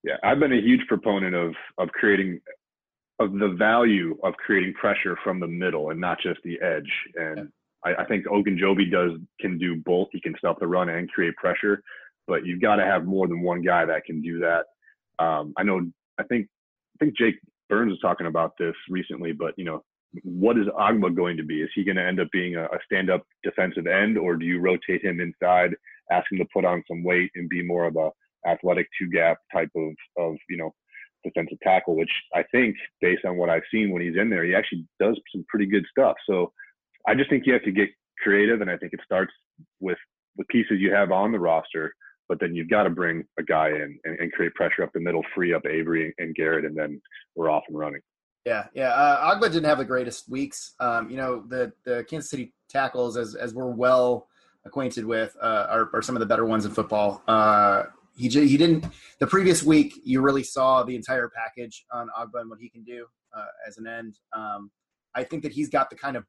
Yeah, 0.04 0.14
I've 0.22 0.38
been 0.38 0.52
a 0.52 0.60
huge 0.60 0.86
proponent 0.86 1.34
of 1.34 1.52
of 1.78 1.88
creating 1.88 2.38
of 3.18 3.32
the 3.32 3.56
value 3.58 4.16
of 4.22 4.34
creating 4.34 4.74
pressure 4.74 5.18
from 5.24 5.40
the 5.40 5.48
middle 5.48 5.90
and 5.90 6.00
not 6.00 6.18
just 6.22 6.38
the 6.44 6.60
edge. 6.62 6.92
And 7.16 7.50
yeah. 7.84 7.96
I, 7.96 8.02
I 8.02 8.04
think 8.04 8.26
Ogunjobi 8.26 8.88
does 8.88 9.18
can 9.40 9.58
do 9.58 9.82
both. 9.84 10.06
He 10.12 10.20
can 10.20 10.36
stop 10.38 10.60
the 10.60 10.66
run 10.68 10.88
and 10.88 11.10
create 11.10 11.34
pressure, 11.34 11.82
but 12.28 12.46
you've 12.46 12.62
got 12.62 12.76
to 12.76 12.84
have 12.84 13.04
more 13.04 13.26
than 13.26 13.42
one 13.42 13.62
guy 13.62 13.84
that 13.84 14.04
can 14.04 14.22
do 14.22 14.38
that. 14.38 14.66
Um, 15.18 15.54
I 15.56 15.64
know. 15.64 15.80
I 16.20 16.22
think 16.22 16.46
I 16.94 17.04
think 17.04 17.16
Jake 17.18 17.40
Burns 17.68 17.90
was 17.90 17.98
talking 17.98 18.28
about 18.28 18.52
this 18.60 18.76
recently, 18.88 19.32
but 19.32 19.54
you 19.56 19.64
know, 19.64 19.82
what 20.22 20.58
is 20.58 20.66
Ogbah 20.66 21.14
going 21.14 21.36
to 21.36 21.44
be? 21.44 21.62
Is 21.62 21.70
he 21.74 21.84
going 21.84 21.96
to 21.96 22.06
end 22.06 22.20
up 22.20 22.28
being 22.32 22.56
a, 22.56 22.64
a 22.64 22.78
stand-up 22.84 23.22
defensive 23.42 23.86
end, 23.86 24.16
or 24.16 24.36
do 24.36 24.46
you 24.46 24.60
rotate 24.60 25.04
him 25.04 25.20
inside, 25.20 25.74
ask 26.10 26.30
him 26.30 26.38
to 26.38 26.46
put 26.52 26.64
on 26.64 26.82
some 26.88 27.02
weight 27.04 27.30
and 27.34 27.48
be 27.48 27.62
more 27.62 27.86
of 27.86 27.96
a 27.96 28.10
athletic 28.48 28.86
two-gap 28.98 29.38
type 29.52 29.70
of 29.76 29.92
of 30.16 30.36
you 30.48 30.56
know 30.56 30.72
defensive 31.24 31.58
tackle? 31.62 31.96
Which 31.96 32.12
I 32.34 32.44
think, 32.52 32.76
based 33.00 33.24
on 33.24 33.36
what 33.36 33.50
I've 33.50 33.62
seen 33.72 33.90
when 33.90 34.02
he's 34.02 34.16
in 34.16 34.30
there, 34.30 34.44
he 34.44 34.54
actually 34.54 34.86
does 35.00 35.18
some 35.32 35.44
pretty 35.48 35.66
good 35.66 35.84
stuff. 35.90 36.16
So 36.28 36.52
I 37.06 37.14
just 37.14 37.30
think 37.30 37.44
you 37.46 37.52
have 37.52 37.64
to 37.64 37.72
get 37.72 37.88
creative, 38.22 38.60
and 38.60 38.70
I 38.70 38.76
think 38.76 38.92
it 38.92 39.00
starts 39.04 39.32
with 39.80 39.98
the 40.36 40.44
pieces 40.44 40.78
you 40.80 40.92
have 40.92 41.12
on 41.12 41.32
the 41.32 41.38
roster. 41.38 41.94
but 42.28 42.40
then 42.40 42.54
you've 42.54 42.70
got 42.70 42.84
to 42.84 42.90
bring 42.90 43.24
a 43.38 43.42
guy 43.42 43.68
in 43.68 43.98
and, 44.04 44.18
and, 44.18 44.32
create 44.32 44.54
pressure 44.54 44.82
up 44.82 44.90
the 44.92 45.00
middle, 45.00 45.22
free 45.34 45.54
up 45.54 45.64
Avery 45.66 46.12
and 46.18 46.34
Garrett, 46.34 46.64
and 46.64 46.76
then 46.76 47.00
we're 47.34 47.50
off 47.50 47.62
and 47.68 47.78
running. 47.78 48.00
Yeah, 48.46 48.66
yeah. 48.74 48.90
Uh, 48.90 49.34
Ogbah 49.34 49.50
didn't 49.50 49.64
have 49.64 49.78
the 49.78 49.84
greatest 49.84 50.30
weeks. 50.30 50.76
Um, 50.78 51.10
you 51.10 51.16
know, 51.16 51.42
the 51.48 51.72
the 51.84 52.04
Kansas 52.08 52.30
City 52.30 52.54
tackles, 52.68 53.16
as 53.16 53.34
as 53.34 53.52
we're 53.52 53.66
well 53.66 54.28
acquainted 54.64 55.04
with, 55.04 55.36
uh, 55.42 55.66
are, 55.68 55.90
are 55.92 56.00
some 56.00 56.14
of 56.14 56.20
the 56.20 56.26
better 56.26 56.44
ones 56.44 56.64
in 56.64 56.70
football. 56.70 57.22
Uh, 57.26 57.84
he 58.16 58.28
he 58.28 58.56
didn't. 58.56 58.86
The 59.18 59.26
previous 59.26 59.64
week, 59.64 59.94
you 60.04 60.20
really 60.20 60.44
saw 60.44 60.84
the 60.84 60.94
entire 60.94 61.28
package 61.28 61.84
on 61.92 62.08
Ogbah 62.16 62.42
and 62.42 62.48
what 62.48 62.60
he 62.60 62.68
can 62.68 62.84
do 62.84 63.06
uh, 63.36 63.46
as 63.66 63.78
an 63.78 63.88
end. 63.88 64.16
Um, 64.32 64.70
I 65.16 65.24
think 65.24 65.42
that 65.42 65.50
he's 65.50 65.68
got 65.68 65.90
the 65.90 65.96
kind 65.96 66.16
of 66.16 66.24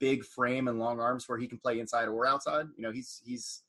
big 0.00 0.24
frame 0.24 0.66
and 0.66 0.80
long 0.80 0.98
arms 0.98 1.28
where 1.28 1.38
he 1.38 1.46
can 1.46 1.58
play 1.58 1.78
inside 1.78 2.08
or 2.08 2.26
outside. 2.26 2.66
You 2.76 2.82
know, 2.82 2.90
he's 2.90 3.22
he's 3.24 3.62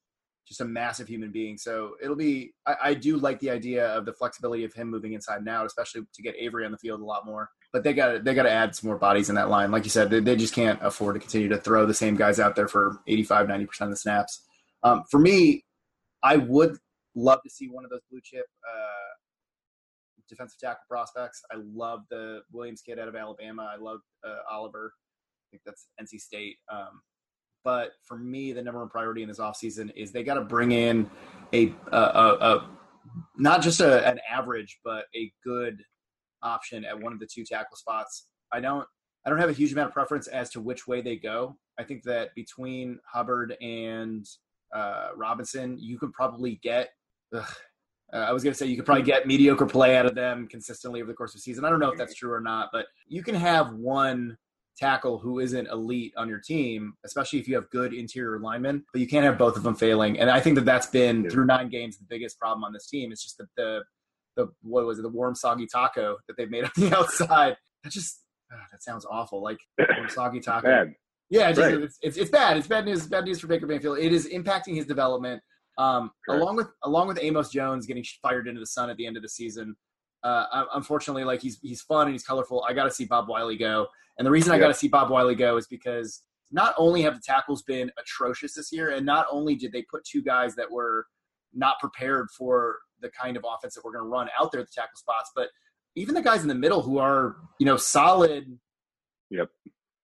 just 0.47 0.59
a 0.59 0.65
massive 0.65 1.07
human 1.07 1.31
being. 1.31 1.55
So 1.55 1.91
it'll 2.01 2.15
be. 2.15 2.55
I, 2.65 2.75
I 2.83 2.93
do 2.95 3.17
like 3.17 3.39
the 3.39 3.51
idea 3.51 3.85
of 3.95 4.05
the 4.05 4.13
flexibility 4.13 4.63
of 4.63 4.73
him 4.73 4.89
moving 4.89 5.13
inside 5.13 5.45
now, 5.45 5.65
especially 5.65 6.01
to 6.11 6.21
get 6.23 6.33
Avery 6.39 6.65
on 6.65 6.71
the 6.71 6.79
field 6.79 6.99
a 6.99 7.05
lot 7.05 7.27
more. 7.27 7.51
But 7.73 7.83
they 7.83 7.93
got 7.93 8.23
they 8.23 8.33
got 8.33 8.43
to 8.43 8.51
add 8.51 8.75
some 8.75 8.89
more 8.89 8.97
bodies 8.97 9.29
in 9.29 9.35
that 9.35 9.49
line. 9.49 9.71
Like 9.71 9.85
you 9.85 9.89
said, 9.89 10.09
they, 10.09 10.19
they 10.19 10.35
just 10.35 10.53
can't 10.53 10.79
afford 10.81 11.15
to 11.15 11.19
continue 11.19 11.47
to 11.49 11.57
throw 11.57 11.85
the 11.85 11.93
same 11.93 12.15
guys 12.15 12.39
out 12.39 12.55
there 12.55 12.67
for 12.67 12.99
85, 13.07 13.47
90 13.47 13.65
percent 13.65 13.87
of 13.87 13.93
the 13.93 13.97
snaps. 13.97 14.43
Um, 14.83 15.03
for 15.09 15.19
me, 15.19 15.63
I 16.21 16.37
would 16.37 16.77
love 17.15 17.39
to 17.43 17.49
see 17.49 17.67
one 17.67 17.85
of 17.85 17.89
those 17.89 18.01
blue 18.09 18.19
chip 18.23 18.45
uh, 18.67 19.11
defensive 20.27 20.59
tackle 20.59 20.81
prospects. 20.89 21.43
I 21.51 21.57
love 21.73 22.01
the 22.09 22.41
Williams 22.51 22.81
kid 22.81 22.99
out 22.99 23.07
of 23.07 23.15
Alabama. 23.15 23.69
I 23.71 23.81
love 23.81 23.99
uh, 24.25 24.37
Oliver. 24.49 24.93
I 24.95 25.47
think 25.51 25.63
that's 25.65 25.87
NC 26.01 26.19
State. 26.19 26.57
Um, 26.71 27.01
but 27.63 27.91
for 28.03 28.17
me, 28.17 28.53
the 28.53 28.61
number 28.61 28.79
one 28.79 28.89
priority 28.89 29.21
in 29.21 29.27
this 29.27 29.39
offseason 29.39 29.91
is 29.95 30.11
they 30.11 30.23
got 30.23 30.35
to 30.35 30.41
bring 30.41 30.71
in 30.71 31.09
a, 31.53 31.73
a, 31.91 31.97
a, 31.97 32.37
a 32.39 32.69
not 33.37 33.61
just 33.61 33.81
an 33.81 34.19
average, 34.29 34.79
but 34.83 35.05
a 35.15 35.31
good 35.43 35.83
option 36.43 36.85
at 36.85 36.99
one 36.99 37.13
of 37.13 37.19
the 37.19 37.27
two 37.27 37.43
tackle 37.43 37.77
spots. 37.77 38.27
I 38.51 38.59
don't 38.59 38.87
I 39.25 39.29
don't 39.29 39.39
have 39.39 39.49
a 39.49 39.53
huge 39.53 39.71
amount 39.71 39.89
of 39.89 39.93
preference 39.93 40.27
as 40.27 40.49
to 40.51 40.61
which 40.61 40.87
way 40.87 41.01
they 41.01 41.15
go. 41.15 41.55
I 41.79 41.83
think 41.83 42.03
that 42.03 42.33
between 42.35 42.99
Hubbard 43.05 43.55
and 43.61 44.25
uh, 44.73 45.09
Robinson, 45.15 45.77
you 45.79 45.99
could 45.99 46.13
probably 46.13 46.59
get. 46.63 46.89
Ugh, 47.33 47.45
uh, 48.13 48.17
I 48.17 48.31
was 48.31 48.43
going 48.43 48.51
to 48.51 48.57
say 48.57 48.65
you 48.65 48.75
could 48.75 48.85
probably 48.85 49.03
get 49.03 49.25
mediocre 49.25 49.65
play 49.65 49.95
out 49.95 50.05
of 50.05 50.15
them 50.15 50.47
consistently 50.47 51.01
over 51.01 51.09
the 51.11 51.15
course 51.15 51.31
of 51.31 51.35
the 51.35 51.41
season. 51.41 51.63
I 51.63 51.69
don't 51.69 51.79
know 51.79 51.91
if 51.91 51.97
that's 51.97 52.13
true 52.13 52.31
or 52.31 52.41
not, 52.41 52.69
but 52.73 52.87
you 53.07 53.23
can 53.23 53.35
have 53.35 53.73
one 53.73 54.37
tackle 54.77 55.17
who 55.17 55.39
isn't 55.39 55.67
elite 55.67 56.13
on 56.17 56.27
your 56.27 56.39
team, 56.39 56.93
especially 57.05 57.39
if 57.39 57.47
you 57.47 57.55
have 57.55 57.69
good 57.69 57.93
interior 57.93 58.39
linemen, 58.39 58.83
but 58.91 58.99
you 58.99 59.07
can't 59.07 59.23
have 59.23 59.37
both 59.37 59.55
of 59.55 59.63
them 59.63 59.75
failing. 59.75 60.19
And 60.19 60.29
I 60.29 60.39
think 60.39 60.55
that 60.55 60.65
that's 60.65 60.87
been 60.87 61.29
through 61.29 61.45
nine 61.45 61.69
games 61.69 61.97
the 61.97 62.05
biggest 62.09 62.37
problem 62.37 62.63
on 62.63 62.73
this 62.73 62.87
team. 62.87 63.11
It's 63.11 63.23
just 63.23 63.37
that 63.37 63.47
the 63.55 63.83
the 64.35 64.47
what 64.61 64.85
was 64.85 64.99
it 64.99 65.03
the 65.03 65.09
warm 65.09 65.35
soggy 65.35 65.67
taco 65.67 66.17
that 66.27 66.37
they've 66.37 66.49
made 66.49 66.63
on 66.65 66.71
the 66.77 66.97
outside. 66.97 67.55
That 67.83 67.91
just 67.91 68.23
oh, 68.51 68.57
that 68.71 68.83
sounds 68.83 69.05
awful. 69.09 69.41
Like 69.41 69.59
warm 69.79 70.09
soggy 70.09 70.39
taco. 70.39 70.67
bad. 70.67 70.93
Yeah, 71.29 71.49
it's, 71.49 71.59
right. 71.59 71.73
it's, 71.75 71.97
it's, 72.01 72.17
it's 72.17 72.29
bad. 72.29 72.57
It's 72.57 72.67
bad 72.67 72.85
news. 72.85 73.07
Bad 73.07 73.23
news 73.23 73.39
for 73.39 73.47
Baker 73.47 73.65
Mayfield. 73.65 73.99
It 73.99 74.11
is 74.11 74.27
impacting 74.27 74.75
his 74.75 74.85
development. 74.85 75.41
Um, 75.77 76.11
along 76.29 76.57
with 76.57 76.67
along 76.83 77.07
with 77.07 77.17
Amos 77.21 77.49
Jones 77.49 77.85
getting 77.85 78.03
fired 78.21 78.47
into 78.47 78.59
the 78.59 78.67
sun 78.67 78.89
at 78.89 78.97
the 78.97 79.07
end 79.07 79.15
of 79.15 79.23
the 79.23 79.29
season. 79.29 79.75
Uh, 80.23 80.65
unfortunately, 80.75 81.23
like 81.23 81.41
he's 81.41 81.57
he's 81.61 81.81
fun 81.81 82.07
and 82.07 82.11
he's 82.11 82.23
colorful. 82.23 82.65
I 82.67 82.73
got 82.73 82.83
to 82.83 82.91
see 82.91 83.05
Bob 83.05 83.29
Wylie 83.29 83.57
go, 83.57 83.87
and 84.17 84.25
the 84.25 84.31
reason 84.31 84.51
I 84.51 84.59
got 84.59 84.67
to 84.67 84.73
see 84.73 84.87
Bob 84.87 85.09
Wylie 85.09 85.35
go 85.35 85.57
is 85.57 85.67
because 85.67 86.21
not 86.51 86.75
only 86.77 87.01
have 87.01 87.15
the 87.15 87.21
tackles 87.25 87.63
been 87.63 87.89
atrocious 87.97 88.55
this 88.55 88.71
year, 88.71 88.91
and 88.91 89.05
not 89.05 89.25
only 89.31 89.55
did 89.55 89.71
they 89.71 89.83
put 89.89 90.03
two 90.03 90.21
guys 90.21 90.53
that 90.55 90.69
were 90.69 91.05
not 91.53 91.79
prepared 91.79 92.27
for 92.37 92.77
the 93.01 93.09
kind 93.09 93.37
of 93.37 93.45
offense 93.47 93.75
that 93.75 93.83
we're 93.83 93.91
going 93.91 94.03
to 94.03 94.09
run 94.09 94.29
out 94.39 94.51
there 94.51 94.61
at 94.61 94.67
the 94.67 94.73
tackle 94.73 94.95
spots, 94.95 95.31
but 95.35 95.49
even 95.95 96.15
the 96.15 96.21
guys 96.21 96.41
in 96.41 96.47
the 96.47 96.55
middle 96.55 96.81
who 96.81 96.97
are 96.97 97.35
you 97.59 97.65
know 97.65 97.77
solid, 97.77 98.57
yep, 99.29 99.49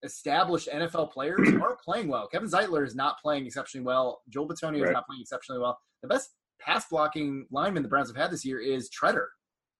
established 0.03 0.69
NFL 0.69 1.11
players 1.11 1.47
aren't 1.61 1.79
playing 1.79 2.07
well. 2.07 2.27
Kevin 2.27 2.49
Zeitler 2.49 2.85
is 2.85 2.95
not 2.95 3.19
playing 3.21 3.45
exceptionally 3.45 3.85
well. 3.85 4.21
Joel 4.29 4.47
Bitonio 4.47 4.81
right. 4.81 4.89
is 4.89 4.93
not 4.93 5.05
playing 5.05 5.21
exceptionally 5.21 5.61
well. 5.61 5.79
The 6.01 6.07
best 6.07 6.31
pass 6.59 6.85
blocking 6.89 7.45
lineman 7.51 7.83
the 7.83 7.89
Browns 7.89 8.09
have 8.09 8.17
had 8.17 8.31
this 8.31 8.45
year 8.45 8.59
is 8.59 8.89
Tretter. 8.89 9.27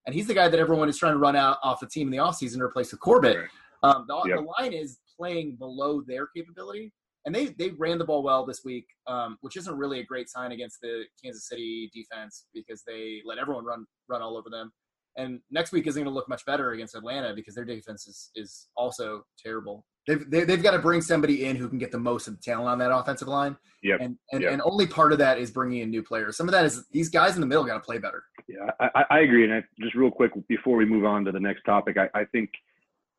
And 0.06 0.16
he's 0.16 0.28
the 0.28 0.34
guy 0.34 0.48
that 0.48 0.60
everyone 0.60 0.88
is 0.88 0.98
trying 0.98 1.14
to 1.14 1.20
run 1.20 1.36
out 1.36 1.58
off 1.64 1.82
the 1.82 1.88
team 1.88 2.08
in 2.08 2.12
the 2.12 2.18
offseason 2.18 2.58
to 2.58 2.64
replace 2.64 2.92
with 2.92 3.02
Corbett. 3.02 3.38
Right. 3.38 3.48
Um, 3.84 4.06
the, 4.08 4.22
yep. 4.26 4.38
the, 4.38 4.46
line 4.60 4.74
is 4.74 5.00
playing 5.18 5.58
below 5.58 6.02
their 6.02 6.28
capability. 6.28 6.94
And 7.28 7.36
they, 7.36 7.48
they 7.48 7.72
ran 7.72 7.98
the 7.98 8.06
ball 8.06 8.24
well 8.24 8.46
this 8.46 8.62
week, 8.64 8.86
um, 9.06 9.38
which 9.42 9.58
isn't 9.58 9.78
really 9.78 10.00
a 10.00 10.06
great 10.06 10.30
sign 10.30 10.54
against 10.54 10.80
the 10.82 11.04
Kansas 11.22 11.50
City 11.50 11.92
defense 11.94 12.46
because 12.54 12.84
they 12.88 13.22
let 13.26 13.38
everyone 13.38 13.66
run 13.66 13.86
run 14.08 14.22
all 14.22 14.38
over 14.38 14.50
them. 14.50 14.72
And 15.18 15.42
next 15.52 15.74
week 15.74 15.88
isn't 15.88 16.02
going 16.02 16.10
to 16.10 16.16
look 16.16 16.30
much 16.30 16.46
better 16.46 16.72
against 16.72 16.96
Atlanta 16.96 17.34
because 17.36 17.54
their 17.54 17.66
defense 17.66 18.08
is, 18.08 18.30
is 18.36 18.68
also 18.78 19.24
terrible. 19.44 19.84
They've, 20.08 20.30
they, 20.30 20.40
have 20.40 20.48
they 20.48 20.54
have 20.54 20.64
got 20.64 20.72
to 20.72 20.80
bring 20.80 21.02
somebody 21.02 21.44
in 21.46 21.58
who 21.58 21.68
can 21.68 21.80
get 21.80 21.92
the 21.92 22.00
most 22.00 22.30
of 22.30 22.38
the 22.38 22.42
talent 22.42 22.70
on 22.70 22.78
that 22.78 22.96
offensive 22.96 23.28
line. 23.28 23.58
Yep. 23.84 24.00
And 24.00 24.18
and, 24.32 24.44
yep. 24.44 24.54
and 24.54 24.62
only 24.64 24.88
part 24.88 25.12
of 25.12 25.18
that 25.18 25.38
is 25.38 25.52
bringing 25.52 25.82
in 25.82 25.90
new 25.90 26.04
players. 26.04 26.38
Some 26.38 26.48
of 26.48 26.54
that 26.54 26.64
is 26.64 26.86
these 26.94 27.10
guys 27.10 27.36
in 27.36 27.42
the 27.42 27.48
middle 27.48 27.66
got 27.66 27.74
to 27.74 27.82
play 27.82 27.98
better. 27.98 28.24
Yeah, 28.48 28.72
I, 28.80 29.04
I 29.10 29.20
agree. 29.20 29.44
And 29.44 29.54
I, 29.54 29.64
just 29.82 29.96
real 29.96 30.12
quick 30.12 30.32
before 30.48 30.78
we 30.78 30.86
move 30.86 31.04
on 31.04 31.26
to 31.26 31.34
the 31.34 31.42
next 31.42 31.64
topic, 31.64 31.98
I, 31.98 32.08
I 32.18 32.24
think 32.24 32.52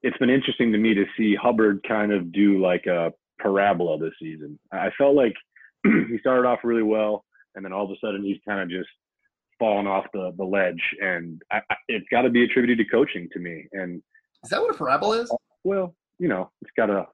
it's 0.02 0.16
been 0.16 0.30
interesting 0.30 0.72
to 0.72 0.78
me 0.78 0.94
to 0.94 1.04
see 1.14 1.34
Hubbard 1.34 1.84
kind 1.86 2.10
of 2.10 2.32
do 2.32 2.58
like 2.58 2.86
a 2.86 3.12
parabola 3.38 3.98
this 3.98 4.14
season. 4.20 4.58
I 4.72 4.90
felt 4.98 5.14
like 5.14 5.34
he 5.84 6.18
started 6.20 6.46
off 6.46 6.60
really 6.64 6.82
well, 6.82 7.24
and 7.54 7.64
then 7.64 7.72
all 7.72 7.84
of 7.84 7.90
a 7.90 7.96
sudden 8.04 8.22
he's 8.22 8.38
kind 8.46 8.60
of 8.60 8.68
just 8.68 8.88
fallen 9.58 9.86
off 9.86 10.04
the, 10.12 10.32
the 10.36 10.44
ledge. 10.44 10.82
And 11.00 11.42
I, 11.50 11.60
I, 11.70 11.74
it's 11.88 12.06
got 12.10 12.22
to 12.22 12.30
be 12.30 12.44
attributed 12.44 12.78
to 12.78 12.90
coaching 12.90 13.28
to 13.32 13.38
me. 13.38 13.66
And 13.72 14.02
is 14.44 14.50
that 14.50 14.60
what 14.60 14.74
a 14.74 14.78
parabola 14.78 15.22
is? 15.22 15.34
Well, 15.64 15.94
you 16.18 16.28
know, 16.28 16.50
it's 16.62 16.70
got 16.76 16.90
a 16.90 17.06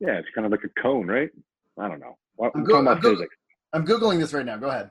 yeah, 0.00 0.18
it's 0.18 0.28
kind 0.34 0.44
of 0.44 0.50
like 0.50 0.64
a 0.64 0.80
cone, 0.80 1.06
right? 1.06 1.30
I 1.78 1.88
don't 1.88 2.00
know. 2.00 2.16
I'm, 2.42 2.50
I'm, 2.54 2.64
go- 2.64 2.86
I'm, 2.86 2.98
Goog- 3.00 3.28
I'm 3.72 3.86
googling 3.86 4.18
this 4.18 4.32
right 4.32 4.44
now. 4.44 4.56
Go 4.56 4.68
ahead. 4.68 4.90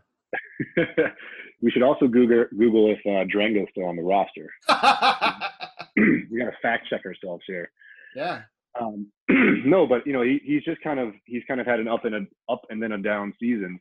we 1.61 1.69
should 1.69 1.83
also 1.83 2.07
Google 2.07 2.45
Google 2.57 2.91
if 2.95 2.99
uh, 3.05 3.25
Drango's 3.29 3.67
still 3.71 3.85
on 3.85 3.97
the 3.97 4.03
roster. 4.03 4.49
we 5.97 6.39
got 6.39 6.45
to 6.45 6.57
fact 6.61 6.87
check 6.89 7.05
ourselves 7.05 7.43
here. 7.45 7.69
Yeah. 8.15 8.43
Um, 8.79 9.07
no, 9.65 9.85
but 9.85 10.05
you 10.05 10.13
know, 10.13 10.21
he, 10.21 10.39
he's 10.43 10.63
just 10.63 10.81
kind 10.81 10.99
of 10.99 11.13
he's 11.25 11.43
kind 11.47 11.59
of 11.59 11.67
had 11.67 11.79
an 11.79 11.87
up 11.87 12.05
and 12.05 12.15
a 12.15 12.51
up 12.51 12.61
and 12.69 12.81
then 12.81 12.93
a 12.93 12.97
down 12.97 13.33
season, 13.39 13.79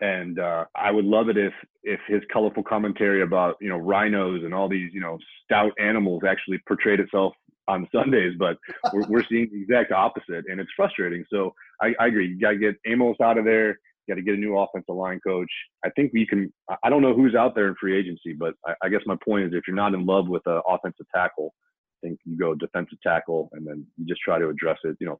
and 0.00 0.38
uh, 0.38 0.64
I 0.74 0.90
would 0.90 1.04
love 1.04 1.28
it 1.28 1.36
if 1.36 1.52
if 1.82 2.00
his 2.06 2.22
colorful 2.32 2.62
commentary 2.62 3.22
about 3.22 3.56
you 3.60 3.68
know 3.68 3.76
rhinos 3.76 4.42
and 4.44 4.54
all 4.54 4.68
these 4.68 4.90
you 4.92 5.00
know 5.00 5.18
stout 5.44 5.72
animals 5.78 6.22
actually 6.26 6.58
portrayed 6.66 7.00
itself 7.00 7.34
on 7.68 7.86
Sundays, 7.94 8.34
but 8.38 8.56
we're, 8.92 9.06
we're 9.08 9.24
seeing 9.28 9.48
the 9.52 9.62
exact 9.62 9.92
opposite, 9.92 10.44
and 10.48 10.60
it's 10.60 10.70
frustrating. 10.74 11.24
So 11.30 11.54
I, 11.82 11.94
I 12.00 12.06
agree. 12.06 12.28
You 12.28 12.40
got 12.40 12.52
to 12.52 12.58
get 12.58 12.76
Amos 12.86 13.16
out 13.22 13.38
of 13.38 13.44
there. 13.44 13.78
Got 14.08 14.14
to 14.14 14.22
get 14.22 14.34
a 14.36 14.38
new 14.38 14.56
offensive 14.56 14.94
line 14.94 15.20
coach. 15.20 15.50
I 15.84 15.90
think 15.90 16.12
we 16.14 16.26
can. 16.26 16.50
I 16.82 16.88
don't 16.88 17.02
know 17.02 17.14
who's 17.14 17.34
out 17.34 17.54
there 17.54 17.68
in 17.68 17.74
free 17.78 17.98
agency, 17.98 18.32
but 18.32 18.54
I, 18.66 18.72
I 18.84 18.88
guess 18.88 19.02
my 19.04 19.16
point 19.22 19.44
is, 19.44 19.52
if 19.52 19.64
you're 19.66 19.76
not 19.76 19.92
in 19.92 20.06
love 20.06 20.28
with 20.28 20.42
an 20.46 20.62
offensive 20.66 21.04
tackle, 21.14 21.52
think 22.02 22.18
you 22.24 22.38
go 22.38 22.54
defensive 22.54 23.00
tackle, 23.02 23.48
and 23.52 23.66
then 23.66 23.86
you 23.96 24.06
just 24.06 24.20
try 24.20 24.38
to 24.38 24.48
address 24.48 24.78
it, 24.84 24.96
you 25.00 25.06
know, 25.06 25.18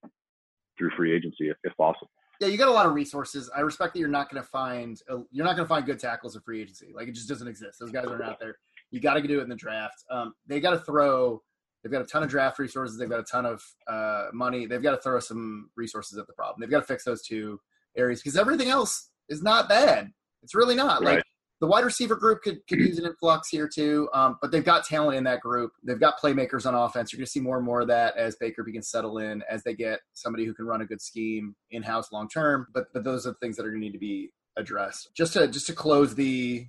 through 0.77 0.91
free 0.97 1.15
agency 1.15 1.49
if, 1.49 1.57
if 1.65 1.77
possible. 1.77 2.11
Yeah, 2.41 2.49
you 2.49 2.57
got 2.57 2.69
a 2.69 2.73
lot 2.73 2.87
of 2.87 2.95
resources. 2.95 3.51
I 3.57 3.61
respect 3.61 3.95
that 3.95 4.01
you're 4.01 4.09
not 4.09 4.31
going 4.31 4.43
to 4.43 4.49
find 4.49 5.01
you're 5.31 5.45
not 5.45 5.57
going 5.57 5.65
to 5.65 5.69
find 5.69 5.85
good 5.85 5.99
tackles 5.99 6.37
in 6.37 6.43
free 6.43 6.63
agency. 6.63 6.93
Like 6.95 7.09
it 7.09 7.15
just 7.15 7.29
doesn't 7.29 7.49
exist. 7.49 7.81
Those 7.81 7.91
guys 7.91 8.07
aren't 8.07 8.23
out 8.23 8.39
there. 8.39 8.59
You 8.91 9.01
got 9.01 9.15
to 9.15 9.23
do 9.23 9.41
it 9.41 9.43
in 9.43 9.49
the 9.49 9.57
draft. 9.57 10.05
Um, 10.11 10.35
they 10.47 10.61
got 10.61 10.71
to 10.71 10.79
throw 10.79 11.43
They've 11.83 11.93
got 11.93 12.03
a 12.03 12.07
ton 12.07 12.23
of 12.23 12.29
draft 12.29 12.59
resources. 12.59 12.99
They've 12.99 13.09
got 13.09 13.21
a 13.21 13.25
ton 13.25 13.47
of 13.47 13.63
uh, 13.87 14.27
money. 14.33 14.67
They've 14.67 14.83
got 14.83 14.93
to 14.93 15.01
throw 15.01 15.21
some 15.21 15.71
resources 15.77 16.19
at 16.19 16.27
the 16.27 16.33
problem. 16.33 16.61
They've 16.61 16.71
got 16.71 16.81
to 16.81 16.87
fix 16.87 17.05
those 17.05 17.23
two 17.23 17.61
areas 17.97 18.21
because 18.21 18.37
everything 18.37 18.69
else 18.69 19.11
is 19.29 19.43
not 19.43 19.69
bad. 19.69 20.11
It's 20.43 20.55
really 20.55 20.75
not. 20.75 21.03
Right. 21.03 21.17
Like 21.17 21.25
the 21.61 21.67
wide 21.67 21.85
receiver 21.85 22.15
group 22.15 22.43
could, 22.43 22.61
could 22.69 22.79
use 22.79 22.99
an 22.99 23.07
influx 23.07 23.49
here 23.49 23.69
too, 23.69 24.09
um, 24.13 24.39
but 24.41 24.53
they've 24.53 24.65
got 24.65 24.85
talent 24.85 25.17
in 25.17 25.25
that 25.25 25.41
group. 25.41 25.73
They've 25.83 25.99
got 25.99 26.21
playmakers 26.21 26.67
on 26.67 26.75
offense. 26.75 27.13
You're 27.13 27.19
going 27.19 27.27
to 27.27 27.31
see 27.31 27.41
more 27.41 27.57
and 27.57 27.67
more 27.67 27.81
of 27.81 27.89
that 27.89 28.17
as 28.17 28.37
Baker 28.37 28.63
begins 28.63 28.87
to 28.87 28.91
settle 28.91 29.19
in, 29.19 29.43
as 29.51 29.65
they 29.65 29.75
get 29.75 30.01
somebody 30.15 30.45
who 30.45 30.55
can 30.55 30.67
run 30.67 30.83
a 30.83 30.87
good 30.87 31.01
scheme 31.01 31.57
in 31.71 31.83
house 31.83 32.13
long 32.13 32.29
term. 32.29 32.69
But 32.73 32.93
but 32.93 33.05
those 33.05 33.27
are 33.27 33.31
the 33.31 33.39
things 33.39 33.57
that 33.57 33.67
are 33.67 33.71
going 33.71 33.81
to 33.81 33.87
need 33.87 33.93
to 33.93 33.99
be 33.99 34.31
addressed. 34.57 35.11
Just 35.15 35.33
to 35.33 35.49
just 35.49 35.67
to 35.67 35.73
close 35.73 36.15
the 36.15 36.67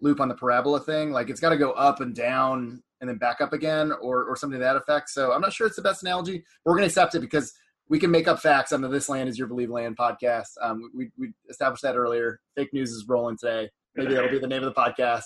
loop 0.00 0.20
on 0.20 0.28
the 0.28 0.34
parabola 0.34 0.80
thing, 0.80 1.10
like 1.10 1.30
it's 1.30 1.40
got 1.40 1.50
to 1.50 1.56
go 1.56 1.72
up 1.72 2.00
and 2.00 2.14
down 2.14 2.82
and 3.00 3.08
then 3.08 3.18
back 3.18 3.40
up 3.40 3.52
again 3.52 3.92
or, 4.00 4.24
or 4.24 4.36
something 4.36 4.58
to 4.58 4.64
that 4.64 4.76
effect. 4.76 5.10
So 5.10 5.32
I'm 5.32 5.40
not 5.40 5.52
sure 5.52 5.66
it's 5.66 5.76
the 5.76 5.82
best 5.82 6.02
analogy. 6.02 6.44
We're 6.64 6.74
going 6.74 6.82
to 6.82 6.86
accept 6.86 7.14
it 7.14 7.20
because 7.20 7.52
we 7.88 7.98
can 7.98 8.10
make 8.10 8.28
up 8.28 8.40
facts 8.40 8.72
on 8.72 8.80
the 8.80 8.88
This 8.88 9.08
Land 9.08 9.28
is 9.28 9.38
Your 9.38 9.48
Believe 9.48 9.70
Land 9.70 9.96
podcast. 9.96 10.50
Um, 10.60 10.90
we, 10.94 11.10
we 11.16 11.32
established 11.48 11.82
that 11.82 11.96
earlier. 11.96 12.40
Fake 12.54 12.72
news 12.72 12.90
is 12.90 13.06
rolling 13.08 13.38
today. 13.38 13.70
Maybe 13.98 14.14
that'll 14.14 14.30
be 14.30 14.38
the 14.38 14.46
name 14.46 14.62
of 14.62 14.72
the 14.72 14.80
podcast. 14.80 15.24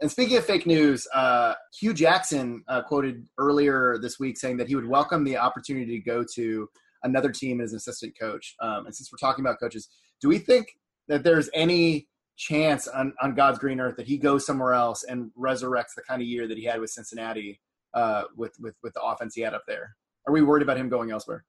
And 0.00 0.10
speaking 0.10 0.38
of 0.38 0.46
fake 0.46 0.66
news, 0.66 1.06
uh, 1.12 1.52
Hue 1.78 1.92
Jackson 1.92 2.64
uh, 2.68 2.80
quoted 2.80 3.28
earlier 3.36 3.98
this 4.00 4.18
week 4.18 4.38
saying 4.38 4.56
that 4.56 4.66
he 4.66 4.74
would 4.74 4.88
welcome 4.88 5.24
the 5.24 5.36
opportunity 5.36 5.98
to 5.98 6.02
go 6.02 6.24
to 6.34 6.66
another 7.02 7.30
team 7.30 7.60
as 7.60 7.72
an 7.72 7.76
assistant 7.76 8.18
coach. 8.18 8.54
Um, 8.60 8.86
and 8.86 8.96
since 8.96 9.10
we're 9.12 9.18
talking 9.18 9.44
about 9.44 9.60
coaches, 9.60 9.90
do 10.22 10.28
we 10.28 10.38
think 10.38 10.68
that 11.06 11.22
there's 11.22 11.50
any 11.52 12.08
chance 12.38 12.88
on, 12.88 13.12
on 13.20 13.34
God's 13.34 13.58
green 13.58 13.78
earth 13.78 13.96
that 13.96 14.06
he 14.06 14.16
goes 14.16 14.46
somewhere 14.46 14.72
else 14.72 15.04
and 15.04 15.30
resurrects 15.38 15.94
the 15.94 16.02
kind 16.08 16.22
of 16.22 16.26
year 16.26 16.48
that 16.48 16.56
he 16.56 16.64
had 16.64 16.80
with 16.80 16.88
Cincinnati 16.88 17.60
uh, 17.92 18.22
with, 18.38 18.54
with, 18.58 18.74
with 18.82 18.94
the 18.94 19.02
offense 19.02 19.34
he 19.34 19.42
had 19.42 19.52
up 19.52 19.64
there? 19.68 19.96
Are 20.26 20.32
we 20.32 20.40
worried 20.40 20.62
about 20.62 20.78
him 20.78 20.88
going 20.88 21.10
elsewhere? 21.10 21.44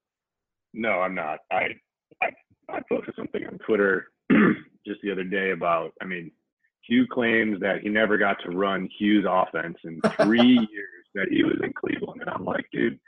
No, 0.73 0.99
I'm 0.99 1.15
not. 1.15 1.39
I, 1.53 1.69
I, 2.21 2.31
I 2.69 2.81
posted 2.89 3.15
something 3.15 3.45
on 3.45 3.59
Twitter 3.59 4.07
just 4.85 4.99
the 5.03 5.11
other 5.13 5.23
day 5.23 5.51
about, 5.51 5.91
I 6.01 6.05
mean, 6.05 6.31
Hue 6.87 7.07
claims 7.07 7.59
that 7.61 7.81
he 7.81 7.89
never 7.89 8.17
got 8.17 8.37
to 8.43 8.51
run 8.51 8.89
Hue's 8.99 9.25
offense 9.27 9.77
in 9.83 9.99
three 10.17 10.53
years 10.71 11.05
that 11.15 11.27
he 11.29 11.43
was 11.43 11.57
in 11.63 11.73
Cleveland. 11.73 12.21
And 12.21 12.29
I'm 12.29 12.45
like, 12.45 12.65
dude, 12.71 12.99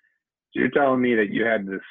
you're 0.54 0.70
telling 0.70 1.02
me 1.02 1.14
that 1.16 1.30
you 1.30 1.46
had 1.46 1.68
this 1.68 1.82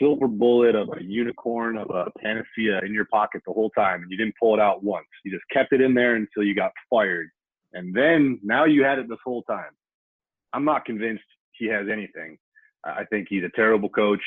silver 0.00 0.26
bullet 0.26 0.74
of 0.74 0.88
a 0.88 1.02
unicorn 1.02 1.78
of 1.78 1.90
a 1.90 2.10
panacea 2.18 2.80
in 2.84 2.92
your 2.92 3.04
pocket 3.04 3.42
the 3.46 3.52
whole 3.52 3.70
time 3.70 4.02
and 4.02 4.10
you 4.10 4.16
didn't 4.16 4.34
pull 4.40 4.54
it 4.54 4.60
out 4.60 4.82
once. 4.82 5.06
You 5.24 5.30
just 5.30 5.44
kept 5.52 5.72
it 5.72 5.80
in 5.80 5.94
there 5.94 6.16
until 6.16 6.42
you 6.42 6.54
got 6.54 6.72
fired. 6.90 7.28
And 7.74 7.94
then 7.94 8.40
now 8.42 8.64
you 8.64 8.82
had 8.82 8.98
it 8.98 9.08
this 9.08 9.18
whole 9.24 9.42
time. 9.44 9.70
I'm 10.52 10.64
not 10.64 10.84
convinced 10.84 11.24
he 11.52 11.66
has 11.66 11.86
anything. 11.92 12.38
I 12.84 13.04
think 13.04 13.26
he's 13.28 13.44
a 13.44 13.50
terrible 13.54 13.88
coach. 13.88 14.22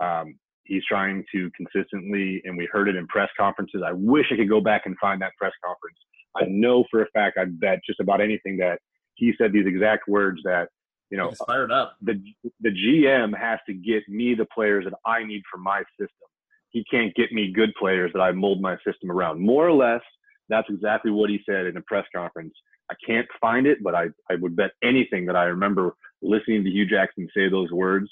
Um, 0.00 0.38
he's 0.64 0.84
trying 0.86 1.24
to 1.32 1.50
consistently, 1.56 2.42
and 2.44 2.56
we 2.56 2.68
heard 2.70 2.88
it 2.88 2.96
in 2.96 3.06
press 3.06 3.30
conferences. 3.38 3.82
I 3.86 3.92
wish 3.92 4.26
I 4.32 4.36
could 4.36 4.48
go 4.48 4.60
back 4.60 4.82
and 4.84 4.96
find 4.98 5.22
that 5.22 5.32
press 5.38 5.52
conference. 5.64 5.98
I 6.36 6.44
know 6.46 6.84
for 6.90 7.02
a 7.02 7.06
fact, 7.10 7.38
I 7.38 7.44
bet 7.44 7.80
just 7.86 8.00
about 8.00 8.20
anything 8.20 8.56
that 8.58 8.78
he 9.14 9.32
said 9.38 9.52
these 9.52 9.66
exact 9.66 10.08
words 10.08 10.40
that 10.44 10.68
you 11.10 11.18
know, 11.18 11.30
fired 11.46 11.70
up. 11.70 11.96
The 12.02 12.20
the 12.60 12.70
GM 12.70 13.38
has 13.38 13.60
to 13.68 13.74
get 13.74 14.08
me 14.08 14.34
the 14.34 14.46
players 14.46 14.84
that 14.84 14.94
I 15.06 15.22
need 15.22 15.42
for 15.50 15.58
my 15.58 15.82
system. 15.98 16.28
He 16.70 16.84
can't 16.90 17.14
get 17.14 17.30
me 17.30 17.52
good 17.52 17.72
players 17.78 18.10
that 18.14 18.20
I 18.20 18.32
mold 18.32 18.60
my 18.60 18.76
system 18.84 19.12
around. 19.12 19.40
More 19.40 19.68
or 19.68 19.72
less, 19.72 20.00
that's 20.48 20.68
exactly 20.68 21.12
what 21.12 21.30
he 21.30 21.38
said 21.48 21.66
in 21.66 21.76
a 21.76 21.82
press 21.82 22.04
conference. 22.14 22.52
I 22.90 22.94
can't 23.06 23.28
find 23.40 23.66
it, 23.66 23.78
but 23.82 23.94
I, 23.94 24.06
I 24.28 24.34
would 24.40 24.56
bet 24.56 24.72
anything 24.82 25.24
that 25.26 25.36
I 25.36 25.44
remember 25.44 25.94
listening 26.20 26.64
to 26.64 26.70
Hue 26.70 26.86
Jackson 26.86 27.28
say 27.34 27.48
those 27.48 27.70
words. 27.70 28.08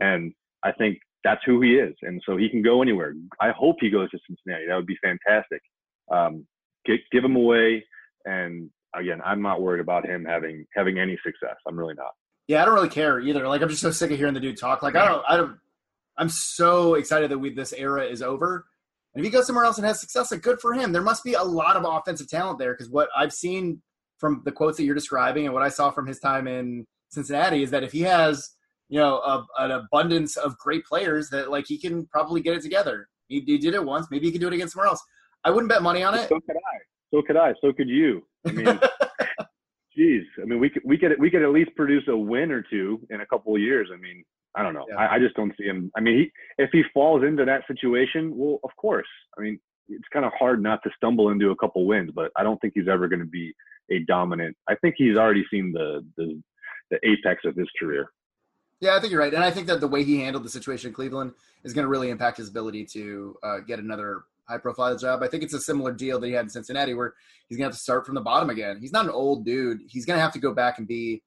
And 0.00 0.32
I 0.62 0.72
think 0.72 0.98
that's 1.24 1.42
who 1.44 1.60
he 1.60 1.74
is. 1.74 1.94
And 2.02 2.22
so 2.24 2.36
he 2.36 2.48
can 2.48 2.62
go 2.62 2.82
anywhere. 2.82 3.14
I 3.40 3.50
hope 3.50 3.76
he 3.80 3.90
goes 3.90 4.10
to 4.10 4.18
Cincinnati. 4.26 4.66
That 4.68 4.76
would 4.76 4.86
be 4.86 4.98
fantastic. 5.02 5.60
Um, 6.10 6.46
get, 6.86 7.00
give 7.12 7.24
him 7.24 7.36
away. 7.36 7.84
And 8.24 8.70
again, 8.94 9.20
I'm 9.24 9.42
not 9.42 9.60
worried 9.60 9.80
about 9.80 10.06
him 10.06 10.24
having 10.24 10.66
having 10.74 10.98
any 10.98 11.18
success. 11.24 11.56
I'm 11.66 11.78
really 11.78 11.94
not. 11.94 12.12
Yeah, 12.46 12.62
I 12.62 12.64
don't 12.66 12.74
really 12.74 12.88
care 12.88 13.20
either. 13.20 13.48
Like 13.48 13.62
I'm 13.62 13.68
just 13.68 13.80
so 13.80 13.90
sick 13.90 14.10
of 14.10 14.18
hearing 14.18 14.34
the 14.34 14.40
dude 14.40 14.58
talk. 14.58 14.82
Like 14.82 14.96
I 14.96 15.06
don't, 15.06 15.24
I 15.28 15.36
don't. 15.36 15.58
I'm 16.16 16.28
so 16.28 16.94
excited 16.94 17.30
that 17.30 17.38
we 17.38 17.54
this 17.54 17.72
era 17.72 18.04
is 18.04 18.22
over. 18.22 18.66
And 19.14 19.24
if 19.24 19.24
he 19.24 19.30
goes 19.30 19.46
somewhere 19.46 19.64
else 19.64 19.78
and 19.78 19.86
has 19.86 20.00
success, 20.00 20.30
like 20.30 20.42
good 20.42 20.60
for 20.60 20.74
him. 20.74 20.92
There 20.92 21.02
must 21.02 21.24
be 21.24 21.34
a 21.34 21.42
lot 21.42 21.76
of 21.76 21.84
offensive 21.84 22.28
talent 22.28 22.58
there 22.58 22.72
because 22.72 22.90
what 22.90 23.08
I've 23.16 23.32
seen 23.32 23.80
from 24.18 24.42
the 24.44 24.52
quotes 24.52 24.76
that 24.76 24.84
you're 24.84 24.94
describing 24.94 25.44
and 25.44 25.54
what 25.54 25.62
I 25.62 25.68
saw 25.68 25.90
from 25.90 26.06
his 26.06 26.18
time 26.18 26.46
in 26.48 26.86
Cincinnati 27.10 27.62
is 27.62 27.70
that 27.70 27.84
if 27.84 27.92
he 27.92 28.02
has, 28.02 28.50
you 28.88 28.98
know, 28.98 29.18
a, 29.18 29.44
an 29.58 29.70
abundance 29.70 30.36
of 30.36 30.58
great 30.58 30.84
players, 30.84 31.28
that 31.30 31.50
like 31.50 31.66
he 31.66 31.78
can 31.78 32.06
probably 32.06 32.40
get 32.40 32.56
it 32.56 32.62
together. 32.62 33.08
He, 33.28 33.42
he 33.46 33.58
did 33.58 33.74
it 33.74 33.84
once. 33.84 34.08
Maybe 34.10 34.26
he 34.26 34.32
can 34.32 34.40
do 34.40 34.48
it 34.48 34.54
again 34.54 34.68
somewhere 34.68 34.88
else. 34.88 35.02
I 35.44 35.50
wouldn't 35.50 35.68
bet 35.68 35.82
money 35.82 36.02
on 36.02 36.14
it. 36.14 36.28
So 36.28 36.40
could 36.40 36.56
I. 36.56 36.78
So 37.12 37.22
could 37.22 37.36
I. 37.36 37.54
So 37.60 37.72
could 37.72 37.88
you. 37.88 38.22
I 38.46 38.52
mean, 38.52 38.80
Jeez, 39.96 40.24
I 40.42 40.44
mean, 40.44 40.58
we 40.58 40.68
could 40.68 40.82
we 40.84 40.98
could 40.98 41.12
we 41.20 41.30
could 41.30 41.42
at 41.42 41.50
least 41.50 41.70
produce 41.76 42.02
a 42.08 42.16
win 42.16 42.50
or 42.50 42.62
two 42.62 43.00
in 43.10 43.20
a 43.20 43.26
couple 43.26 43.54
of 43.54 43.60
years. 43.60 43.90
I 43.92 43.96
mean, 43.96 44.24
I 44.56 44.62
don't 44.62 44.74
know. 44.74 44.86
Yeah. 44.88 44.96
I, 44.96 45.14
I, 45.14 45.18
just 45.18 45.36
don't 45.36 45.52
see 45.58 45.64
him. 45.64 45.90
I 45.96 46.00
mean, 46.00 46.18
he, 46.18 46.62
if 46.62 46.70
he 46.72 46.82
falls 46.92 47.22
into 47.22 47.44
that 47.44 47.62
situation, 47.68 48.32
well, 48.36 48.58
of 48.64 48.70
course. 48.76 49.06
I 49.38 49.42
mean, 49.42 49.58
it's 49.88 50.06
kind 50.12 50.24
of 50.24 50.32
hard 50.38 50.62
not 50.62 50.80
to 50.84 50.90
stumble 50.96 51.30
into 51.30 51.50
a 51.50 51.56
couple 51.56 51.86
wins, 51.86 52.10
but 52.14 52.32
I 52.36 52.42
don't 52.42 52.60
think 52.60 52.72
he's 52.74 52.88
ever 52.88 53.08
going 53.08 53.20
to 53.20 53.26
be 53.26 53.52
a 53.90 54.00
dominant. 54.00 54.56
I 54.68 54.74
think 54.76 54.96
he's 54.98 55.16
already 55.16 55.44
seen 55.50 55.72
the 55.72 56.04
the 56.16 56.42
the 56.90 56.98
apex 57.08 57.42
of 57.44 57.54
his 57.54 57.68
career. 57.78 58.10
Yeah, 58.80 58.96
I 58.96 59.00
think 59.00 59.12
you're 59.12 59.20
right, 59.20 59.32
and 59.32 59.44
I 59.44 59.50
think 59.50 59.68
that 59.68 59.80
the 59.80 59.88
way 59.88 60.02
he 60.02 60.20
handled 60.20 60.44
the 60.44 60.50
situation 60.50 60.88
in 60.88 60.94
Cleveland 60.94 61.32
is 61.62 61.72
going 61.72 61.84
to 61.84 61.88
really 61.88 62.10
impact 62.10 62.38
his 62.38 62.48
ability 62.48 62.84
to 62.86 63.36
uh, 63.42 63.58
get 63.60 63.78
another 63.78 64.24
high 64.48 64.58
profile 64.58 64.96
job. 64.96 65.22
I 65.22 65.28
think 65.28 65.42
it's 65.42 65.54
a 65.54 65.60
similar 65.60 65.92
deal 65.92 66.20
that 66.20 66.26
he 66.26 66.32
had 66.32 66.44
in 66.44 66.50
Cincinnati 66.50 66.94
where 66.94 67.14
he's 67.48 67.58
gonna 67.58 67.66
have 67.66 67.74
to 67.74 67.78
start 67.78 68.06
from 68.06 68.14
the 68.14 68.20
bottom 68.20 68.50
again. 68.50 68.78
He's 68.80 68.92
not 68.92 69.04
an 69.04 69.10
old 69.10 69.44
dude. 69.44 69.80
He's 69.88 70.06
gonna 70.06 70.20
have 70.20 70.32
to 70.32 70.38
go 70.38 70.52
back 70.52 70.78
and 70.78 70.86
be, 70.86 71.22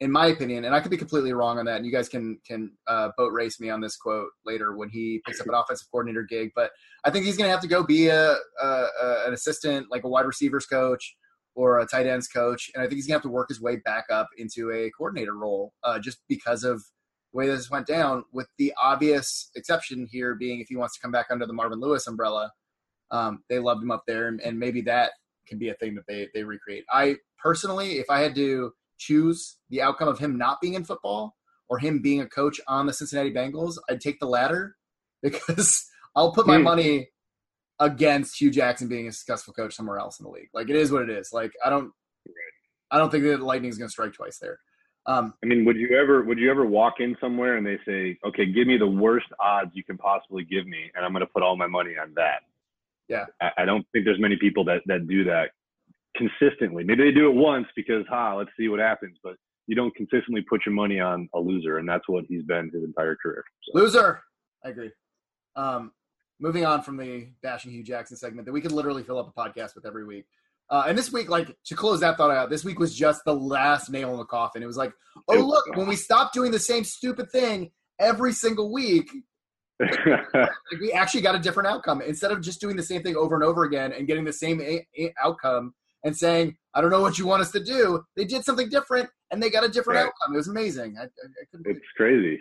in 0.00 0.10
my 0.10 0.26
opinion, 0.26 0.64
and 0.64 0.74
I 0.74 0.80
could 0.80 0.90
be 0.90 0.96
completely 0.96 1.32
wrong 1.32 1.58
on 1.58 1.64
that. 1.66 1.76
And 1.76 1.86
you 1.86 1.92
guys 1.92 2.08
can 2.08 2.38
can 2.46 2.72
uh, 2.86 3.10
boat 3.16 3.32
race 3.32 3.60
me 3.60 3.70
on 3.70 3.80
this 3.80 3.96
quote 3.96 4.30
later 4.44 4.76
when 4.76 4.88
he 4.88 5.20
picks 5.26 5.40
up 5.40 5.46
an 5.46 5.54
offensive 5.54 5.88
coordinator 5.90 6.22
gig. 6.22 6.50
But 6.54 6.70
I 7.04 7.10
think 7.10 7.24
he's 7.24 7.36
gonna 7.36 7.50
have 7.50 7.62
to 7.62 7.68
go 7.68 7.82
be 7.82 8.08
a, 8.08 8.32
a, 8.32 8.66
a 8.66 9.24
an 9.26 9.32
assistant, 9.34 9.86
like 9.90 10.04
a 10.04 10.08
wide 10.08 10.26
receivers 10.26 10.66
coach 10.66 11.16
or 11.54 11.78
a 11.78 11.86
tight 11.86 12.06
ends 12.06 12.28
coach, 12.28 12.70
and 12.74 12.82
I 12.82 12.86
think 12.86 12.96
he's 12.96 13.06
gonna 13.06 13.16
have 13.16 13.22
to 13.22 13.30
work 13.30 13.48
his 13.48 13.60
way 13.60 13.76
back 13.76 14.04
up 14.10 14.28
into 14.36 14.70
a 14.72 14.90
coordinator 14.90 15.34
role, 15.34 15.72
uh, 15.84 15.98
just 15.98 16.18
because 16.28 16.64
of 16.64 16.82
way 17.36 17.46
this 17.46 17.70
went 17.70 17.86
down, 17.86 18.24
with 18.32 18.48
the 18.58 18.72
obvious 18.82 19.50
exception 19.54 20.08
here 20.10 20.34
being 20.34 20.60
if 20.60 20.68
he 20.68 20.76
wants 20.76 20.94
to 20.94 21.00
come 21.00 21.12
back 21.12 21.26
under 21.30 21.46
the 21.46 21.52
Marvin 21.52 21.80
Lewis 21.80 22.06
umbrella. 22.06 22.50
Um, 23.10 23.44
they 23.48 23.58
loved 23.58 23.82
him 23.82 23.90
up 23.90 24.02
there, 24.06 24.28
and, 24.28 24.40
and 24.40 24.58
maybe 24.58 24.80
that 24.82 25.12
can 25.46 25.58
be 25.58 25.68
a 25.68 25.74
thing 25.74 25.94
that 25.94 26.04
they 26.08 26.28
they 26.34 26.42
recreate. 26.42 26.84
I 26.90 27.16
personally, 27.40 27.98
if 27.98 28.10
I 28.10 28.20
had 28.20 28.34
to 28.34 28.72
choose 28.98 29.58
the 29.70 29.82
outcome 29.82 30.08
of 30.08 30.18
him 30.18 30.36
not 30.36 30.60
being 30.60 30.74
in 30.74 30.84
football 30.84 31.36
or 31.68 31.78
him 31.78 32.00
being 32.00 32.20
a 32.20 32.26
coach 32.26 32.60
on 32.66 32.86
the 32.86 32.92
Cincinnati 32.92 33.32
Bengals, 33.32 33.74
I'd 33.88 34.00
take 34.00 34.18
the 34.18 34.26
latter 34.26 34.76
because 35.22 35.86
I'll 36.14 36.32
put 36.32 36.46
my 36.46 36.56
hmm. 36.56 36.64
money 36.64 37.08
against 37.78 38.38
Hue 38.40 38.50
Jackson 38.50 38.88
being 38.88 39.06
a 39.06 39.12
successful 39.12 39.52
coach 39.52 39.74
somewhere 39.74 39.98
else 39.98 40.18
in 40.18 40.24
the 40.24 40.30
league. 40.30 40.48
Like 40.54 40.70
it 40.70 40.76
is 40.76 40.90
what 40.90 41.02
it 41.02 41.10
is. 41.10 41.30
Like 41.32 41.52
I 41.64 41.70
don't, 41.70 41.92
I 42.90 42.98
don't 42.98 43.10
think 43.10 43.24
that 43.24 43.38
the 43.38 43.44
Lightning 43.44 43.70
is 43.70 43.78
going 43.78 43.88
to 43.88 43.92
strike 43.92 44.14
twice 44.14 44.38
there. 44.38 44.58
Um, 45.06 45.34
I 45.42 45.46
mean, 45.46 45.64
would 45.64 45.76
you 45.76 45.96
ever 45.96 46.22
would 46.24 46.38
you 46.38 46.50
ever 46.50 46.66
walk 46.66 46.94
in 46.98 47.16
somewhere 47.20 47.56
and 47.56 47.66
they 47.66 47.78
say, 47.86 48.18
"Okay, 48.26 48.46
give 48.46 48.66
me 48.66 48.76
the 48.76 48.86
worst 48.86 49.26
odds 49.40 49.70
you 49.74 49.84
can 49.84 49.96
possibly 49.96 50.44
give 50.44 50.66
me, 50.66 50.90
and 50.94 51.04
I'm 51.04 51.12
going 51.12 51.20
to 51.20 51.32
put 51.32 51.42
all 51.42 51.56
my 51.56 51.68
money 51.68 51.92
on 52.00 52.12
that"? 52.16 52.42
Yeah. 53.08 53.26
I, 53.40 53.50
I 53.58 53.64
don't 53.64 53.86
think 53.92 54.04
there's 54.04 54.20
many 54.20 54.36
people 54.36 54.64
that 54.64 54.82
that 54.86 55.06
do 55.06 55.24
that 55.24 55.50
consistently. 56.16 56.82
Maybe 56.82 57.04
they 57.04 57.12
do 57.12 57.30
it 57.30 57.34
once 57.34 57.66
because, 57.76 58.04
ha, 58.08 58.34
let's 58.34 58.50
see 58.58 58.68
what 58.68 58.80
happens. 58.80 59.16
But 59.22 59.36
you 59.66 59.76
don't 59.76 59.94
consistently 59.94 60.42
put 60.42 60.66
your 60.66 60.74
money 60.74 60.98
on 60.98 61.28
a 61.34 61.38
loser, 61.38 61.78
and 61.78 61.88
that's 61.88 62.08
what 62.08 62.24
he's 62.28 62.42
been 62.42 62.70
his 62.72 62.82
entire 62.82 63.16
career. 63.16 63.44
So. 63.64 63.78
Loser. 63.78 64.22
I 64.64 64.70
agree. 64.70 64.90
Um, 65.54 65.92
moving 66.40 66.64
on 66.64 66.82
from 66.82 66.96
the 66.96 67.28
bashing 67.42 67.70
Hue 67.70 67.82
Jackson 67.84 68.16
segment 68.16 68.46
that 68.46 68.52
we 68.52 68.60
could 68.60 68.72
literally 68.72 69.02
fill 69.02 69.18
up 69.18 69.32
a 69.34 69.40
podcast 69.40 69.74
with 69.74 69.86
every 69.86 70.04
week. 70.04 70.26
Uh, 70.68 70.84
and 70.88 70.98
this 70.98 71.12
week, 71.12 71.28
like 71.28 71.56
to 71.66 71.74
close 71.74 72.00
that 72.00 72.16
thought 72.16 72.30
out, 72.30 72.50
this 72.50 72.64
week 72.64 72.78
was 72.78 72.94
just 72.94 73.22
the 73.24 73.34
last 73.34 73.90
nail 73.90 74.10
in 74.12 74.18
the 74.18 74.24
coffin. 74.24 74.62
It 74.62 74.66
was 74.66 74.76
like, 74.76 74.92
oh 75.28 75.38
look, 75.38 75.76
when 75.76 75.86
we 75.86 75.96
stop 75.96 76.32
doing 76.32 76.50
the 76.50 76.58
same 76.58 76.84
stupid 76.84 77.30
thing 77.30 77.70
every 78.00 78.32
single 78.32 78.72
week, 78.72 79.08
like 79.80 80.80
we 80.80 80.92
actually 80.92 81.20
got 81.20 81.34
a 81.34 81.38
different 81.38 81.68
outcome 81.68 82.00
instead 82.00 82.32
of 82.32 82.40
just 82.40 82.60
doing 82.60 82.76
the 82.76 82.82
same 82.82 83.02
thing 83.02 83.14
over 83.14 83.34
and 83.34 83.44
over 83.44 83.64
again 83.64 83.92
and 83.92 84.06
getting 84.06 84.24
the 84.24 84.32
same 84.32 84.60
a- 84.60 84.86
a- 84.98 85.14
outcome 85.22 85.74
and 86.02 86.16
saying, 86.16 86.56
"I 86.74 86.80
don't 86.80 86.90
know 86.90 87.02
what 87.02 87.18
you 87.18 87.26
want 87.26 87.42
us 87.42 87.52
to 87.52 87.62
do." 87.62 88.02
They 88.16 88.24
did 88.24 88.44
something 88.44 88.68
different 88.68 89.08
and 89.30 89.42
they 89.42 89.50
got 89.50 89.64
a 89.64 89.68
different 89.68 89.98
right. 89.98 90.06
outcome. 90.06 90.34
It 90.34 90.38
was 90.38 90.48
amazing. 90.48 90.96
I, 90.98 91.04
I, 91.04 91.06
I 91.06 91.58
it's 91.66 91.80
crazy. 91.96 92.40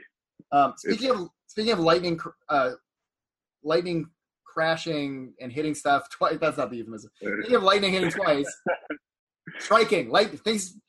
Um, 0.51 0.73
speaking 0.77 1.11
it's... 1.11 1.19
of 1.19 1.29
speaking 1.47 1.73
of 1.73 1.79
lightning, 1.79 2.19
uh, 2.49 2.71
lightning 3.63 4.09
crashing 4.55 5.33
and 5.39 5.51
hitting 5.51 5.75
stuff 5.75 6.09
twice. 6.11 6.37
That's 6.39 6.57
not 6.57 6.71
the 6.71 6.77
euphemism. 6.77 7.11
Speaking 7.17 7.55
of 7.55 7.63
lightning 7.63 7.91
hitting 7.91 8.11
twice, 8.11 8.51
striking 9.59 10.09
light 10.09 10.39
things. 10.39 10.79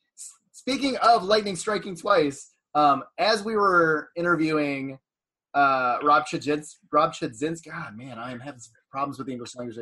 Speaking 0.52 0.96
of 0.98 1.22
lightning 1.22 1.56
striking 1.56 1.96
twice, 1.96 2.52
um, 2.74 3.04
as 3.18 3.44
we 3.44 3.56
were 3.56 4.08
interviewing 4.16 4.98
uh, 5.56 5.98
Rob 6.02 6.26
Chudzinski, 6.26 6.74
Rob 6.92 7.12
Chudzinski. 7.14 7.70
God, 7.70 7.96
man, 7.96 8.18
I 8.18 8.30
am 8.30 8.38
having 8.38 8.60
some 8.60 8.72
problems 8.90 9.18
with 9.18 9.26
the 9.26 9.32
English 9.32 9.56
language. 9.56 9.78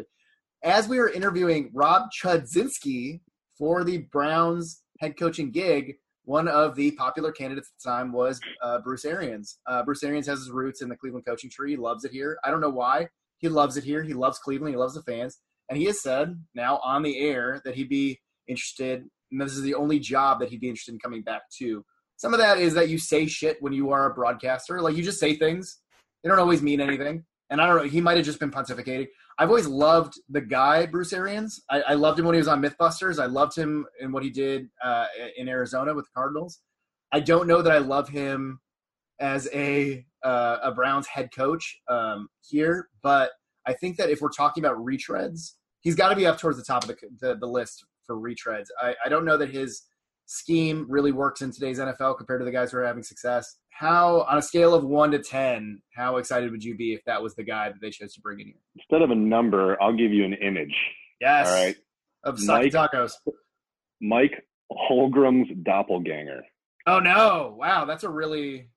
As 0.63 0.89
we 0.89 0.99
were 0.99 1.11
interviewing 1.11 1.71
Rob 1.75 2.05
Chudzinski 2.13 3.21
for 3.59 3.83
the 3.83 3.99
Browns 4.13 4.83
head 5.01 5.19
coaching 5.19 5.51
gig, 5.51 5.97
one 6.25 6.49
of 6.49 6.77
the 6.77 6.93
popular 6.93 7.33
candidates 7.33 7.71
at 7.71 7.83
the 7.83 7.91
time 7.91 8.13
was 8.13 8.41
uh, 8.63 8.79
Bruce 8.79 9.05
Arians. 9.05 9.59
Uh, 9.67 9.83
Bruce 9.83 10.03
Arians 10.05 10.27
has 10.29 10.39
his 10.39 10.51
roots 10.51 10.81
in 10.81 10.89
the 10.89 10.97
Cleveland 10.97 11.27
coaching 11.27 11.51
tree. 11.51 11.77
Loves 11.77 12.05
it 12.05 12.13
here. 12.13 12.39
I 12.45 12.51
don't 12.51 12.61
know 12.61 12.71
why. 12.71 13.09
He 13.39 13.49
loves 13.49 13.77
it 13.77 13.85
here. 13.85 14.03
He 14.03 14.15
loves 14.15 14.39
Cleveland. 14.39 14.75
He 14.75 14.79
loves 14.79 14.95
the 14.95 15.03
fans. 15.03 15.39
And 15.69 15.79
he 15.79 15.87
has 15.87 16.03
said 16.03 16.39
now 16.55 16.81
on 16.85 17.03
the 17.03 17.19
air 17.19 17.61
that 17.65 17.75
he'd 17.75 17.89
be 17.89 18.21
interested, 18.49 19.05
and 19.31 19.41
this 19.41 19.55
is 19.55 19.63
the 19.63 19.75
only 19.75 19.99
job 19.99 20.41
that 20.41 20.51
he'd 20.51 20.61
be 20.61 20.69
interested 20.69 20.93
in 20.93 21.01
coming 21.01 21.23
back 21.23 21.43
to. 21.59 21.85
Some 22.17 22.33
of 22.33 22.41
that 22.41 22.59
is 22.59 22.75
that 22.75 22.89
you 22.89 22.99
say 22.99 23.27
shit 23.27 23.57
when 23.61 23.73
you 23.73 23.91
are 23.91 24.11
a 24.11 24.15
broadcaster. 24.15 24.81
Like 24.81 24.97
you 24.97 25.03
just 25.03 25.19
say 25.19 25.35
things. 25.37 25.81
They 26.23 26.29
don't 26.29 26.39
always 26.39 26.63
mean 26.63 26.81
anything. 26.81 27.25
And 27.51 27.61
I 27.61 27.67
don't 27.67 27.77
know. 27.77 27.83
He 27.85 28.01
might 28.01 28.17
have 28.17 28.27
just 28.27 28.41
been 28.41 28.51
pontificating. 28.51 29.09
I've 29.39 29.49
always 29.49 29.67
loved 29.67 30.15
the 30.29 30.41
guy 30.41 30.87
Bruce 30.87 31.13
Arians. 31.13 31.63
I, 31.71 31.83
I, 31.83 31.95
loved 31.95 32.19
him 32.19 32.25
when 32.25 32.35
he 32.35 32.39
was 32.39 32.49
on 32.49 32.63
MythBusters. 32.63 33.23
I 33.23 33.27
loved 33.27 33.57
him 33.57 33.85
in 34.01 34.13
what 34.13 34.23
he 34.23 34.31
did 34.31 34.69
uh, 34.83 35.07
in 35.37 35.49
Arizona 35.49 35.93
with 35.93 36.05
the 36.07 36.11
Cardinals. 36.15 36.61
I 37.13 37.21
don't 37.21 37.47
know 37.47 37.61
that 37.61 37.73
I 37.73 37.79
love 37.79 38.09
him 38.09 38.61
as 39.21 39.49
a 39.53 40.05
uh, 40.23 40.59
a 40.63 40.73
Browns 40.73 41.07
head 41.07 41.31
coach 41.35 41.81
um, 41.89 42.29
here, 42.43 42.89
but 43.03 43.33
I 43.67 43.75
think 43.75 43.97
that 43.99 44.11
if 44.11 44.21
we're 44.21 44.31
talking 44.31 44.65
about 44.65 44.79
retreads, 44.79 45.53
he's 45.81 45.95
got 45.95 46.09
to 46.09 46.17
be 46.17 46.27
up 46.27 46.39
towards 46.39 46.59
the 46.59 46.65
top 46.65 46.85
of 46.85 46.89
the, 46.89 46.97
the, 47.21 47.37
the 47.37 47.47
list 47.47 47.85
for 48.07 48.17
retreads. 48.17 48.67
I, 48.81 48.95
I 49.05 49.09
don't 49.09 49.25
know 49.25 49.37
that 49.37 49.51
his 49.51 49.83
scheme 50.27 50.87
really 50.89 51.13
works 51.13 51.43
in 51.43 51.53
today's 51.53 51.79
NFL 51.79 52.17
compared 52.17 52.41
to 52.41 52.45
the 52.45 52.51
guys 52.51 52.73
who 52.73 52.79
are 52.79 52.85
having 52.85 53.03
success. 53.03 53.57
How, 53.71 54.23
on 54.23 54.39
a 54.39 54.43
scale 54.43 54.75
of 54.75 54.85
one 54.85 55.11
to 55.11 55.19
10, 55.19 55.83
how 55.95 56.17
excited 56.17 56.51
would 56.51 56.65
you 56.65 56.77
be 56.77 56.95
if 56.95 57.05
that 57.05 57.23
was 57.23 57.35
the 57.35 57.43
guy 57.43 57.69
that 57.69 57.81
they 57.81 57.91
chose 57.91 58.15
to 58.15 58.21
bring 58.21 58.41
in 58.41 58.47
here? 58.47 58.55
Instead 58.77 59.03
of 59.03 59.11
a 59.11 59.15
number, 59.15 59.81
I'll 59.83 59.97
give 59.97 60.13
you 60.13 60.25
an 60.25 60.35
image. 60.35 60.75
Yes. 61.21 61.49
All 61.49 61.55
right. 61.55 61.77
Of 62.23 62.43
Mike, 62.43 62.73
tacos. 62.73 63.13
Mike 64.01 64.47
Holmgren's 64.73 65.51
doppelganger. 65.63 66.43
Oh 66.87 66.99
no! 66.99 67.55
Wow, 67.59 67.87
that's 67.87 68.05
a 68.05 68.11
really 68.11 68.69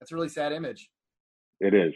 that's 0.00 0.12
a 0.12 0.14
really 0.14 0.28
sad 0.28 0.52
image. 0.52 0.88
It 1.60 1.74
is. 1.74 1.92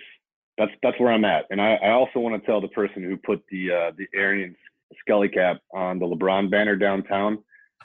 That's 0.58 0.72
that's 0.82 0.98
where 1.00 1.12
I'm 1.12 1.24
at, 1.24 1.46
and 1.50 1.60
I, 1.60 1.74
I 1.76 1.90
also 1.90 2.18
want 2.18 2.40
to 2.40 2.46
tell 2.46 2.60
the 2.60 2.68
person 2.68 3.02
who 3.02 3.16
put 3.16 3.42
the 3.50 3.70
uh, 3.70 3.92
the 3.96 4.06
Arians 4.14 4.56
Scully 5.00 5.28
cap 5.28 5.58
on 5.74 5.98
the 5.98 6.06
LeBron 6.06 6.50
banner 6.50 6.76
downtown, 6.76 7.38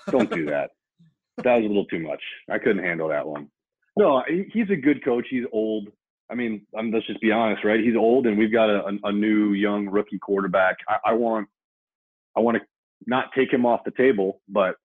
don't 0.10 0.30
do 0.32 0.46
that. 0.48 0.72
that 1.44 1.56
was 1.56 1.66
a 1.66 1.68
little 1.68 1.86
too 1.86 2.00
much. 2.00 2.22
I 2.50 2.58
couldn't 2.58 2.84
handle 2.84 3.10
that 3.10 3.26
one. 3.26 3.50
No, 3.98 4.24
he's 4.28 4.70
a 4.70 4.76
good 4.76 5.04
coach. 5.06 5.28
He's 5.30 5.46
old. 5.52 5.90
I 6.30 6.36
mean, 6.36 6.66
I'm, 6.78 6.92
let's 6.92 7.06
just 7.08 7.22
be 7.22 7.32
honest, 7.32 7.64
right? 7.64 7.80
He's 7.80 7.96
old, 7.96 8.26
and 8.28 8.38
we've 8.38 8.52
got 8.52 8.70
a, 8.70 8.86
a, 8.86 9.10
a 9.10 9.12
new 9.12 9.54
young 9.54 9.88
rookie 9.88 10.18
quarterback. 10.18 10.78
I, 10.90 11.12
I 11.12 11.14
want, 11.14 11.48
I 12.36 12.40
want 12.40 12.58
to 12.58 12.64
not 13.06 13.30
take 13.36 13.54
him 13.54 13.66
off 13.66 13.82
the 13.86 13.92
table, 13.92 14.42
but 14.50 14.76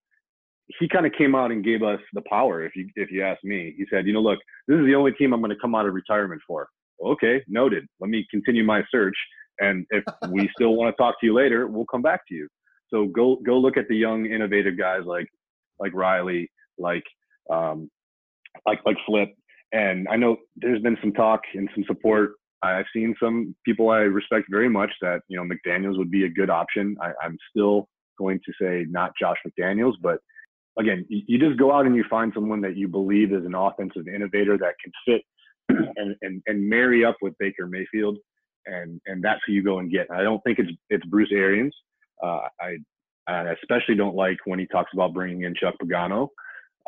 he 0.78 0.88
kind 0.88 1.06
of 1.06 1.12
came 1.12 1.34
out 1.34 1.50
and 1.50 1.64
gave 1.64 1.82
us 1.82 2.00
the 2.12 2.22
power. 2.28 2.64
If 2.64 2.76
you 2.76 2.88
if 2.96 3.10
you 3.10 3.22
ask 3.22 3.42
me, 3.42 3.74
he 3.76 3.84
said, 3.90 4.06
you 4.06 4.12
know, 4.12 4.20
look, 4.20 4.38
this 4.68 4.78
is 4.78 4.86
the 4.86 4.94
only 4.94 5.12
team 5.12 5.32
I'm 5.32 5.40
going 5.40 5.50
to 5.50 5.60
come 5.60 5.74
out 5.74 5.86
of 5.86 5.94
retirement 5.94 6.40
for. 6.46 6.68
Okay, 7.04 7.42
noted. 7.48 7.86
Let 7.98 8.10
me 8.10 8.26
continue 8.30 8.64
my 8.64 8.82
search, 8.90 9.16
and 9.58 9.86
if 9.90 10.04
we 10.30 10.48
still 10.54 10.74
want 10.74 10.94
to 10.94 11.02
talk 11.02 11.18
to 11.20 11.26
you 11.26 11.34
later, 11.34 11.66
we'll 11.66 11.86
come 11.86 12.02
back 12.02 12.20
to 12.28 12.34
you. 12.34 12.48
So 12.90 13.06
go 13.06 13.36
go 13.44 13.58
look 13.58 13.76
at 13.76 13.88
the 13.88 13.96
young 13.96 14.26
innovative 14.26 14.78
guys 14.78 15.02
like 15.04 15.28
like 15.78 15.94
Riley, 15.94 16.50
like 16.78 17.04
um, 17.50 17.90
like 18.66 18.80
like 18.84 18.96
Flip. 19.06 19.28
And 19.72 20.08
I 20.08 20.16
know 20.16 20.36
there's 20.56 20.82
been 20.82 20.98
some 21.00 21.12
talk 21.12 21.40
and 21.54 21.68
some 21.74 21.84
support. 21.86 22.32
I've 22.62 22.86
seen 22.92 23.14
some 23.22 23.54
people 23.64 23.88
I 23.88 24.00
respect 24.00 24.46
very 24.50 24.68
much 24.68 24.90
that 25.00 25.20
you 25.28 25.36
know 25.36 25.48
McDaniels 25.48 25.96
would 25.96 26.10
be 26.10 26.24
a 26.24 26.28
good 26.28 26.50
option. 26.50 26.96
I, 27.00 27.12
I'm 27.22 27.38
still 27.50 27.88
going 28.18 28.40
to 28.44 28.52
say 28.60 28.84
not 28.90 29.12
Josh 29.18 29.38
McDaniels, 29.46 29.94
but 30.02 30.18
again, 30.78 31.04
you 31.08 31.38
just 31.38 31.58
go 31.58 31.72
out 31.72 31.86
and 31.86 31.96
you 31.96 32.04
find 32.08 32.32
someone 32.34 32.60
that 32.62 32.76
you 32.76 32.88
believe 32.88 33.32
is 33.32 33.44
an 33.44 33.54
offensive 33.54 34.08
innovator 34.08 34.56
that 34.58 34.74
can 34.82 34.92
fit 35.06 35.22
and, 35.96 36.16
and, 36.22 36.42
and 36.46 36.68
marry 36.68 37.04
up 37.04 37.16
with 37.22 37.34
Baker 37.38 37.66
Mayfield. 37.66 38.18
And, 38.66 39.00
and 39.06 39.22
that's 39.22 39.40
who 39.46 39.52
you 39.52 39.62
go 39.62 39.78
and 39.78 39.90
get. 39.90 40.06
I 40.10 40.22
don't 40.22 40.40
think 40.42 40.58
it's, 40.58 40.70
it's 40.90 41.04
Bruce 41.06 41.30
Arians. 41.32 41.74
Uh, 42.22 42.40
I, 42.60 42.76
I 43.26 43.52
especially 43.52 43.94
don't 43.94 44.14
like 44.14 44.38
when 44.44 44.58
he 44.58 44.66
talks 44.66 44.90
about 44.92 45.14
bringing 45.14 45.42
in 45.42 45.54
Chuck 45.54 45.74
Pagano 45.82 46.28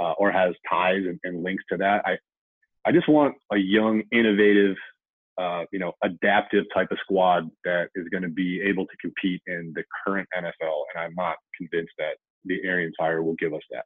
uh, 0.01 0.13
or 0.13 0.31
has 0.31 0.55
ties 0.69 1.03
and, 1.07 1.19
and, 1.25 1.43
links 1.43 1.65
to 1.71 1.77
that. 1.79 2.03
I, 2.05 2.19
I 2.85 2.93
just 2.93 3.09
want 3.09 3.35
a 3.53 3.57
young, 3.57 4.03
innovative, 4.13 4.77
uh, 5.39 5.65
you 5.73 5.79
know, 5.79 5.93
adaptive 6.03 6.65
type 6.75 6.89
of 6.91 6.99
squad 7.03 7.49
that 7.65 7.89
is 7.95 8.09
going 8.11 8.23
to 8.23 8.29
be 8.29 8.61
able 8.63 8.87
to 8.87 8.97
compete 9.01 9.41
in 9.47 9.73
the 9.75 9.85
current 10.05 10.29
NFL. 10.37 10.83
And 10.95 11.05
I'm 11.05 11.15
not 11.17 11.37
convinced 11.57 11.93
that 11.99 12.17
the 12.45 12.59
Arians 12.65 12.95
hire 12.99 13.23
will 13.23 13.35
give 13.35 13.55
us 13.55 13.63
that. 13.71 13.85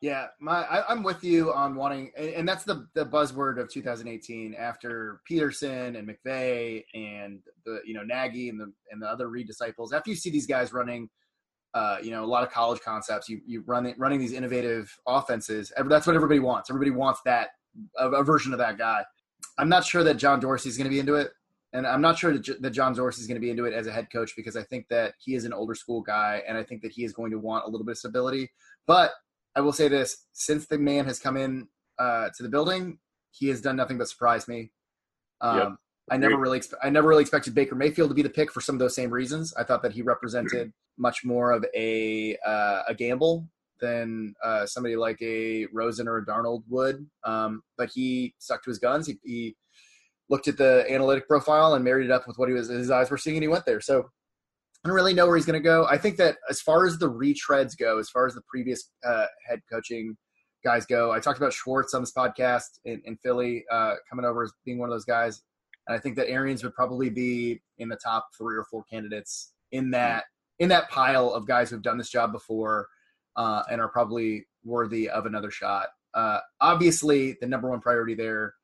Yeah, 0.00 0.26
my 0.40 0.64
I, 0.64 0.90
am 0.90 1.04
with 1.04 1.22
you 1.22 1.52
on 1.52 1.76
wanting, 1.76 2.10
and 2.16 2.48
that's 2.48 2.64
the 2.64 2.88
the 2.94 3.06
buzzword 3.06 3.60
of 3.60 3.68
2018. 3.68 4.52
After 4.54 5.20
Pederson 5.30 5.96
and 5.96 6.08
McVay 6.08 6.82
and 6.92 7.38
the 7.64 7.80
you 7.86 7.94
know 7.94 8.02
Nagy 8.02 8.48
and 8.48 8.60
the 8.60 8.72
and 8.90 9.00
the 9.00 9.06
other 9.06 9.28
Reid 9.28 9.46
disciples, 9.46 9.92
after 9.92 10.10
you 10.10 10.16
see 10.16 10.28
these 10.28 10.46
guys 10.46 10.72
running, 10.72 11.08
uh, 11.74 11.98
you 12.02 12.10
know 12.10 12.24
a 12.24 12.26
lot 12.26 12.42
of 12.42 12.50
college 12.50 12.80
concepts, 12.80 13.28
you 13.28 13.42
you 13.46 13.62
run 13.64 13.94
running 13.96 14.18
these 14.18 14.32
innovative 14.32 14.92
offenses. 15.06 15.72
That's 15.76 16.06
what 16.08 16.16
everybody 16.16 16.40
wants. 16.40 16.68
Everybody 16.68 16.90
wants 16.90 17.20
that 17.24 17.50
a, 17.96 18.08
a 18.08 18.24
version 18.24 18.52
of 18.52 18.58
that 18.58 18.78
guy. 18.78 19.04
I'm 19.56 19.68
not 19.68 19.84
sure 19.84 20.02
that 20.02 20.16
John 20.16 20.40
Dorsey 20.40 20.68
is 20.68 20.76
going 20.76 20.86
to 20.86 20.90
be 20.90 20.98
into 20.98 21.14
it 21.14 21.30
and 21.72 21.86
I'm 21.86 22.00
not 22.00 22.18
sure 22.18 22.36
that 22.36 22.70
John 22.70 22.94
Dorsey 22.94 23.22
is 23.22 23.26
going 23.26 23.36
to 23.36 23.40
be 23.40 23.50
into 23.50 23.64
it 23.64 23.72
as 23.72 23.86
a 23.86 23.92
head 23.92 24.08
coach 24.12 24.34
because 24.36 24.56
I 24.56 24.62
think 24.62 24.88
that 24.88 25.14
he 25.18 25.34
is 25.34 25.44
an 25.44 25.52
older 25.52 25.74
school 25.74 26.02
guy, 26.02 26.42
and 26.46 26.58
I 26.58 26.62
think 26.62 26.82
that 26.82 26.92
he 26.92 27.04
is 27.04 27.12
going 27.12 27.30
to 27.30 27.38
want 27.38 27.64
a 27.64 27.68
little 27.68 27.86
bit 27.86 27.92
of 27.92 27.98
stability. 27.98 28.50
But 28.86 29.12
I 29.56 29.60
will 29.60 29.72
say 29.72 29.88
this: 29.88 30.26
since 30.32 30.66
the 30.66 30.78
man 30.78 31.04
has 31.06 31.18
come 31.18 31.36
in 31.36 31.68
uh, 31.98 32.28
to 32.36 32.42
the 32.42 32.48
building, 32.48 32.98
he 33.30 33.48
has 33.48 33.60
done 33.60 33.76
nothing 33.76 33.98
but 33.98 34.08
surprise 34.08 34.48
me. 34.48 34.70
Um, 35.40 35.58
yep. 35.58 35.68
I 36.10 36.16
never 36.18 36.36
really, 36.36 36.60
I 36.82 36.90
never 36.90 37.08
really 37.08 37.22
expected 37.22 37.54
Baker 37.54 37.74
Mayfield 37.74 38.10
to 38.10 38.14
be 38.14 38.22
the 38.22 38.28
pick 38.28 38.52
for 38.52 38.60
some 38.60 38.74
of 38.74 38.78
those 38.78 38.94
same 38.94 39.10
reasons. 39.10 39.54
I 39.54 39.64
thought 39.64 39.82
that 39.82 39.92
he 39.92 40.02
represented 40.02 40.72
much 40.98 41.24
more 41.24 41.52
of 41.52 41.64
a 41.74 42.36
uh, 42.44 42.82
a 42.88 42.94
gamble 42.94 43.48
than 43.80 44.34
uh, 44.44 44.64
somebody 44.64 44.96
like 44.96 45.20
a 45.20 45.66
Rosen 45.72 46.08
or 46.08 46.18
a 46.18 46.24
Darnold 46.24 46.62
would. 46.68 47.06
Um, 47.24 47.62
but 47.76 47.90
he 47.92 48.34
stuck 48.38 48.62
to 48.64 48.70
his 48.70 48.78
guns. 48.78 49.06
He, 49.06 49.18
he 49.24 49.56
looked 50.28 50.48
at 50.48 50.56
the 50.56 50.84
analytic 50.88 51.28
profile 51.28 51.74
and 51.74 51.84
married 51.84 52.06
it 52.06 52.12
up 52.12 52.26
with 52.26 52.38
what 52.38 52.48
he 52.48 52.54
was 52.54 52.68
his 52.68 52.90
eyes 52.90 53.10
were 53.10 53.18
seeing, 53.18 53.36
and 53.36 53.44
he 53.44 53.48
went 53.48 53.66
there. 53.66 53.80
So 53.80 54.08
I 54.84 54.88
don't 54.88 54.96
really 54.96 55.14
know 55.14 55.26
where 55.26 55.36
he's 55.36 55.46
going 55.46 55.60
to 55.60 55.64
go. 55.64 55.86
I 55.86 55.96
think 55.96 56.16
that 56.16 56.36
as 56.50 56.60
far 56.60 56.86
as 56.86 56.98
the 56.98 57.10
retreads 57.10 57.76
go, 57.78 57.98
as 57.98 58.10
far 58.10 58.26
as 58.26 58.34
the 58.34 58.42
previous 58.48 58.90
uh, 59.06 59.26
head 59.48 59.60
coaching 59.70 60.16
guys 60.64 60.86
go, 60.86 61.12
I 61.12 61.20
talked 61.20 61.38
about 61.38 61.52
Schwartz 61.52 61.94
on 61.94 62.02
this 62.02 62.12
podcast 62.12 62.80
in, 62.84 63.00
in 63.04 63.16
Philly 63.22 63.64
uh, 63.70 63.94
coming 64.10 64.24
over 64.24 64.42
as 64.42 64.52
being 64.64 64.78
one 64.78 64.88
of 64.88 64.92
those 64.92 65.04
guys. 65.04 65.42
And 65.86 65.96
I 65.96 66.00
think 66.00 66.16
that 66.16 66.28
Arians 66.28 66.64
would 66.64 66.74
probably 66.74 67.10
be 67.10 67.60
in 67.78 67.88
the 67.88 67.96
top 67.96 68.28
three 68.36 68.56
or 68.56 68.64
four 68.64 68.84
candidates 68.90 69.52
in 69.70 69.90
that 69.92 70.24
in 70.58 70.68
that 70.68 70.90
pile 70.90 71.32
of 71.32 71.46
guys 71.46 71.70
who've 71.70 71.82
done 71.82 71.98
this 71.98 72.10
job 72.10 72.32
before 72.32 72.88
uh, 73.36 73.62
and 73.70 73.80
are 73.80 73.88
probably 73.88 74.46
worthy 74.64 75.08
of 75.08 75.26
another 75.26 75.50
shot. 75.50 75.88
Uh, 76.14 76.38
obviously, 76.60 77.36
the 77.40 77.46
number 77.46 77.68
one 77.70 77.80
priority 77.80 78.14
there 78.14 78.54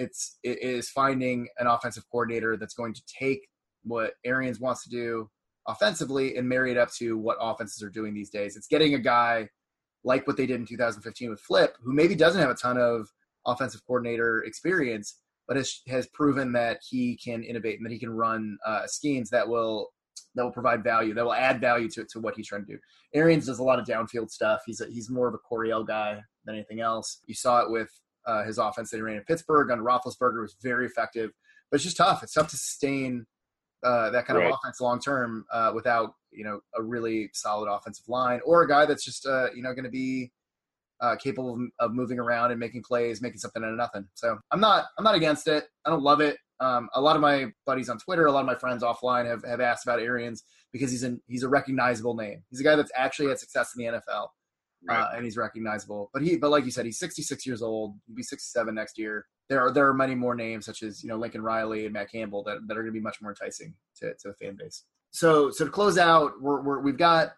it's 0.00 0.38
it 0.42 0.62
is 0.62 0.88
finding 0.88 1.46
an 1.58 1.66
offensive 1.66 2.04
coordinator 2.10 2.56
that's 2.56 2.74
going 2.74 2.94
to 2.94 3.02
take 3.06 3.46
what 3.84 4.14
Arians 4.24 4.58
wants 4.58 4.82
to 4.84 4.90
do 4.90 5.28
offensively 5.68 6.36
and 6.36 6.48
marry 6.48 6.70
it 6.70 6.78
up 6.78 6.90
to 6.98 7.16
what 7.18 7.36
offenses 7.40 7.82
are 7.82 7.90
doing 7.90 8.14
these 8.14 8.30
days. 8.30 8.56
It's 8.56 8.66
getting 8.66 8.94
a 8.94 8.98
guy 8.98 9.48
like 10.02 10.26
what 10.26 10.36
they 10.36 10.46
did 10.46 10.60
in 10.60 10.66
2015 10.66 11.30
with 11.30 11.40
Flip, 11.40 11.76
who 11.82 11.92
maybe 11.92 12.14
doesn't 12.14 12.40
have 12.40 12.50
a 12.50 12.54
ton 12.54 12.78
of 12.78 13.08
offensive 13.46 13.82
coordinator 13.86 14.42
experience, 14.44 15.20
but 15.46 15.58
has, 15.58 15.82
has 15.86 16.06
proven 16.08 16.52
that 16.52 16.78
he 16.88 17.18
can 17.22 17.42
innovate 17.42 17.76
and 17.76 17.84
that 17.84 17.92
he 17.92 17.98
can 17.98 18.10
run 18.10 18.56
uh, 18.66 18.86
schemes 18.86 19.28
that 19.30 19.48
will 19.48 19.88
that 20.36 20.44
will 20.44 20.52
provide 20.52 20.84
value, 20.84 21.12
that 21.12 21.24
will 21.24 21.34
add 21.34 21.60
value 21.60 21.88
to 21.90 22.04
to 22.04 22.20
what 22.20 22.34
he's 22.36 22.46
trying 22.46 22.64
to 22.64 22.72
do. 22.72 22.78
Arians 23.14 23.46
does 23.46 23.58
a 23.58 23.64
lot 23.64 23.78
of 23.78 23.84
downfield 23.84 24.30
stuff. 24.30 24.60
He's 24.64 24.80
a, 24.80 24.86
he's 24.86 25.10
more 25.10 25.28
of 25.28 25.34
a 25.34 25.38
Coryell 25.38 25.84
guy 25.84 26.20
than 26.44 26.54
anything 26.54 26.80
else. 26.80 27.20
You 27.26 27.34
saw 27.34 27.60
it 27.60 27.70
with 27.70 27.90
uh, 28.26 28.44
his 28.44 28.58
offense 28.58 28.90
that 28.90 28.98
he 28.98 29.02
ran 29.02 29.16
in 29.16 29.24
Pittsburgh 29.24 29.70
under 29.70 29.84
Roethlisberger 29.84 30.42
was 30.42 30.56
very 30.62 30.86
effective, 30.86 31.30
but 31.70 31.76
it's 31.76 31.84
just 31.84 31.96
tough. 31.96 32.22
It's 32.22 32.32
tough 32.32 32.48
to 32.50 32.56
sustain 32.56 33.26
uh, 33.82 34.10
that 34.10 34.26
kind 34.26 34.38
right. 34.38 34.48
of 34.48 34.54
offense 34.54 34.80
long 34.80 35.00
term 35.00 35.44
uh, 35.52 35.72
without 35.74 36.14
you 36.30 36.44
know 36.44 36.60
a 36.76 36.82
really 36.82 37.30
solid 37.32 37.70
offensive 37.70 38.08
line 38.08 38.40
or 38.44 38.62
a 38.62 38.68
guy 38.68 38.86
that's 38.86 39.04
just 39.04 39.26
uh, 39.26 39.46
you 39.54 39.62
know 39.62 39.72
going 39.72 39.84
to 39.84 39.90
be 39.90 40.30
uh, 41.00 41.16
capable 41.16 41.54
of, 41.54 41.60
of, 41.78 41.94
moving 41.94 42.18
around 42.18 42.50
and 42.50 42.60
making 42.60 42.82
plays, 42.82 43.22
making 43.22 43.38
something 43.38 43.64
out 43.64 43.70
of 43.70 43.76
nothing. 43.76 44.06
So 44.14 44.38
I'm 44.50 44.60
not 44.60 44.86
I'm 44.98 45.04
not 45.04 45.14
against 45.14 45.48
it. 45.48 45.64
I 45.84 45.90
don't 45.90 46.02
love 46.02 46.20
it. 46.20 46.36
Um, 46.60 46.90
a 46.94 47.00
lot 47.00 47.16
of 47.16 47.22
my 47.22 47.46
buddies 47.64 47.88
on 47.88 47.98
Twitter, 47.98 48.26
a 48.26 48.32
lot 48.32 48.40
of 48.40 48.46
my 48.46 48.54
friends 48.54 48.82
offline 48.82 49.26
have, 49.26 49.42
have 49.44 49.62
asked 49.62 49.86
about 49.86 49.98
Arians 49.98 50.44
because 50.72 50.90
he's 50.90 51.02
an 51.02 51.22
he's 51.26 51.42
a 51.42 51.48
recognizable 51.48 52.14
name. 52.14 52.42
He's 52.50 52.60
a 52.60 52.64
guy 52.64 52.76
that's 52.76 52.92
actually 52.94 53.28
had 53.28 53.38
success 53.38 53.72
in 53.74 53.84
the 53.84 53.98
NFL 53.98 54.28
right. 54.86 55.00
uh, 55.00 55.08
and 55.14 55.24
he's 55.24 55.36
recognizable. 55.36 56.10
But 56.12 56.22
he, 56.22 56.36
but 56.36 56.50
like 56.50 56.64
you 56.64 56.70
said, 56.70 56.84
he's 56.84 56.98
66 56.98 57.46
years 57.46 57.62
old. 57.62 57.94
He'll 58.06 58.16
be 58.16 58.22
67 58.22 58.74
next 58.74 58.98
year. 58.98 59.26
There 59.48 59.60
are 59.60 59.72
there 59.72 59.88
are 59.88 59.94
many 59.94 60.14
more 60.14 60.34
names 60.34 60.66
such 60.66 60.82
as 60.82 61.02
you 61.02 61.08
know 61.08 61.16
Lincoln 61.16 61.42
Riley 61.42 61.84
and 61.84 61.92
Matt 61.92 62.10
Campbell 62.10 62.44
that, 62.44 62.58
that 62.66 62.76
are 62.76 62.82
going 62.82 62.94
to 62.94 62.98
be 62.98 63.02
much 63.02 63.20
more 63.20 63.32
enticing 63.32 63.74
to, 63.96 64.14
to 64.14 64.28
the 64.28 64.34
fan 64.34 64.56
base. 64.56 64.84
So 65.10 65.50
so 65.50 65.64
to 65.64 65.70
close 65.70 65.98
out, 65.98 66.40
we're, 66.40 66.62
we're 66.62 66.80
we've 66.80 66.98
got 66.98 67.32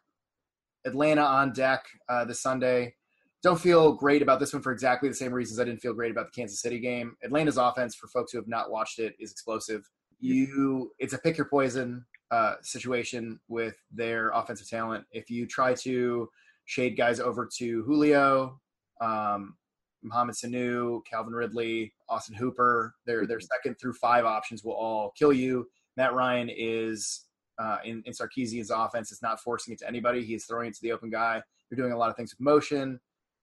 Atlanta 0.84 1.22
on 1.22 1.52
deck 1.52 1.84
uh, 2.08 2.24
this 2.24 2.40
Sunday. 2.40 2.94
Don't 3.42 3.60
feel 3.60 3.92
great 3.92 4.22
about 4.22 4.38
this 4.38 4.52
one 4.52 4.62
for 4.62 4.72
exactly 4.72 5.08
the 5.08 5.14
same 5.14 5.32
reasons 5.32 5.58
I 5.58 5.64
didn't 5.64 5.80
feel 5.80 5.94
great 5.94 6.12
about 6.12 6.26
the 6.26 6.40
Kansas 6.40 6.60
City 6.60 6.78
game. 6.78 7.16
Atlanta's 7.24 7.56
offense, 7.56 7.94
for 7.94 8.06
folks 8.06 8.30
who 8.30 8.38
have 8.38 8.46
not 8.46 8.70
watched 8.70 9.00
it, 9.00 9.14
is 9.18 9.32
explosive. 9.32 9.82
You, 10.20 10.92
it's 11.00 11.12
a 11.12 11.18
pick 11.18 11.36
your 11.36 11.48
poison 11.48 12.04
uh, 12.30 12.54
situation 12.62 13.40
with 13.48 13.74
their 13.90 14.30
offensive 14.30 14.68
talent. 14.68 15.04
If 15.10 15.28
you 15.28 15.46
try 15.46 15.74
to 15.74 16.28
shade 16.64 16.96
guys 16.96 17.20
over 17.20 17.48
to 17.58 17.82
Julio, 17.84 18.60
um, 19.00 19.56
Mohamed 20.02 20.34
Sanu, 20.34 21.00
Calvin 21.08 21.32
Ridley, 21.32 21.92
Austin 22.08 22.34
Hooper. 22.34 22.94
Their 23.06 23.26
their 23.26 23.38
mm-hmm. 23.38 23.46
second 23.52 23.76
through 23.80 23.94
five 23.94 24.24
options 24.24 24.64
will 24.64 24.72
all 24.72 25.12
kill 25.18 25.32
you. 25.32 25.68
Matt 25.96 26.14
Ryan 26.14 26.50
is 26.50 27.26
uh, 27.58 27.78
in, 27.84 28.02
in 28.06 28.12
Sarkisian's 28.12 28.70
offense 28.70 29.12
is 29.12 29.22
not 29.22 29.40
forcing 29.40 29.72
it 29.72 29.78
to 29.80 29.88
anybody. 29.88 30.24
He's 30.24 30.46
throwing 30.46 30.68
it 30.68 30.74
to 30.74 30.82
the 30.82 30.92
open 30.92 31.10
guy. 31.10 31.42
They're 31.70 31.76
doing 31.76 31.92
a 31.92 31.98
lot 31.98 32.10
of 32.10 32.16
things 32.16 32.32
with 32.32 32.40
motion, 32.40 32.98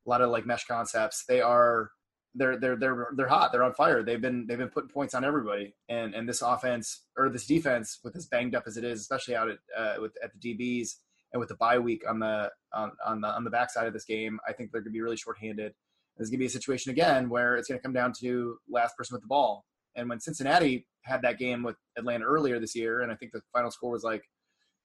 a 0.05 0.09
lot 0.09 0.21
of 0.21 0.29
like 0.29 0.45
mesh 0.45 0.65
concepts. 0.65 1.25
They 1.27 1.41
are 1.41 1.91
they're 2.35 2.59
they're 2.59 2.75
they're 2.75 3.07
they're 3.15 3.27
hot. 3.27 3.51
They're 3.51 3.63
on 3.63 3.73
fire. 3.73 4.03
They've 4.03 4.21
been 4.21 4.45
they've 4.47 4.57
been 4.57 4.69
putting 4.69 4.89
points 4.89 5.13
on 5.13 5.23
everybody. 5.23 5.75
And 5.87 6.13
and 6.13 6.27
this 6.27 6.41
offense 6.41 7.05
or 7.17 7.29
this 7.29 7.45
defense, 7.45 7.99
with 8.03 8.15
as 8.15 8.27
banged 8.27 8.55
up 8.55 8.63
as 8.67 8.77
it 8.77 8.83
is, 8.83 8.99
especially 9.01 9.35
out 9.35 9.49
at 9.49 9.57
uh, 9.77 9.95
with 10.01 10.13
at 10.23 10.31
the 10.33 10.55
DBs 10.55 10.95
and 11.33 11.39
with 11.39 11.49
the 11.49 11.55
bye 11.55 11.79
week 11.79 12.03
on 12.07 12.19
the 12.19 12.49
on, 12.73 12.91
on 13.05 13.21
the 13.21 13.27
on 13.27 13.43
the 13.43 13.49
backside 13.49 13.87
of 13.87 13.93
this 13.93 14.05
game, 14.05 14.39
I 14.47 14.53
think 14.53 14.71
they're 14.71 14.81
going 14.81 14.91
to 14.91 14.97
be 14.97 15.01
really 15.01 15.17
shorthanded. 15.17 15.73
There's 16.17 16.29
going 16.29 16.37
to 16.37 16.43
be 16.43 16.47
a 16.47 16.49
situation 16.49 16.91
again 16.91 17.29
where 17.29 17.55
it's 17.55 17.67
going 17.67 17.79
to 17.79 17.83
come 17.83 17.93
down 17.93 18.13
to 18.19 18.57
last 18.69 18.97
person 18.97 19.15
with 19.15 19.21
the 19.21 19.27
ball. 19.27 19.65
And 19.95 20.09
when 20.09 20.19
Cincinnati 20.19 20.85
had 21.03 21.21
that 21.21 21.39
game 21.39 21.63
with 21.63 21.77
Atlanta 21.97 22.25
earlier 22.25 22.59
this 22.59 22.75
year, 22.75 23.01
and 23.01 23.11
I 23.11 23.15
think 23.15 23.31
the 23.31 23.41
final 23.53 23.71
score 23.71 23.91
was 23.91 24.03
like, 24.03 24.23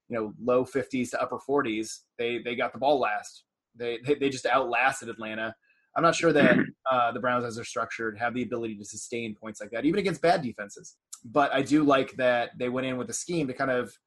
you 0.07 0.17
know, 0.17 0.33
low 0.41 0.63
50s 0.63 1.11
to 1.11 1.21
upper 1.21 1.37
40s, 1.37 1.99
they 2.17 2.39
they 2.39 2.55
got 2.55 2.73
the 2.73 2.79
ball 2.79 2.99
last. 2.99 3.43
They 3.75 3.99
they, 4.05 4.15
they 4.15 4.29
just 4.29 4.45
outlasted 4.45 5.09
Atlanta. 5.09 5.55
I'm 5.97 6.03
not 6.03 6.15
sure 6.15 6.33
that 6.33 6.57
uh, 6.91 7.11
the 7.11 7.19
Browns, 7.19 7.45
as 7.45 7.55
they're 7.55 7.65
structured, 7.65 8.17
have 8.17 8.33
the 8.33 8.43
ability 8.43 8.75
to 8.77 8.85
sustain 8.85 9.35
points 9.35 9.61
like 9.61 9.71
that, 9.71 9.85
even 9.85 9.99
against 9.99 10.21
bad 10.21 10.41
defenses. 10.41 10.95
But 11.23 11.53
I 11.53 11.63
do 11.63 11.83
like 11.83 12.11
that 12.13 12.51
they 12.57 12.69
went 12.69 12.87
in 12.87 12.97
with 12.97 13.09
a 13.09 13.13
scheme 13.13 13.47
to 13.47 13.53
kind 13.53 13.71
of 13.71 13.97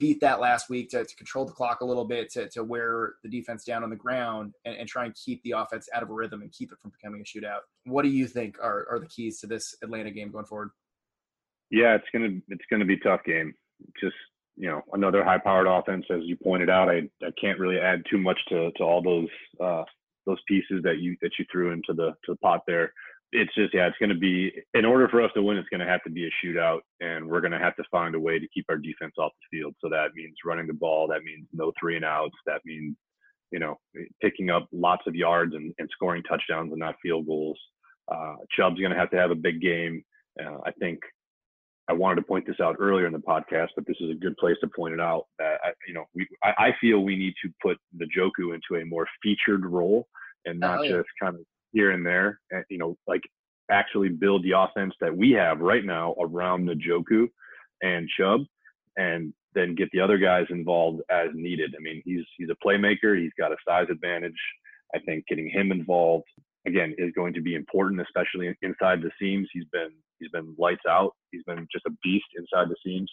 beat 0.00 0.20
that 0.20 0.40
last 0.40 0.68
week 0.68 0.88
to, 0.90 1.04
to 1.04 1.16
control 1.16 1.44
the 1.44 1.52
clock 1.52 1.82
a 1.82 1.84
little 1.84 2.06
bit, 2.06 2.32
to, 2.32 2.48
to 2.48 2.64
wear 2.64 3.14
the 3.22 3.28
defense 3.28 3.64
down 3.64 3.84
on 3.84 3.90
the 3.90 3.96
ground 3.96 4.54
and, 4.64 4.74
and 4.74 4.88
try 4.88 5.04
and 5.04 5.14
keep 5.14 5.40
the 5.44 5.52
offense 5.52 5.88
out 5.94 6.02
of 6.02 6.10
a 6.10 6.12
rhythm 6.12 6.40
and 6.40 6.50
keep 6.50 6.72
it 6.72 6.78
from 6.80 6.90
becoming 6.90 7.20
a 7.20 7.24
shootout. 7.24 7.60
What 7.84 8.02
do 8.02 8.08
you 8.08 8.26
think 8.26 8.56
are, 8.60 8.86
are 8.90 8.98
the 8.98 9.06
keys 9.06 9.38
to 9.40 9.46
this 9.46 9.76
Atlanta 9.82 10.10
game 10.10 10.32
going 10.32 10.46
forward? 10.46 10.70
Yeah, 11.70 11.94
it's 11.94 12.06
gonna 12.12 12.40
it's 12.48 12.64
gonna 12.68 12.84
be 12.84 12.94
a 12.94 12.98
tough 12.98 13.20
game. 13.24 13.54
Just 14.00 14.16
you 14.56 14.68
know, 14.68 14.82
another 14.92 15.22
high 15.22 15.38
powered 15.38 15.68
offense, 15.68 16.04
as 16.10 16.22
you 16.24 16.36
pointed 16.36 16.68
out. 16.68 16.88
I, 16.88 17.08
I 17.22 17.30
can't 17.40 17.60
really 17.60 17.78
add 17.78 18.02
too 18.10 18.18
much 18.18 18.38
to, 18.48 18.72
to 18.72 18.82
all 18.82 19.00
those 19.02 19.28
uh, 19.62 19.84
those 20.26 20.38
pieces 20.48 20.82
that 20.82 20.98
you 20.98 21.16
that 21.22 21.30
you 21.38 21.44
threw 21.50 21.72
into 21.72 21.92
the 21.94 22.10
to 22.24 22.32
the 22.32 22.36
pot 22.36 22.62
there 22.66 22.92
it's 23.32 23.54
just 23.54 23.72
yeah, 23.74 23.86
it's 23.86 23.98
going 23.98 24.10
to 24.10 24.18
be 24.18 24.52
in 24.74 24.84
order 24.84 25.08
for 25.08 25.22
us 25.22 25.30
to 25.34 25.42
win, 25.42 25.56
it's 25.56 25.68
going 25.68 25.80
to 25.80 25.86
have 25.86 26.02
to 26.04 26.10
be 26.10 26.26
a 26.26 26.46
shootout, 26.46 26.80
and 27.00 27.28
we're 27.28 27.40
going 27.40 27.52
to 27.52 27.58
have 27.58 27.76
to 27.76 27.84
find 27.90 28.14
a 28.14 28.20
way 28.20 28.38
to 28.38 28.48
keep 28.52 28.66
our 28.68 28.76
defense 28.76 29.14
off 29.18 29.32
the 29.50 29.58
field. 29.58 29.74
So 29.80 29.88
that 29.88 30.14
means 30.14 30.34
running 30.44 30.66
the 30.66 30.72
ball. 30.72 31.06
That 31.08 31.22
means 31.22 31.46
no 31.52 31.72
three 31.78 31.96
and 31.96 32.04
outs. 32.04 32.36
That 32.46 32.60
means 32.64 32.96
you 33.52 33.58
know 33.58 33.76
picking 34.20 34.50
up 34.50 34.68
lots 34.72 35.02
of 35.06 35.14
yards 35.14 35.54
and, 35.54 35.72
and 35.78 35.88
scoring 35.92 36.22
touchdowns 36.24 36.72
and 36.72 36.80
not 36.80 36.96
field 37.02 37.26
goals. 37.26 37.58
Uh, 38.10 38.36
Chubb's 38.56 38.80
going 38.80 38.92
to 38.92 38.98
have 38.98 39.10
to 39.10 39.16
have 39.18 39.30
a 39.30 39.36
big 39.36 39.60
game. 39.60 40.02
Uh, 40.44 40.58
I 40.66 40.72
think 40.80 40.98
I 41.88 41.92
wanted 41.92 42.16
to 42.16 42.22
point 42.22 42.46
this 42.46 42.60
out 42.60 42.76
earlier 42.78 43.06
in 43.06 43.12
the 43.12 43.18
podcast, 43.18 43.68
but 43.76 43.86
this 43.86 43.96
is 44.00 44.10
a 44.10 44.14
good 44.14 44.36
place 44.36 44.56
to 44.60 44.68
point 44.68 44.94
it 44.94 45.00
out. 45.00 45.26
That 45.38 45.58
I, 45.62 45.70
you 45.86 45.94
know, 45.94 46.04
we 46.14 46.26
I, 46.42 46.54
I 46.58 46.74
feel 46.80 47.00
we 47.00 47.16
need 47.16 47.34
to 47.44 47.52
put 47.62 47.78
Njoku 47.96 48.54
into 48.54 48.80
a 48.80 48.86
more 48.86 49.06
featured 49.22 49.64
role 49.64 50.08
and 50.46 50.58
not 50.58 50.80
oh, 50.80 50.82
yeah. 50.82 50.96
just 50.96 51.08
kind 51.20 51.36
of 51.36 51.42
here 51.72 51.90
and 51.90 52.04
there, 52.04 52.40
and 52.50 52.64
you 52.70 52.78
know, 52.78 52.96
like 53.06 53.22
actually 53.70 54.08
build 54.08 54.42
the 54.42 54.58
offense 54.58 54.94
that 55.00 55.16
we 55.16 55.30
have 55.32 55.60
right 55.60 55.84
now 55.84 56.14
around 56.20 56.68
Njoku 56.68 57.28
and 57.82 58.08
Chubb, 58.18 58.40
and 58.96 59.32
then 59.54 59.74
get 59.74 59.88
the 59.92 60.00
other 60.00 60.18
guys 60.18 60.46
involved 60.50 61.02
as 61.10 61.28
needed. 61.34 61.74
I 61.76 61.82
mean, 61.82 62.02
he's 62.04 62.24
he's 62.36 62.48
a 62.50 62.66
playmaker. 62.66 63.18
He's 63.18 63.32
got 63.38 63.52
a 63.52 63.56
size 63.66 63.86
advantage. 63.90 64.32
I 64.94 64.98
think 65.00 65.26
getting 65.28 65.48
him 65.48 65.72
involved 65.72 66.26
again 66.66 66.94
is 66.98 67.12
going 67.14 67.32
to 67.34 67.40
be 67.40 67.54
important, 67.54 68.00
especially 68.00 68.54
inside 68.62 69.02
the 69.02 69.10
seams. 69.20 69.48
He's 69.52 69.64
been 69.72 69.90
he's 70.18 70.30
been 70.30 70.54
lights 70.58 70.84
out. 70.88 71.12
He's 71.32 71.42
been 71.44 71.66
just 71.72 71.86
a 71.86 71.92
beast 72.02 72.26
inside 72.36 72.68
the 72.68 72.76
seams. 72.84 73.10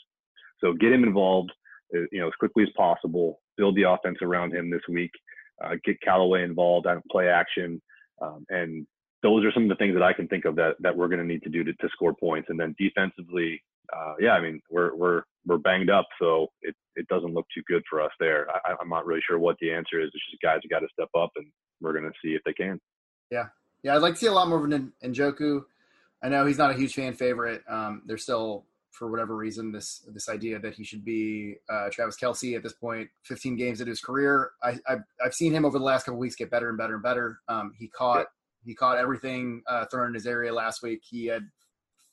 So 0.59 0.73
get 0.73 0.91
him 0.91 1.03
involved, 1.03 1.51
uh, 1.95 2.01
you 2.11 2.19
know, 2.19 2.27
as 2.27 2.33
quickly 2.39 2.63
as 2.63 2.69
possible. 2.75 3.39
Build 3.57 3.75
the 3.75 3.83
offense 3.83 4.17
around 4.21 4.53
him 4.53 4.69
this 4.69 4.81
week. 4.89 5.11
Uh, 5.63 5.75
get 5.83 6.01
Callaway 6.01 6.43
involved 6.43 6.87
on 6.87 7.01
play 7.11 7.27
action. 7.29 7.81
Um, 8.21 8.45
and 8.49 8.87
those 9.23 9.43
are 9.45 9.51
some 9.51 9.63
of 9.63 9.69
the 9.69 9.75
things 9.75 9.95
that 9.95 10.03
I 10.03 10.13
can 10.13 10.27
think 10.27 10.45
of 10.45 10.55
that 10.55 10.75
that 10.79 10.95
we're 10.95 11.07
going 11.07 11.19
to 11.19 11.25
need 11.25 11.43
to 11.43 11.49
do 11.49 11.63
to, 11.63 11.73
to 11.73 11.89
score 11.89 12.13
points. 12.13 12.49
And 12.49 12.59
then 12.59 12.75
defensively, 12.79 13.61
uh, 13.95 14.13
yeah, 14.19 14.31
I 14.31 14.41
mean 14.41 14.61
we're 14.69 14.95
we're 14.95 15.23
we're 15.45 15.57
banged 15.57 15.89
up, 15.89 16.05
so 16.19 16.47
it 16.61 16.75
it 16.95 17.07
doesn't 17.07 17.33
look 17.33 17.45
too 17.53 17.63
good 17.67 17.83
for 17.89 18.01
us 18.01 18.11
there. 18.19 18.47
I, 18.65 18.75
am 18.81 18.89
not 18.89 19.05
really 19.05 19.21
sure 19.27 19.39
what 19.39 19.57
the 19.61 19.71
answer 19.71 19.99
is. 19.99 20.09
It's 20.13 20.31
just 20.31 20.41
guys 20.41 20.59
got 20.69 20.79
to 20.79 20.87
step 20.93 21.09
up, 21.17 21.31
and 21.35 21.47
we're 21.81 21.93
going 21.93 22.05
to 22.05 22.11
see 22.23 22.33
if 22.33 22.41
they 22.45 22.53
can. 22.53 22.79
Yeah, 23.31 23.47
yeah, 23.83 23.95
I'd 23.95 24.01
like 24.01 24.13
to 24.15 24.19
see 24.19 24.27
a 24.27 24.31
lot 24.31 24.47
more 24.47 24.63
of 24.63 24.81
Njoku. 25.03 25.63
I 26.21 26.29
know 26.29 26.45
he's 26.45 26.57
not 26.57 26.71
a 26.71 26.73
huge 26.73 26.95
fan 26.95 27.13
favorite. 27.13 27.63
Um, 27.69 28.01
there's 28.05 28.23
still, 28.23 28.65
for 28.91 29.09
whatever 29.09 29.35
reason, 29.35 29.71
this 29.71 30.03
this 30.07 30.29
idea 30.29 30.59
that 30.59 30.73
he 30.73 30.83
should 30.83 31.05
be 31.05 31.55
uh, 31.69 31.89
Travis 31.91 32.17
Kelce 32.17 32.55
at 32.55 32.63
this 32.63 32.73
15 33.23 33.55
games 33.55 33.79
into 33.79 33.89
his 33.89 34.01
career, 34.01 34.51
I, 34.63 34.77
I've, 34.87 35.03
I've 35.23 35.33
seen 35.33 35.53
him 35.53 35.65
over 35.65 35.77
the 35.77 35.83
last 35.83 36.05
couple 36.05 36.19
weeks 36.19 36.35
get 36.35 36.49
better 36.49 36.69
and 36.69 36.77
better 36.77 36.95
and 36.95 37.03
better. 37.03 37.39
Um, 37.47 37.73
he 37.77 37.87
caught 37.87 38.27
he 38.63 38.73
caught 38.73 38.97
everything 38.97 39.61
uh, 39.67 39.85
thrown 39.85 40.07
in 40.09 40.13
his 40.13 40.27
area 40.27 40.53
last 40.53 40.83
week. 40.83 41.01
He 41.07 41.27
had, 41.27 41.43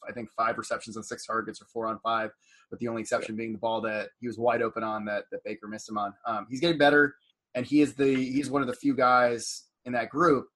I 0.09 0.13
think, 0.13 0.31
five 0.37 0.59
receptions 0.59 0.97
on 0.97 1.03
six 1.03 1.27
targets 1.27 1.61
or 1.61 1.67
four 1.67 1.87
on 1.87 1.99
five, 2.01 2.31
with 2.71 2.81
the 2.81 2.89
only 2.89 3.03
exception 3.03 3.35
being 3.35 3.53
the 3.53 3.59
ball 3.59 3.81
that 3.83 4.11
he 4.21 4.27
was 4.27 4.39
wide 4.39 4.63
open 4.63 4.83
on 4.83 5.05
that, 5.07 5.25
that 5.33 5.43
Baker 5.45 5.67
missed 5.67 5.89
him 5.89 5.99
on. 5.99 6.13
Um, 6.27 6.47
he's 6.49 6.61
getting 6.61 6.79
better, 6.79 7.17
and 7.55 7.67
he 7.67 7.81
is 7.81 7.95
the 7.95 8.15
he's 8.15 8.51
one 8.51 8.63
of 8.63 8.69
the 8.69 8.75
few 8.75 8.95
guys 8.95 9.65
in 9.85 9.93
that 9.95 10.11
group 10.11 10.47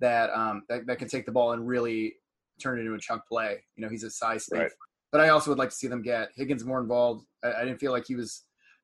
that 0.00 0.30
um, 0.30 0.62
that, 0.68 0.86
that 0.86 0.98
can 0.98 1.08
take 1.08 1.26
the 1.26 1.32
ball 1.32 1.52
and 1.52 1.66
really 1.66 2.14
turn 2.60 2.78
it 2.78 2.82
into 2.82 2.94
a 2.94 2.98
chunk 2.98 3.22
play. 3.28 3.62
You 3.76 3.84
know, 3.84 3.90
he's 3.90 4.04
a 4.04 4.10
size 4.10 4.46
thing. 4.46 4.60
Right. 4.60 4.70
But 5.16 5.24
I 5.24 5.30
also 5.30 5.50
would 5.50 5.58
like 5.58 5.70
to 5.70 5.74
see 5.74 5.86
them 5.86 6.02
get 6.02 6.28
Higgins 6.36 6.62
more 6.62 6.78
involved. 6.78 7.24
I, 7.42 7.50
I 7.54 7.64
didn't 7.64 7.78
feel 7.78 7.90
like 7.90 8.04
he 8.06 8.14
was 8.14 8.42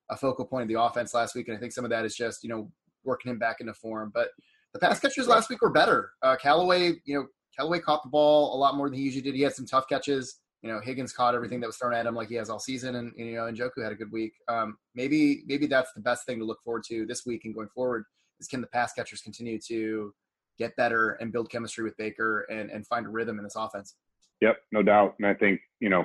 a 0.09 0.17
focal 0.17 0.47
point 0.47 0.63
of 0.63 0.69
the 0.69 0.81
offense 0.81 1.13
last 1.13 1.35
week, 1.35 1.47
and 1.49 1.55
I 1.55 1.61
think 1.61 1.73
some 1.73 1.85
of 1.85 1.91
that 1.91 2.07
is 2.07 2.17
just 2.17 2.43
you 2.43 2.49
know 2.49 2.73
working 3.05 3.31
him 3.31 3.39
back 3.39 3.61
into 3.61 3.75
form. 3.75 4.11
But 4.15 4.29
the 4.73 4.79
pass 4.79 4.99
catchers 4.99 5.29
last 5.29 5.51
week 5.51 5.61
were 5.61 5.69
better. 5.69 6.13
Uh, 6.23 6.35
Callaway, 6.37 6.95
you 7.05 7.15
know, 7.15 7.27
Callaway 7.55 7.81
caught 7.81 8.03
the 8.03 8.09
ball 8.09 8.57
a 8.57 8.57
lot 8.57 8.77
more 8.77 8.89
than 8.89 8.99
he 8.99 9.05
usually 9.05 9.21
did. 9.21 9.35
He 9.35 9.43
had 9.43 9.53
some 9.53 9.67
tough 9.67 9.87
catches. 9.91 10.39
You 10.63 10.73
know, 10.73 10.81
Higgins 10.81 11.13
caught 11.13 11.35
everything 11.35 11.61
that 11.61 11.67
was 11.67 11.77
thrown 11.77 11.93
at 11.93 12.07
him 12.07 12.15
like 12.15 12.31
he 12.31 12.37
has 12.37 12.49
all 12.49 12.59
season, 12.59 12.95
and, 12.95 13.13
you 13.15 13.35
know, 13.35 13.43
Njoku 13.43 13.83
had 13.83 13.93
a 13.93 13.95
good 13.95 14.11
week. 14.11 14.33
Um, 14.49 14.79
maybe 14.95 15.43
maybe 15.47 15.67
that's 15.67 15.93
the 15.93 16.01
best 16.01 16.25
thing 16.25 16.39
to 16.39 16.47
look 16.47 16.63
forward 16.63 16.85
to 16.85 17.05
this 17.05 17.27
week 17.27 17.45
and 17.45 17.55
going 17.55 17.69
forward 17.75 18.07
is 18.41 18.49
can 18.49 18.63
the 18.63 18.69
pass 18.69 18.95
catchers 18.95 19.21
continue 19.21 19.59
to 19.69 20.15
get 20.59 20.75
better 20.77 21.19
and 21.21 21.31
build 21.31 21.51
chemistry 21.51 21.85
with 21.85 21.95
Baker 21.99 22.47
and 22.51 22.71
and 22.71 22.87
find 22.87 23.05
a 23.05 23.11
rhythm 23.11 23.37
in 23.37 23.45
this 23.45 23.55
offense. 23.55 23.97
Yep, 24.43 24.57
no 24.73 24.83
doubt. 24.83 25.15
And 25.21 25.27
I 25.29 25.35
think 25.35 25.61
you 25.81 25.89
know 25.89 26.05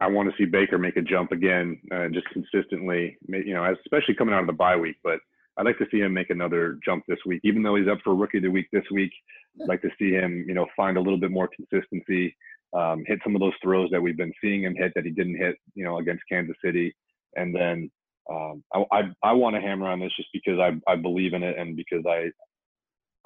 I 0.00 0.08
want 0.08 0.30
to 0.30 0.36
see 0.38 0.46
Baker 0.46 0.78
make 0.78 0.96
a 0.96 1.02
jump 1.02 1.32
again, 1.32 1.78
uh, 1.92 2.08
just 2.08 2.26
consistently. 2.30 3.18
You 3.28 3.54
know, 3.54 3.72
especially 3.84 4.14
coming 4.14 4.34
out 4.34 4.40
of 4.40 4.46
the 4.46 4.54
bye 4.54 4.76
week, 4.76 4.96
but 5.04 5.20
I'd 5.58 5.66
like 5.66 5.78
to 5.78 5.86
see 5.90 5.98
him 5.98 6.14
make 6.14 6.30
another 6.30 6.78
jump 6.84 7.04
this 7.08 7.18
week, 7.26 7.42
even 7.44 7.62
though 7.62 7.76
he's 7.76 7.88
up 7.88 7.98
for 8.04 8.14
rookie 8.14 8.38
of 8.38 8.44
the 8.44 8.50
week 8.50 8.68
this 8.72 8.84
week. 8.92 9.12
I'd 9.60 9.68
like 9.68 9.82
to 9.82 9.90
see 9.98 10.12
him, 10.12 10.46
you 10.48 10.54
know, 10.54 10.66
find 10.76 10.96
a 10.96 11.00
little 11.00 11.18
bit 11.20 11.32
more 11.32 11.48
consistency, 11.54 12.34
um, 12.74 13.04
hit 13.06 13.18
some 13.24 13.34
of 13.34 13.40
those 13.40 13.54
throws 13.62 13.90
that 13.90 14.00
we've 14.00 14.16
been 14.16 14.32
seeing 14.40 14.62
him 14.62 14.76
hit 14.76 14.92
that 14.94 15.04
he 15.04 15.10
didn't 15.10 15.36
hit, 15.36 15.56
you 15.74 15.84
know, 15.84 15.98
against 15.98 16.22
Kansas 16.30 16.56
City. 16.64 16.94
And 17.36 17.54
then 17.54 17.90
um, 18.30 18.62
I, 18.72 18.84
I, 18.92 19.02
I 19.24 19.32
want 19.32 19.56
to 19.56 19.60
hammer 19.62 19.88
on 19.88 20.00
this 20.00 20.12
just 20.16 20.28
because 20.32 20.58
I, 20.60 20.72
I 20.90 20.96
believe 20.96 21.34
in 21.34 21.42
it 21.42 21.58
and 21.58 21.76
because 21.76 22.04
I, 22.08 22.30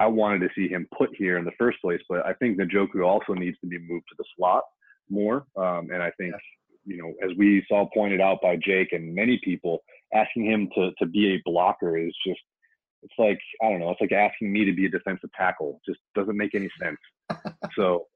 I 0.03 0.07
wanted 0.07 0.41
to 0.41 0.49
see 0.57 0.69
him 0.69 0.89
put 0.99 1.11
here 1.17 1.39
in 1.39 1.45
the 1.45 1.53
first 1.59 1.81
place. 1.81 2.01
But 2.09 2.27
I 2.27 2.33
think 2.35 2.59
Njoku 2.59 3.07
also 3.07 3.35
needs 3.35 3.57
to 3.61 3.69
be 3.69 3.79
moved 3.79 4.05
to 4.09 4.15
the 4.19 4.25
slot 4.37 4.65
more. 5.09 5.47
Um, 5.57 5.91
and 5.93 6.03
I 6.03 6.11
think, 6.19 6.35
you 6.85 6.97
know, 6.97 7.13
as 7.25 7.37
we 7.39 7.65
saw 7.69 7.89
pointed 7.95 8.21
out 8.21 8.39
by 8.43 8.57
Jake 8.57 8.93
and 8.93 9.15
many 9.15 9.41
people, 9.45 9.79
asking 10.13 10.47
him 10.47 10.69
to 10.75 10.91
to 10.99 11.07
be 11.07 11.35
a 11.35 11.43
blocker 11.45 11.97
is 11.97 12.13
just 12.27 12.41
it's 13.05 13.15
like 13.17 13.39
I 13.63 13.71
don't 13.71 13.79
know. 13.79 13.91
It's 13.91 14.01
like 14.01 14.13
asking 14.13 14.53
me 14.53 14.65
to 14.65 14.73
be 14.73 14.87
a 14.87 14.91
defensive 14.91 15.31
tackle. 15.37 15.81
It 15.87 15.93
just 15.93 16.01
doesn't 16.17 16.37
make 16.37 16.55
any 16.57 16.69
sense. 16.83 16.99
so 17.77 18.07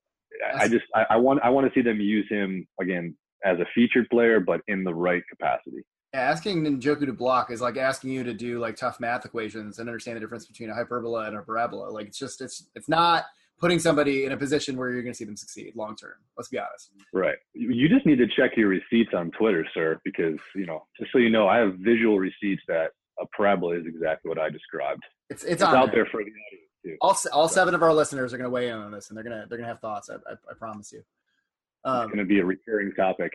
I 0.57 0.67
just 0.67 0.85
I, 0.93 1.07
I, 1.11 1.17
want 1.17 1.41
I 1.45 1.51
want 1.51 1.69
to 1.69 1.73
see 1.79 1.83
them 1.83 2.01
use 2.01 2.27
him 2.29 2.67
again 2.81 3.17
as 3.45 3.59
a 3.61 3.67
featured 3.77 4.09
player, 4.11 4.41
but 4.41 4.61
in 4.67 4.83
the 4.83 4.95
right 4.95 5.23
capacity. 5.31 5.85
Asking 6.17 6.65
Njoku 6.65 7.07
to 7.07 7.13
block 7.13 7.51
is 7.51 7.61
like 7.61 7.77
asking 7.77 8.11
you 8.11 8.25
to 8.25 8.33
do 8.33 8.59
like 8.59 8.77
tough 8.77 8.99
math 9.01 9.25
equations 9.25 9.79
and 9.79 9.89
understand 9.89 10.17
the 10.17 10.21
difference 10.21 10.47
between 10.47 10.71
a 10.71 10.75
hyperbola 10.75 11.27
and 11.27 11.37
a 11.37 11.43
parabola. 11.43 11.91
Like 11.91 12.07
it's 12.07 12.19
just 12.19 12.41
it's 12.41 12.69
it's 12.75 12.89
not 12.89 13.25
putting 13.61 13.79
somebody 13.79 14.25
in 14.25 14.33
a 14.33 14.37
position 14.37 14.77
where 14.77 14.91
you're 14.91 15.03
going 15.03 15.13
to 15.13 15.17
see 15.17 15.25
them 15.25 15.37
succeed 15.37 15.75
long 15.77 15.95
term. 15.95 16.15
Let's 16.37 16.49
be 16.49 16.59
honest. 16.59 16.91
Right. 17.13 17.37
You 17.55 17.89
just 17.89 18.07
need 18.07 18.17
to 18.17 18.27
check 18.27 18.57
your 18.57 18.69
receipts 18.69 19.15
on 19.15 19.31
Twitter, 19.33 19.67
sir, 19.75 20.01
because 20.05 20.39
you 20.55 20.67
know, 20.67 20.87
just 20.99 21.13
so 21.13 21.19
you 21.19 21.31
know, 21.31 21.49
I 21.49 21.59
have 21.59 21.75
visual 21.75 22.19
receipts 22.19 22.63
that 22.69 22.93
a 23.21 23.27
parabola 23.37 23.79
is 23.79 23.87
exactly 23.87 24.29
what 24.29 24.39
I 24.39 24.49
described. 24.49 25.03
It's 25.29 25.43
it's, 25.43 25.55
it's 25.55 25.63
out 25.63 25.87
there. 25.87 26.05
there 26.05 26.07
for 26.07 26.25
the 26.25 26.31
audience 26.31 26.71
too. 26.83 26.97
All 27.01 27.17
all 27.33 27.49
seven 27.49 27.75
of 27.75 27.83
our 27.83 27.93
listeners 27.93 28.33
are 28.33 28.39
going 28.39 28.49
to 28.49 28.51
weigh 28.51 28.69
in 28.69 28.75
on 28.75 28.91
this, 28.91 29.11
and 29.11 29.17
they're 29.17 29.25
gonna 29.25 29.47
they're 29.49 29.59
gonna 29.59 29.69
have 29.69 29.81
thoughts. 29.81 30.09
I 30.09 30.15
I, 30.15 30.35
I 30.51 30.55
promise 30.59 30.93
you. 30.93 31.03
Um, 31.85 32.03
it's 32.03 32.15
going 32.15 32.19
to 32.19 32.29
be 32.29 32.41
a 32.41 32.45
recurring 32.45 32.93
topic. 32.93 33.33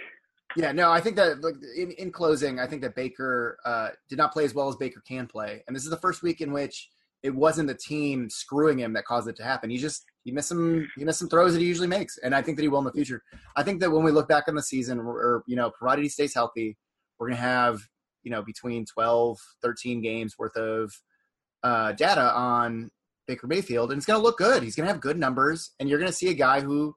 Yeah, 0.55 0.71
no, 0.71 0.91
I 0.91 0.99
think 0.99 1.15
that 1.15 1.37
in, 1.75 1.91
in 1.91 2.11
closing, 2.11 2.59
I 2.59 2.67
think 2.67 2.81
that 2.81 2.95
Baker 2.95 3.57
uh, 3.65 3.89
did 4.09 4.17
not 4.17 4.33
play 4.33 4.43
as 4.43 4.53
well 4.53 4.67
as 4.67 4.75
Baker 4.75 5.01
can 5.07 5.27
play, 5.27 5.63
and 5.67 5.75
this 5.75 5.83
is 5.83 5.89
the 5.89 5.97
first 5.97 6.23
week 6.23 6.41
in 6.41 6.51
which 6.51 6.89
it 7.23 7.33
wasn't 7.33 7.67
the 7.67 7.75
team 7.75 8.29
screwing 8.29 8.79
him 8.79 8.93
that 8.93 9.05
caused 9.05 9.27
it 9.27 9.35
to 9.37 9.43
happen. 9.43 9.69
He 9.69 9.77
just 9.77 10.05
he 10.23 10.31
missed 10.31 10.49
some 10.49 10.87
he 10.97 11.05
missed 11.05 11.19
some 11.19 11.29
throws 11.29 11.53
that 11.53 11.59
he 11.61 11.67
usually 11.67 11.87
makes, 11.87 12.17
and 12.17 12.35
I 12.35 12.41
think 12.41 12.57
that 12.57 12.63
he 12.63 12.67
will 12.67 12.79
in 12.79 12.85
the 12.85 12.91
future. 12.91 13.23
I 13.55 13.63
think 13.63 13.79
that 13.81 13.91
when 13.91 14.03
we 14.03 14.11
look 14.11 14.27
back 14.27 14.45
on 14.47 14.55
the 14.55 14.63
season, 14.63 14.99
or 14.99 15.43
you 15.47 15.55
know, 15.55 15.71
provided 15.71 16.03
he 16.03 16.09
stays 16.09 16.33
healthy, 16.33 16.77
we're 17.19 17.29
gonna 17.29 17.41
have 17.41 17.81
you 18.23 18.31
know 18.31 18.41
between 18.41 18.85
12, 18.85 19.37
13 19.61 20.01
games 20.01 20.37
worth 20.37 20.55
of 20.57 20.91
uh, 21.63 21.91
data 21.93 22.33
on 22.33 22.89
Baker 23.27 23.47
Mayfield, 23.47 23.91
and 23.91 23.99
it's 23.99 24.05
to 24.05 24.17
look 24.17 24.37
good. 24.37 24.63
He's 24.63 24.75
to 24.87 24.93
have 24.93 25.01
good 25.01 25.17
numbers, 25.17 25.71
and 25.79 25.87
you're 25.87 25.99
to 26.11 26.17
see 26.17 26.29
a 26.29 26.33
guy 26.33 26.61
who, 26.61 26.95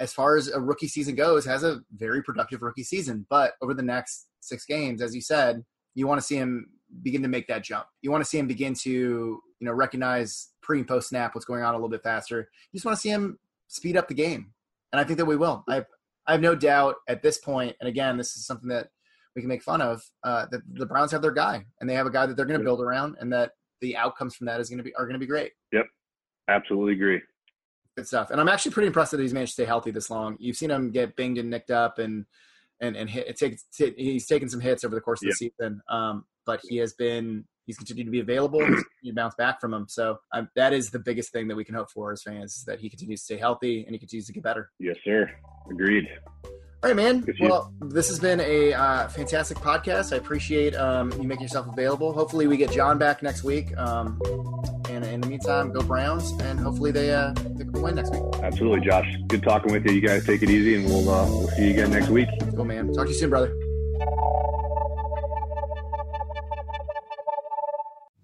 as 0.00 0.12
far 0.12 0.36
as 0.36 0.48
a 0.48 0.60
rookie 0.60 0.88
season 0.88 1.14
goes, 1.14 1.44
has 1.44 1.64
a 1.64 1.80
very 1.96 2.22
productive 2.22 2.62
rookie 2.62 2.84
season. 2.84 3.26
But 3.28 3.52
over 3.60 3.74
the 3.74 3.82
next 3.82 4.28
six 4.40 4.64
games, 4.64 5.02
as 5.02 5.14
you 5.14 5.20
said, 5.20 5.64
you 5.94 6.06
want 6.06 6.20
to 6.20 6.26
see 6.26 6.36
him 6.36 6.70
begin 7.02 7.22
to 7.22 7.28
make 7.28 7.46
that 7.48 7.64
jump. 7.64 7.86
You 8.02 8.10
want 8.10 8.22
to 8.22 8.28
see 8.28 8.38
him 8.38 8.46
begin 8.46 8.74
to, 8.82 8.90
you 8.90 9.42
know, 9.60 9.72
recognize 9.72 10.50
pre 10.62 10.78
and 10.78 10.88
post 10.88 11.08
snap 11.08 11.34
what's 11.34 11.44
going 11.44 11.62
on 11.62 11.74
a 11.74 11.76
little 11.76 11.88
bit 11.88 12.02
faster. 12.02 12.48
You 12.72 12.76
just 12.76 12.84
want 12.84 12.96
to 12.96 13.00
see 13.00 13.10
him 13.10 13.38
speed 13.66 13.96
up 13.96 14.08
the 14.08 14.14
game, 14.14 14.52
and 14.92 15.00
I 15.00 15.04
think 15.04 15.18
that 15.18 15.26
we 15.26 15.36
will. 15.36 15.64
I 15.68 15.84
I 16.26 16.32
have 16.32 16.40
no 16.40 16.54
doubt 16.54 16.96
at 17.08 17.22
this 17.22 17.38
point. 17.38 17.74
And 17.80 17.88
again, 17.88 18.16
this 18.16 18.36
is 18.36 18.46
something 18.46 18.68
that 18.68 18.88
we 19.34 19.42
can 19.42 19.48
make 19.48 19.62
fun 19.62 19.80
of. 19.80 20.02
Uh, 20.22 20.46
that 20.50 20.60
the 20.72 20.86
Browns 20.86 21.10
have 21.12 21.22
their 21.22 21.32
guy, 21.32 21.64
and 21.80 21.88
they 21.88 21.94
have 21.94 22.06
a 22.06 22.10
guy 22.10 22.26
that 22.26 22.36
they're 22.36 22.46
going 22.46 22.60
to 22.60 22.64
build 22.64 22.80
around, 22.80 23.16
and 23.20 23.32
that 23.32 23.52
the 23.80 23.96
outcomes 23.96 24.36
from 24.36 24.46
that 24.46 24.60
is 24.60 24.68
going 24.68 24.78
to 24.78 24.84
be 24.84 24.94
are 24.94 25.04
going 25.04 25.14
to 25.14 25.18
be 25.18 25.26
great. 25.26 25.52
Yep, 25.72 25.86
absolutely 26.48 26.94
agree. 26.94 27.20
Good 27.98 28.06
stuff. 28.06 28.30
And 28.30 28.40
I'm 28.40 28.48
actually 28.48 28.70
pretty 28.70 28.86
impressed 28.86 29.10
that 29.10 29.18
he's 29.18 29.34
managed 29.34 29.50
to 29.50 29.54
stay 29.54 29.64
healthy 29.64 29.90
this 29.90 30.08
long. 30.08 30.36
You've 30.38 30.56
seen 30.56 30.70
him 30.70 30.92
get 30.92 31.16
binged 31.16 31.40
and 31.40 31.50
nicked 31.50 31.72
up, 31.72 31.98
and 31.98 32.26
and 32.80 32.94
and 32.94 33.10
hit, 33.10 33.26
it 33.26 33.36
take, 33.36 33.58
he's 33.98 34.24
taken 34.24 34.48
some 34.48 34.60
hits 34.60 34.84
over 34.84 34.94
the 34.94 35.00
course 35.00 35.20
of 35.20 35.30
the 35.30 35.36
yep. 35.40 35.52
season. 35.58 35.80
Um, 35.90 36.24
but 36.46 36.60
he 36.62 36.76
has 36.76 36.92
been 36.92 37.44
he's 37.66 37.76
continued 37.76 38.04
to 38.04 38.12
be 38.12 38.20
available. 38.20 38.60
you 39.02 39.12
bounce 39.12 39.34
back 39.34 39.60
from 39.60 39.74
him. 39.74 39.86
So 39.88 40.16
um, 40.32 40.48
that 40.54 40.72
is 40.72 40.90
the 40.90 41.00
biggest 41.00 41.32
thing 41.32 41.48
that 41.48 41.56
we 41.56 41.64
can 41.64 41.74
hope 41.74 41.90
for 41.90 42.12
as 42.12 42.22
fans 42.22 42.58
is 42.58 42.64
that 42.66 42.78
he 42.78 42.88
continues 42.88 43.18
to 43.22 43.24
stay 43.24 43.36
healthy 43.36 43.82
and 43.82 43.92
he 43.92 43.98
continues 43.98 44.28
to 44.28 44.32
get 44.32 44.44
better. 44.44 44.70
Yes, 44.78 44.94
sir. 45.04 45.28
Agreed. 45.68 46.06
All 46.44 46.90
right, 46.90 46.94
man. 46.94 47.26
Well, 47.40 47.74
this 47.80 48.06
has 48.10 48.20
been 48.20 48.38
a 48.38 48.74
uh, 48.74 49.08
fantastic 49.08 49.58
podcast. 49.58 50.12
I 50.12 50.18
appreciate 50.18 50.76
um, 50.76 51.10
you 51.20 51.26
making 51.26 51.42
yourself 51.42 51.66
available. 51.66 52.12
Hopefully, 52.12 52.46
we 52.46 52.56
get 52.56 52.70
John 52.70 52.96
back 52.96 53.24
next 53.24 53.42
week. 53.42 53.76
Um, 53.76 54.20
in 55.12 55.20
the 55.20 55.26
meantime, 55.26 55.72
go 55.72 55.82
Browns, 55.82 56.32
and 56.42 56.58
hopefully 56.58 56.90
they 56.90 57.12
uh, 57.12 57.32
pick 57.56 57.68
up 57.68 57.76
a 57.76 57.80
win 57.80 57.94
next 57.94 58.12
week. 58.12 58.22
Absolutely, 58.42 58.80
Josh. 58.86 59.06
Good 59.26 59.42
talking 59.42 59.72
with 59.72 59.84
you. 59.86 59.92
You 59.92 60.00
guys 60.00 60.24
take 60.26 60.42
it 60.42 60.50
easy, 60.50 60.76
and 60.76 60.84
we'll 60.86 61.08
uh, 61.08 61.26
we'll 61.26 61.48
see 61.48 61.64
you 61.64 61.70
again 61.70 61.90
next 61.90 62.08
week. 62.08 62.28
Cool, 62.54 62.64
man. 62.64 62.92
Talk 62.92 63.06
to 63.06 63.12
you 63.12 63.18
soon, 63.18 63.30
brother. 63.30 63.52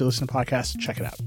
you 0.00 0.06
listen 0.06 0.26
to 0.26 0.32
podcasts, 0.32 0.78
check 0.78 0.98
it 0.98 1.04
out. 1.04 1.20